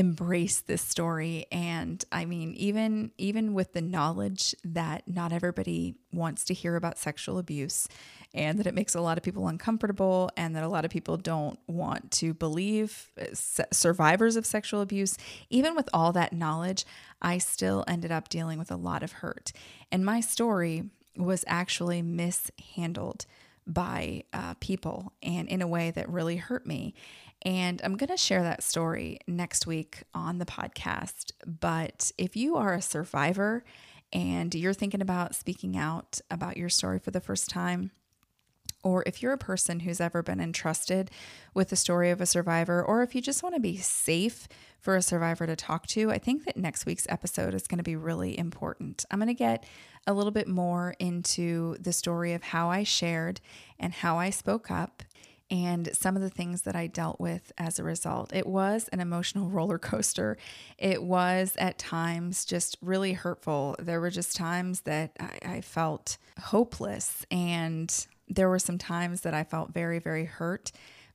embrace 0.00 0.60
this 0.60 0.82
story. 0.82 1.46
And 1.52 2.02
i 2.10 2.24
mean 2.24 2.54
even 2.54 3.12
even 3.18 3.54
with 3.54 3.72
the 3.72 3.82
knowledge 3.82 4.54
that 4.64 5.06
not 5.06 5.32
everybody 5.32 5.94
wants 6.12 6.44
to 6.44 6.54
hear 6.54 6.76
about 6.76 6.98
sexual 6.98 7.38
abuse 7.38 7.86
and 8.32 8.58
that 8.58 8.66
it 8.66 8.74
makes 8.74 8.94
a 8.94 9.00
lot 9.00 9.18
of 9.18 9.24
people 9.24 9.48
uncomfortable 9.48 10.30
and 10.36 10.56
that 10.56 10.64
a 10.64 10.68
lot 10.68 10.84
of 10.84 10.90
people 10.90 11.16
don't 11.16 11.58
want 11.66 12.10
to 12.10 12.32
believe 12.32 13.10
uh, 13.20 13.24
survivors 13.34 14.36
of 14.36 14.46
sexual 14.46 14.80
abuse 14.80 15.16
even 15.50 15.74
with 15.74 15.88
all 15.92 16.12
that 16.12 16.32
knowledge 16.32 16.84
i 17.20 17.38
still 17.38 17.84
ended 17.86 18.10
up 18.10 18.28
dealing 18.28 18.58
with 18.58 18.70
a 18.70 18.76
lot 18.76 19.02
of 19.02 19.12
hurt. 19.12 19.52
And 19.92 20.04
my 20.04 20.20
story 20.20 20.84
was 21.16 21.44
actually 21.46 22.02
mishandled 22.02 23.26
by 23.72 24.24
uh, 24.32 24.54
people 24.60 25.12
and 25.22 25.48
in 25.48 25.62
a 25.62 25.66
way 25.66 25.90
that 25.90 26.08
really 26.08 26.36
hurt 26.36 26.66
me 26.66 26.94
and 27.42 27.80
I'm 27.82 27.96
going 27.96 28.08
to 28.08 28.16
share 28.16 28.42
that 28.42 28.62
story 28.62 29.18
next 29.26 29.66
week 29.66 30.02
on 30.14 30.38
the 30.38 30.44
podcast. 30.44 31.32
But 31.46 32.12
if 32.18 32.36
you 32.36 32.56
are 32.56 32.74
a 32.74 32.82
survivor 32.82 33.64
and 34.12 34.54
you're 34.54 34.74
thinking 34.74 35.00
about 35.00 35.34
speaking 35.34 35.76
out 35.76 36.20
about 36.30 36.56
your 36.56 36.68
story 36.68 36.98
for 36.98 37.10
the 37.10 37.20
first 37.20 37.48
time, 37.48 37.92
or 38.82 39.02
if 39.06 39.22
you're 39.22 39.32
a 39.32 39.38
person 39.38 39.80
who's 39.80 40.00
ever 40.00 40.22
been 40.22 40.40
entrusted 40.40 41.10
with 41.54 41.68
the 41.68 41.76
story 41.76 42.10
of 42.10 42.20
a 42.20 42.26
survivor, 42.26 42.82
or 42.82 43.02
if 43.02 43.14
you 43.14 43.22
just 43.22 43.42
want 43.42 43.54
to 43.54 43.60
be 43.60 43.76
safe 43.76 44.48
for 44.80 44.96
a 44.96 45.02
survivor 45.02 45.46
to 45.46 45.56
talk 45.56 45.86
to, 45.88 46.10
I 46.10 46.18
think 46.18 46.44
that 46.44 46.56
next 46.56 46.86
week's 46.86 47.06
episode 47.08 47.54
is 47.54 47.66
going 47.66 47.78
to 47.78 47.84
be 47.84 47.96
really 47.96 48.38
important. 48.38 49.04
I'm 49.10 49.18
going 49.18 49.28
to 49.28 49.34
get 49.34 49.64
a 50.06 50.14
little 50.14 50.32
bit 50.32 50.48
more 50.48 50.94
into 50.98 51.76
the 51.78 51.92
story 51.92 52.32
of 52.32 52.42
how 52.42 52.70
I 52.70 52.82
shared 52.82 53.40
and 53.78 53.92
how 53.92 54.18
I 54.18 54.30
spoke 54.30 54.70
up 54.70 55.02
and 55.50 55.90
some 55.92 56.16
of 56.16 56.22
the 56.22 56.30
things 56.30 56.62
that 56.62 56.76
I 56.76 56.86
dealt 56.86 57.20
with 57.20 57.52
as 57.58 57.78
a 57.78 57.84
result. 57.84 58.32
It 58.32 58.46
was 58.46 58.88
an 58.88 59.00
emotional 59.00 59.48
roller 59.50 59.78
coaster. 59.78 60.38
It 60.78 61.02
was 61.02 61.54
at 61.58 61.78
times 61.78 62.44
just 62.44 62.78
really 62.80 63.12
hurtful. 63.12 63.76
There 63.78 64.00
were 64.00 64.10
just 64.10 64.36
times 64.36 64.82
that 64.82 65.12
I, 65.18 65.56
I 65.56 65.60
felt 65.60 66.18
hopeless, 66.40 67.26
and 67.30 68.06
there 68.28 68.48
were 68.48 68.60
some 68.60 68.78
times 68.78 69.22
that 69.22 69.34
I 69.34 69.44
felt 69.44 69.74
very, 69.74 69.98
very 69.98 70.24
hurt. 70.24 70.70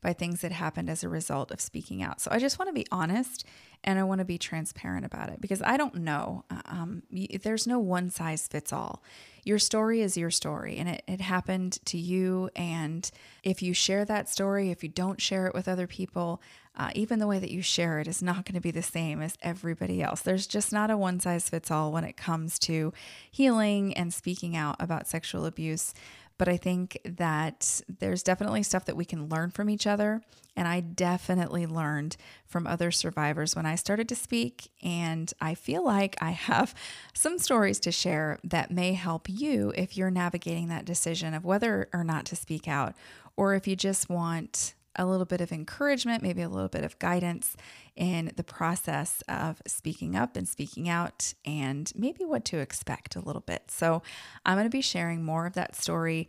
By 0.06 0.14
things 0.14 0.42
that 0.42 0.52
happened 0.52 0.88
as 0.88 1.04
a 1.04 1.10
result 1.10 1.50
of 1.50 1.60
speaking 1.60 2.04
out. 2.04 2.22
So 2.22 2.30
I 2.30 2.38
just 2.38 2.60
want 2.60 2.70
to 2.70 2.74
be 2.74 2.86
honest 2.92 3.44
and 3.84 3.98
I 3.98 4.04
want 4.04 4.20
to 4.20 4.26
be 4.26 4.38
transparent 4.38 5.04
about 5.04 5.30
it 5.30 5.42
because 5.42 5.64
I 5.64 5.78
don't 5.78 5.96
know. 5.96 6.46
Um, 6.68 7.02
there's 7.42 7.66
no 7.66 7.80
one 7.80 8.12
size 8.12 8.48
fits 8.48 8.72
all. 8.72 9.02
Your 9.46 9.58
story 9.58 10.02
is 10.02 10.16
your 10.16 10.30
story 10.30 10.78
and 10.78 10.90
it, 10.90 11.02
it 11.08 11.22
happened 11.22 11.84
to 11.86 11.98
you. 11.98 12.52
And 12.56 13.10
if 13.42 13.64
you 13.64 13.74
share 13.74 14.06
that 14.06 14.30
story, 14.30 14.70
if 14.70 14.84
you 14.84 14.90
don't 14.90 15.20
share 15.20 15.48
it 15.48 15.56
with 15.56 15.68
other 15.68 15.88
people, 15.88 16.40
uh, 16.78 16.92
even 16.94 17.18
the 17.18 17.28
way 17.28 17.40
that 17.40 17.52
you 17.52 17.64
share 17.64 18.00
it 18.00 18.08
is 18.08 18.22
not 18.22 18.46
going 18.46 18.54
to 18.54 18.62
be 18.62 18.72
the 18.72 18.84
same 18.84 19.22
as 19.22 19.38
everybody 19.42 20.04
else. 20.04 20.22
There's 20.22 20.46
just 20.46 20.72
not 20.72 20.92
a 20.92 20.98
one 20.98 21.20
size 21.20 21.50
fits 21.50 21.72
all 21.72 21.92
when 21.92 22.04
it 22.04 22.16
comes 22.16 22.60
to 22.60 22.94
healing 23.32 23.94
and 23.96 24.14
speaking 24.14 24.56
out 24.56 24.76
about 24.80 25.08
sexual 25.08 25.46
abuse. 25.46 25.96
But 26.38 26.50
I 26.50 26.58
think 26.58 27.00
that 27.06 27.82
there's 27.88 28.24
definitely 28.24 28.64
stuff 28.64 28.86
that 28.86 28.98
we 28.98 29.06
can 29.06 29.30
learn 29.30 29.52
from 29.52 29.70
each 29.70 29.88
other. 29.88 30.22
And 30.58 30.68
I 30.68 30.80
definitely 30.80 31.66
learned 31.66 32.16
from 32.46 32.66
other 32.66 32.92
survivors 32.92 33.56
when 33.56 33.66
I 33.66 33.76
started 33.76 34.08
to 34.10 34.16
speak. 34.16 34.70
And 34.84 35.32
I 35.42 35.56
feel 35.56 35.84
like 35.84 36.16
I 36.22 36.32
have 36.32 36.74
some 37.14 37.40
stories 37.40 37.80
to 37.82 37.92
share 37.92 38.40
that 38.44 38.72
may 38.72 38.94
help 38.94 39.28
you 39.30 39.74
if 39.76 39.98
you're 39.98 40.12
navigating 40.12 40.68
that 40.70 40.86
decision 40.86 41.34
of 41.34 41.46
whether 41.46 41.90
or 41.94 42.04
not 42.04 42.26
to 42.26 42.36
speak 42.36 42.68
out, 42.68 42.96
or 43.36 43.56
if 43.56 43.68
you 43.68 43.76
just 43.76 44.10
want 44.10 44.75
a 44.96 45.06
little 45.06 45.26
bit 45.26 45.42
of 45.42 45.52
encouragement, 45.52 46.24
maybe 46.24 46.42
a 46.42 46.50
little 46.50 46.70
bit 46.70 46.84
of 46.84 46.98
guidance 47.00 47.56
in 47.96 48.32
the 48.36 48.44
process 48.44 49.22
of 49.28 49.62
speaking 49.68 50.16
up 50.16 50.36
and 50.36 50.48
speaking 50.48 50.90
out, 50.90 51.34
and 51.46 51.92
maybe 51.96 52.26
what 52.26 52.46
to 52.46 52.60
expect 52.60 53.16
a 53.16 53.22
little 53.22 53.42
bit. 53.42 53.70
So, 53.70 54.02
I'm 54.46 54.56
going 54.56 54.66
to 54.66 54.70
be 54.70 54.82
sharing 54.82 55.24
more 55.24 55.46
of 55.46 55.54
that 55.54 55.76
story 55.76 56.28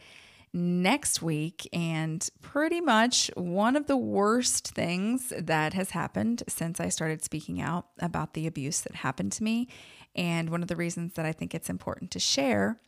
next 0.57 1.21
week. 1.21 1.69
And 1.73 2.29
pretty 2.41 2.81
much 2.81 3.31
one 3.37 3.77
of 3.77 3.87
the 3.87 3.97
worst 3.97 4.69
things 4.69 5.33
that 5.37 5.75
has 5.75 5.91
happened 5.91 6.43
since 6.49 6.81
I 6.81 6.89
started 6.89 7.23
speaking 7.23 7.61
out 7.61 7.87
about 7.99 8.35
the 8.35 8.47
abuse 8.47 8.81
that 8.81 8.97
happened 8.97 9.33
to 9.33 9.45
me. 9.45 9.69
And 10.15 10.49
one 10.49 10.63
of 10.63 10.69
the 10.69 10.77
reasons 10.77 11.13
that 11.15 11.27
I 11.27 11.33
think 11.33 11.55
it's 11.55 11.69
important 11.69 12.11
to 12.13 12.19
share 12.19 12.81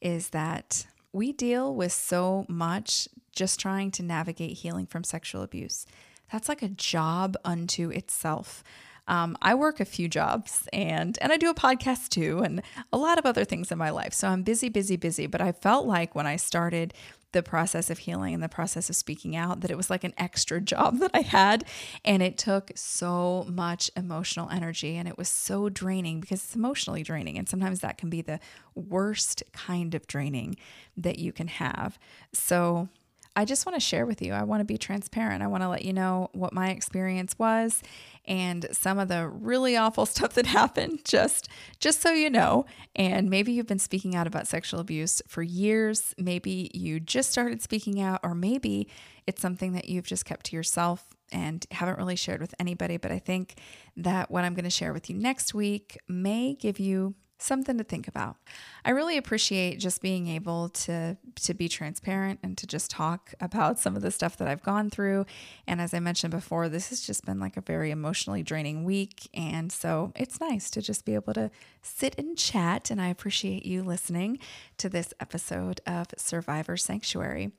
is 0.00 0.30
that 0.30 0.86
we 1.12 1.32
deal 1.32 1.74
with 1.74 1.92
so 1.92 2.44
much 2.48 3.08
just 3.34 3.60
trying 3.60 3.90
to 3.92 4.02
navigate 4.02 4.58
healing 4.58 4.86
from 4.86 5.04
sexual 5.04 5.42
abuse. 5.42 5.86
That's 6.32 6.48
like 6.48 6.62
a 6.62 6.68
job 6.68 7.36
unto 7.44 7.90
itself. 7.90 8.64
Um, 9.06 9.36
I 9.42 9.54
work 9.54 9.80
a 9.80 9.84
few 9.84 10.08
jobs 10.08 10.66
and 10.72 11.18
and 11.20 11.30
I 11.30 11.36
do 11.36 11.50
a 11.50 11.54
podcast 11.54 12.08
too 12.08 12.38
and 12.38 12.62
a 12.92 12.96
lot 12.96 13.18
of 13.18 13.26
other 13.26 13.44
things 13.44 13.70
in 13.70 13.76
my 13.76 13.90
life. 13.90 14.14
So 14.14 14.28
I'm 14.28 14.42
busy, 14.42 14.70
busy, 14.70 14.96
busy. 14.96 15.26
But 15.26 15.42
I 15.42 15.52
felt 15.52 15.86
like 15.86 16.14
when 16.14 16.26
I 16.26 16.36
started 16.36 16.94
the 17.32 17.42
process 17.42 17.90
of 17.90 17.98
healing 17.98 18.32
and 18.32 18.42
the 18.42 18.48
process 18.48 18.88
of 18.88 18.96
speaking 18.96 19.34
out 19.36 19.60
that 19.60 19.70
it 19.70 19.76
was 19.76 19.90
like 19.90 20.04
an 20.04 20.14
extra 20.16 20.60
job 20.60 20.98
that 21.00 21.10
I 21.12 21.20
had. 21.20 21.64
And 22.04 22.22
it 22.22 22.38
took 22.38 22.70
so 22.76 23.44
much 23.48 23.90
emotional 23.96 24.48
energy 24.48 24.96
and 24.96 25.06
it 25.06 25.18
was 25.18 25.28
so 25.28 25.68
draining 25.68 26.20
because 26.20 26.42
it's 26.42 26.56
emotionally 26.56 27.02
draining. 27.02 27.36
And 27.36 27.48
sometimes 27.48 27.80
that 27.80 27.98
can 27.98 28.08
be 28.08 28.22
the 28.22 28.40
worst 28.74 29.42
kind 29.52 29.94
of 29.94 30.06
draining 30.06 30.56
that 30.96 31.18
you 31.18 31.32
can 31.32 31.48
have. 31.48 31.98
So 32.32 32.88
I 33.36 33.44
just 33.44 33.66
want 33.66 33.74
to 33.74 33.80
share 33.80 34.06
with 34.06 34.22
you. 34.22 34.32
I 34.32 34.44
want 34.44 34.60
to 34.60 34.64
be 34.64 34.78
transparent. 34.78 35.42
I 35.42 35.48
want 35.48 35.62
to 35.62 35.68
let 35.68 35.84
you 35.84 35.92
know 35.92 36.30
what 36.32 36.52
my 36.52 36.70
experience 36.70 37.36
was 37.38 37.82
and 38.24 38.66
some 38.70 38.98
of 38.98 39.08
the 39.08 39.28
really 39.28 39.76
awful 39.76 40.06
stuff 40.14 40.34
that 40.34 40.46
happened 40.46 41.04
just 41.04 41.48
just 41.80 42.00
so 42.00 42.12
you 42.12 42.30
know. 42.30 42.66
And 42.94 43.28
maybe 43.30 43.52
you've 43.52 43.66
been 43.66 43.78
speaking 43.78 44.14
out 44.14 44.26
about 44.26 44.46
sexual 44.46 44.80
abuse 44.80 45.20
for 45.26 45.42
years, 45.42 46.14
maybe 46.18 46.70
you 46.74 47.00
just 47.00 47.30
started 47.30 47.62
speaking 47.62 48.00
out 48.00 48.20
or 48.22 48.34
maybe 48.34 48.88
it's 49.26 49.42
something 49.42 49.72
that 49.72 49.88
you've 49.88 50.06
just 50.06 50.24
kept 50.24 50.46
to 50.46 50.56
yourself 50.56 51.08
and 51.32 51.66
haven't 51.70 51.98
really 51.98 52.16
shared 52.16 52.40
with 52.40 52.54
anybody, 52.60 52.96
but 52.96 53.10
I 53.10 53.18
think 53.18 53.56
that 53.96 54.30
what 54.30 54.44
I'm 54.44 54.54
going 54.54 54.64
to 54.64 54.70
share 54.70 54.92
with 54.92 55.10
you 55.10 55.16
next 55.16 55.54
week 55.54 55.98
may 56.06 56.54
give 56.54 56.78
you 56.78 57.14
something 57.44 57.78
to 57.78 57.84
think 57.84 58.08
about. 58.08 58.36
I 58.84 58.90
really 58.90 59.16
appreciate 59.16 59.78
just 59.78 60.00
being 60.02 60.28
able 60.28 60.68
to 60.70 61.16
to 61.42 61.54
be 61.54 61.68
transparent 61.68 62.40
and 62.42 62.56
to 62.58 62.66
just 62.66 62.90
talk 62.90 63.34
about 63.40 63.78
some 63.78 63.96
of 63.96 64.02
the 64.02 64.10
stuff 64.10 64.36
that 64.38 64.48
I've 64.48 64.62
gone 64.62 64.90
through. 64.90 65.26
And 65.66 65.80
as 65.80 65.94
I 65.94 66.00
mentioned 66.00 66.30
before, 66.30 66.68
this 66.68 66.90
has 66.90 67.00
just 67.00 67.24
been 67.24 67.40
like 67.40 67.56
a 67.56 67.60
very 67.60 67.90
emotionally 67.90 68.42
draining 68.42 68.84
week, 68.84 69.28
and 69.34 69.70
so 69.70 70.12
it's 70.16 70.40
nice 70.40 70.70
to 70.70 70.82
just 70.82 71.04
be 71.04 71.14
able 71.14 71.34
to 71.34 71.50
sit 71.82 72.18
and 72.18 72.36
chat 72.36 72.90
and 72.90 73.00
I 73.00 73.08
appreciate 73.08 73.66
you 73.66 73.82
listening 73.82 74.38
to 74.78 74.88
this 74.88 75.12
episode 75.20 75.80
of 75.86 76.08
Survivor 76.16 76.76
Sanctuary. 76.76 77.52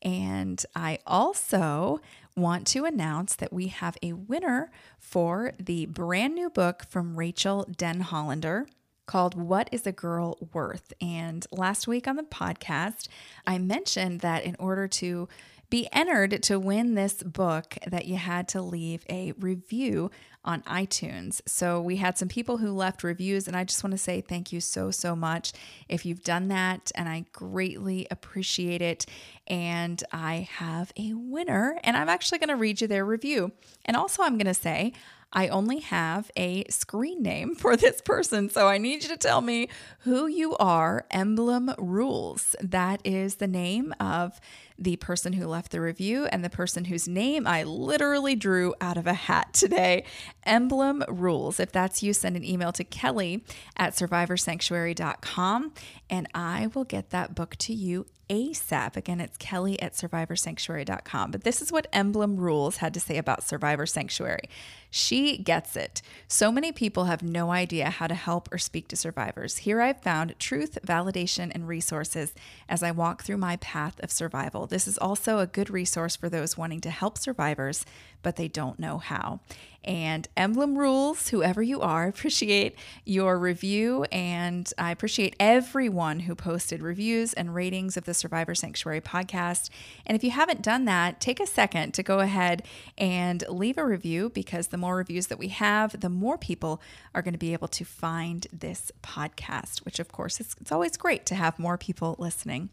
And 0.00 0.64
I 0.74 0.98
also 1.06 2.00
want 2.36 2.66
to 2.68 2.84
announce 2.84 3.34
that 3.36 3.52
we 3.52 3.68
have 3.68 3.96
a 4.02 4.12
winner 4.12 4.70
for 4.98 5.52
the 5.58 5.86
brand 5.86 6.34
new 6.34 6.50
book 6.50 6.84
from 6.88 7.16
Rachael 7.16 7.66
Denhollander 7.70 8.66
called 9.12 9.34
What 9.34 9.68
is 9.70 9.86
a 9.86 9.92
Girl 9.92 10.38
Worth? 10.54 10.94
And 10.98 11.46
last 11.52 11.86
week 11.86 12.08
on 12.08 12.16
the 12.16 12.22
podcast, 12.22 13.08
I 13.46 13.58
mentioned 13.58 14.20
that 14.20 14.42
in 14.42 14.56
order 14.58 14.88
to 14.88 15.28
be 15.68 15.86
entered 15.92 16.42
to 16.44 16.58
win 16.58 16.94
this 16.94 17.22
book 17.22 17.76
that 17.86 18.06
you 18.06 18.16
had 18.16 18.48
to 18.48 18.62
leave 18.62 19.04
a 19.10 19.32
review 19.32 20.10
on 20.46 20.62
iTunes. 20.62 21.42
So 21.46 21.78
we 21.78 21.96
had 21.96 22.16
some 22.16 22.28
people 22.28 22.56
who 22.56 22.72
left 22.72 23.04
reviews 23.04 23.46
and 23.46 23.54
I 23.54 23.64
just 23.64 23.84
want 23.84 23.92
to 23.92 23.98
say 23.98 24.22
thank 24.22 24.50
you 24.50 24.62
so 24.62 24.90
so 24.90 25.14
much 25.14 25.52
if 25.90 26.06
you've 26.06 26.24
done 26.24 26.48
that 26.48 26.90
and 26.94 27.06
I 27.06 27.26
greatly 27.32 28.06
appreciate 28.10 28.80
it 28.80 29.04
and 29.46 30.02
I 30.10 30.48
have 30.52 30.90
a 30.96 31.12
winner 31.12 31.78
and 31.84 31.98
I'm 31.98 32.08
actually 32.08 32.38
going 32.38 32.48
to 32.48 32.56
read 32.56 32.80
you 32.80 32.86
their 32.86 33.04
review. 33.04 33.52
And 33.84 33.94
also 33.94 34.22
I'm 34.22 34.38
going 34.38 34.46
to 34.46 34.54
say 34.54 34.94
I 35.32 35.48
only 35.48 35.80
have 35.80 36.30
a 36.36 36.64
screen 36.68 37.22
name 37.22 37.54
for 37.56 37.76
this 37.76 38.00
person. 38.00 38.50
So 38.50 38.68
I 38.68 38.78
need 38.78 39.02
you 39.02 39.08
to 39.08 39.16
tell 39.16 39.40
me 39.40 39.68
who 40.00 40.26
you 40.26 40.56
are. 40.56 41.06
Emblem 41.10 41.72
Rules. 41.78 42.54
That 42.60 43.00
is 43.04 43.36
the 43.36 43.48
name 43.48 43.94
of 43.98 44.40
the 44.78 44.96
person 44.96 45.34
who 45.34 45.46
left 45.46 45.72
the 45.72 45.80
review 45.80 46.26
and 46.26 46.44
the 46.44 46.50
person 46.50 46.86
whose 46.86 47.08
name 47.08 47.46
I 47.46 47.62
literally 47.62 48.34
drew 48.34 48.74
out 48.80 48.96
of 48.96 49.06
a 49.06 49.14
hat 49.14 49.52
today. 49.52 50.04
Emblem 50.44 51.04
Rules. 51.08 51.60
If 51.60 51.72
that's 51.72 52.02
you, 52.02 52.12
send 52.12 52.36
an 52.36 52.44
email 52.44 52.72
to 52.72 52.84
Kelly 52.84 53.44
at 53.76 53.94
survivorsanctuary.com 53.94 55.72
and 56.10 56.28
I 56.34 56.68
will 56.74 56.84
get 56.84 57.10
that 57.10 57.34
book 57.34 57.56
to 57.56 57.72
you 57.72 58.06
ASAP. 58.32 58.96
Again, 58.96 59.20
it's 59.20 59.36
Kelly 59.36 59.80
at 59.82 59.92
survivorsanctuary.com. 59.92 61.30
But 61.30 61.44
this 61.44 61.60
is 61.60 61.70
what 61.70 61.86
Emblem 61.92 62.36
Rules 62.36 62.78
had 62.78 62.94
to 62.94 63.00
say 63.00 63.18
about 63.18 63.42
Survivor 63.42 63.84
Sanctuary. 63.84 64.48
She 64.90 65.36
gets 65.36 65.76
it. 65.76 66.00
So 66.28 66.50
many 66.50 66.72
people 66.72 67.04
have 67.04 67.22
no 67.22 67.50
idea 67.50 67.90
how 67.90 68.06
to 68.06 68.14
help 68.14 68.48
or 68.52 68.58
speak 68.58 68.88
to 68.88 68.96
survivors. 68.96 69.58
Here 69.58 69.82
I've 69.82 70.02
found 70.02 70.38
truth, 70.38 70.78
validation, 70.86 71.50
and 71.54 71.68
resources 71.68 72.34
as 72.68 72.82
I 72.82 72.90
walk 72.90 73.22
through 73.22 73.36
my 73.36 73.56
path 73.56 74.00
of 74.02 74.10
survival. 74.10 74.61
This 74.66 74.86
is 74.86 74.98
also 74.98 75.38
a 75.38 75.46
good 75.46 75.70
resource 75.70 76.16
for 76.16 76.28
those 76.28 76.56
wanting 76.56 76.80
to 76.82 76.90
help 76.90 77.18
survivors, 77.18 77.84
but 78.22 78.36
they 78.36 78.48
don't 78.48 78.78
know 78.78 78.98
how 78.98 79.40
and 79.84 80.28
Emblem 80.36 80.78
Rules, 80.78 81.28
whoever 81.30 81.62
you 81.62 81.80
are, 81.80 82.06
appreciate 82.08 82.76
your 83.04 83.38
review. 83.38 84.04
And 84.12 84.70
I 84.78 84.90
appreciate 84.90 85.34
everyone 85.40 86.20
who 86.20 86.34
posted 86.34 86.82
reviews 86.82 87.32
and 87.32 87.54
ratings 87.54 87.96
of 87.96 88.04
the 88.04 88.14
Survivor 88.14 88.54
Sanctuary 88.54 89.00
podcast. 89.00 89.70
And 90.06 90.16
if 90.16 90.22
you 90.22 90.30
haven't 90.30 90.62
done 90.62 90.84
that, 90.86 91.20
take 91.20 91.40
a 91.40 91.46
second 91.46 91.92
to 91.94 92.02
go 92.02 92.20
ahead 92.20 92.62
and 92.96 93.44
leave 93.48 93.78
a 93.78 93.84
review 93.84 94.30
because 94.30 94.68
the 94.68 94.76
more 94.76 94.96
reviews 94.96 95.28
that 95.28 95.38
we 95.38 95.48
have, 95.48 96.00
the 96.00 96.08
more 96.08 96.38
people 96.38 96.80
are 97.14 97.22
going 97.22 97.34
to 97.34 97.38
be 97.38 97.52
able 97.52 97.68
to 97.68 97.84
find 97.84 98.46
this 98.52 98.92
podcast, 99.02 99.84
which 99.84 99.98
of 99.98 100.12
course 100.12 100.40
is, 100.40 100.54
it's 100.60 100.72
always 100.72 100.96
great 100.96 101.26
to 101.26 101.34
have 101.34 101.58
more 101.58 101.76
people 101.76 102.16
listening. 102.18 102.68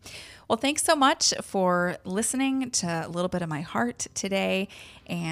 Well, 0.48 0.58
thanks 0.58 0.84
so 0.84 0.96
much 0.96 1.34
for 1.42 1.98
listening 2.04 2.72
to 2.72 3.06
a 3.06 3.10
little 3.10 3.30
bit 3.30 3.42
of 3.42 3.50
my 3.50 3.62
heart 3.62 4.08
today. 4.14 4.68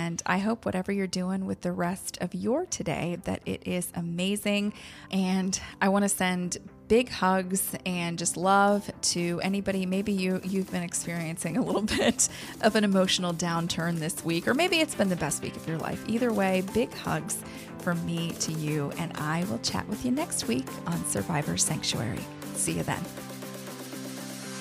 And 0.08 0.24
I 0.26 0.38
hope 0.38 0.64
whatever 0.64 0.94
you're 0.94 1.06
doing 1.06 1.46
with 1.46 1.62
the 1.62 1.74
rest 1.74 2.18
of 2.22 2.34
your 2.34 2.66
today, 2.66 3.18
that 3.26 3.42
it 3.46 3.68
is 3.68 3.92
amazing. 3.94 4.72
And 5.12 5.60
I 5.82 5.90
want 5.90 6.04
to 6.04 6.10
send 6.10 6.60
big 6.88 7.10
hugs 7.10 7.76
and 7.86 8.18
just 8.18 8.38
love 8.38 8.90
to 9.02 9.42
anybody. 9.44 9.86
Maybe 9.86 10.14
you 10.14 10.40
you've 10.46 10.72
been 10.72 10.84
experiencing 10.84 11.58
a 11.58 11.62
little 11.62 11.82
bit 11.98 12.30
of 12.62 12.78
an 12.78 12.86
emotional 12.86 13.34
downturn 13.34 14.00
this 14.00 14.24
week 14.24 14.48
or 14.48 14.54
maybe 14.54 14.80
it's 14.80 14.96
been 14.96 15.10
the 15.10 15.18
best 15.18 15.44
week 15.44 15.58
of 15.58 15.68
your 15.68 15.78
life. 15.78 16.02
Either 16.08 16.32
way 16.32 16.64
big 16.74 16.94
hugs 16.94 17.38
from 17.80 18.04
me 18.06 18.32
to 18.40 18.54
you 18.54 18.94
and 18.98 19.12
I 19.18 19.44
will 19.50 19.60
chat 19.60 19.86
with 19.90 20.06
you 20.06 20.12
next 20.12 20.48
week 20.48 20.68
on 20.86 21.04
Survivor 21.08 21.58
Sanctuary. 21.58 22.24
See 22.56 22.72
you 22.72 22.84
then 22.84 23.04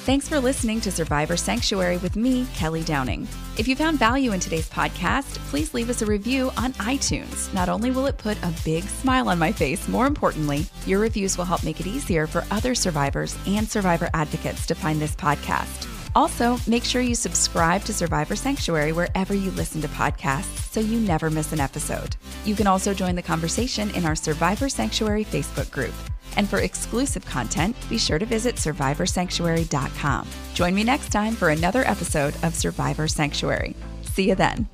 Thanks 0.07 0.29
for 0.29 0.39
listening 0.39 0.81
to 0.83 0.93
Survivor 0.93 1.37
Sanctuary 1.37 1.97
with 1.97 2.15
me, 2.15 2.47
Kelly 2.55 2.85
Downing. 2.85 3.27
If 3.59 3.67
you 3.67 3.75
found 3.75 3.99
value 3.99 4.31
in 4.31 4.39
today's 4.39 4.71
podcast, 4.71 5.35
please 5.49 5.75
leave 5.75 5.91
us 5.91 6.01
a 6.01 6.07
review 6.07 6.53
on 6.57 6.75
iTunes. 6.75 7.53
Not 7.53 7.69
only 7.69 7.91
will 7.91 8.07
it 8.07 8.17
put 8.17 8.41
a 8.45 8.55
big 8.65 8.85
smile 8.85 9.29
on 9.29 9.37
my 9.37 9.51
face, 9.51 9.89
more 9.89 10.07
importantly, 10.07 10.65
your 10.87 11.01
reviews 11.01 11.37
will 11.37 11.45
help 11.45 11.65
make 11.65 11.81
it 11.81 11.89
easier 11.89 12.29
for 12.29 12.45
other 12.53 12.73
survivors 12.73 13.37
and 13.49 13.69
survivor 13.69 14.09
advocates 14.15 14.65
to 14.67 14.77
find 14.77 15.01
this 15.01 15.17
podcast. 15.17 15.89
Also, 16.15 16.57
make 16.69 16.85
sure 16.85 17.03
you 17.03 17.17
subscribe 17.17 17.83
to 17.83 17.93
Survivor 17.93 18.37
Sanctuary 18.37 18.93
wherever 18.93 19.35
you 19.35 19.51
listen 19.51 19.83
to 19.83 19.89
podcasts 19.89 20.66
so 20.77 20.81
you 20.83 21.01
never 21.01 21.31
miss 21.31 21.53
an 21.53 21.61
episode. 21.61 22.17
You 22.45 22.55
can 22.55 22.67
also 22.67 22.93
join 22.93 23.15
the 23.15 23.23
conversation 23.23 23.89
in 23.93 24.05
our 24.05 24.15
Survivor 24.15 24.69
Sanctuary 24.69 25.25
Facebook 25.25 25.71
group. 25.71 25.95
And 26.37 26.47
for 26.47 26.59
exclusive 26.59 27.25
content, 27.25 27.75
be 27.89 27.97
sure 27.97 28.19
to 28.19 28.27
visit 28.27 28.57
survivorsanctuary.com. 28.57 30.29
Join 30.53 30.75
me 30.75 30.85
next 30.85 31.09
time 31.09 31.35
for 31.35 31.49
another 31.49 31.83
episode 31.87 32.35
of 32.43 32.55
Survivor 32.55 33.09
Sanctuary. 33.09 33.75
See 34.03 34.29
you 34.29 34.35
then. 34.35 34.69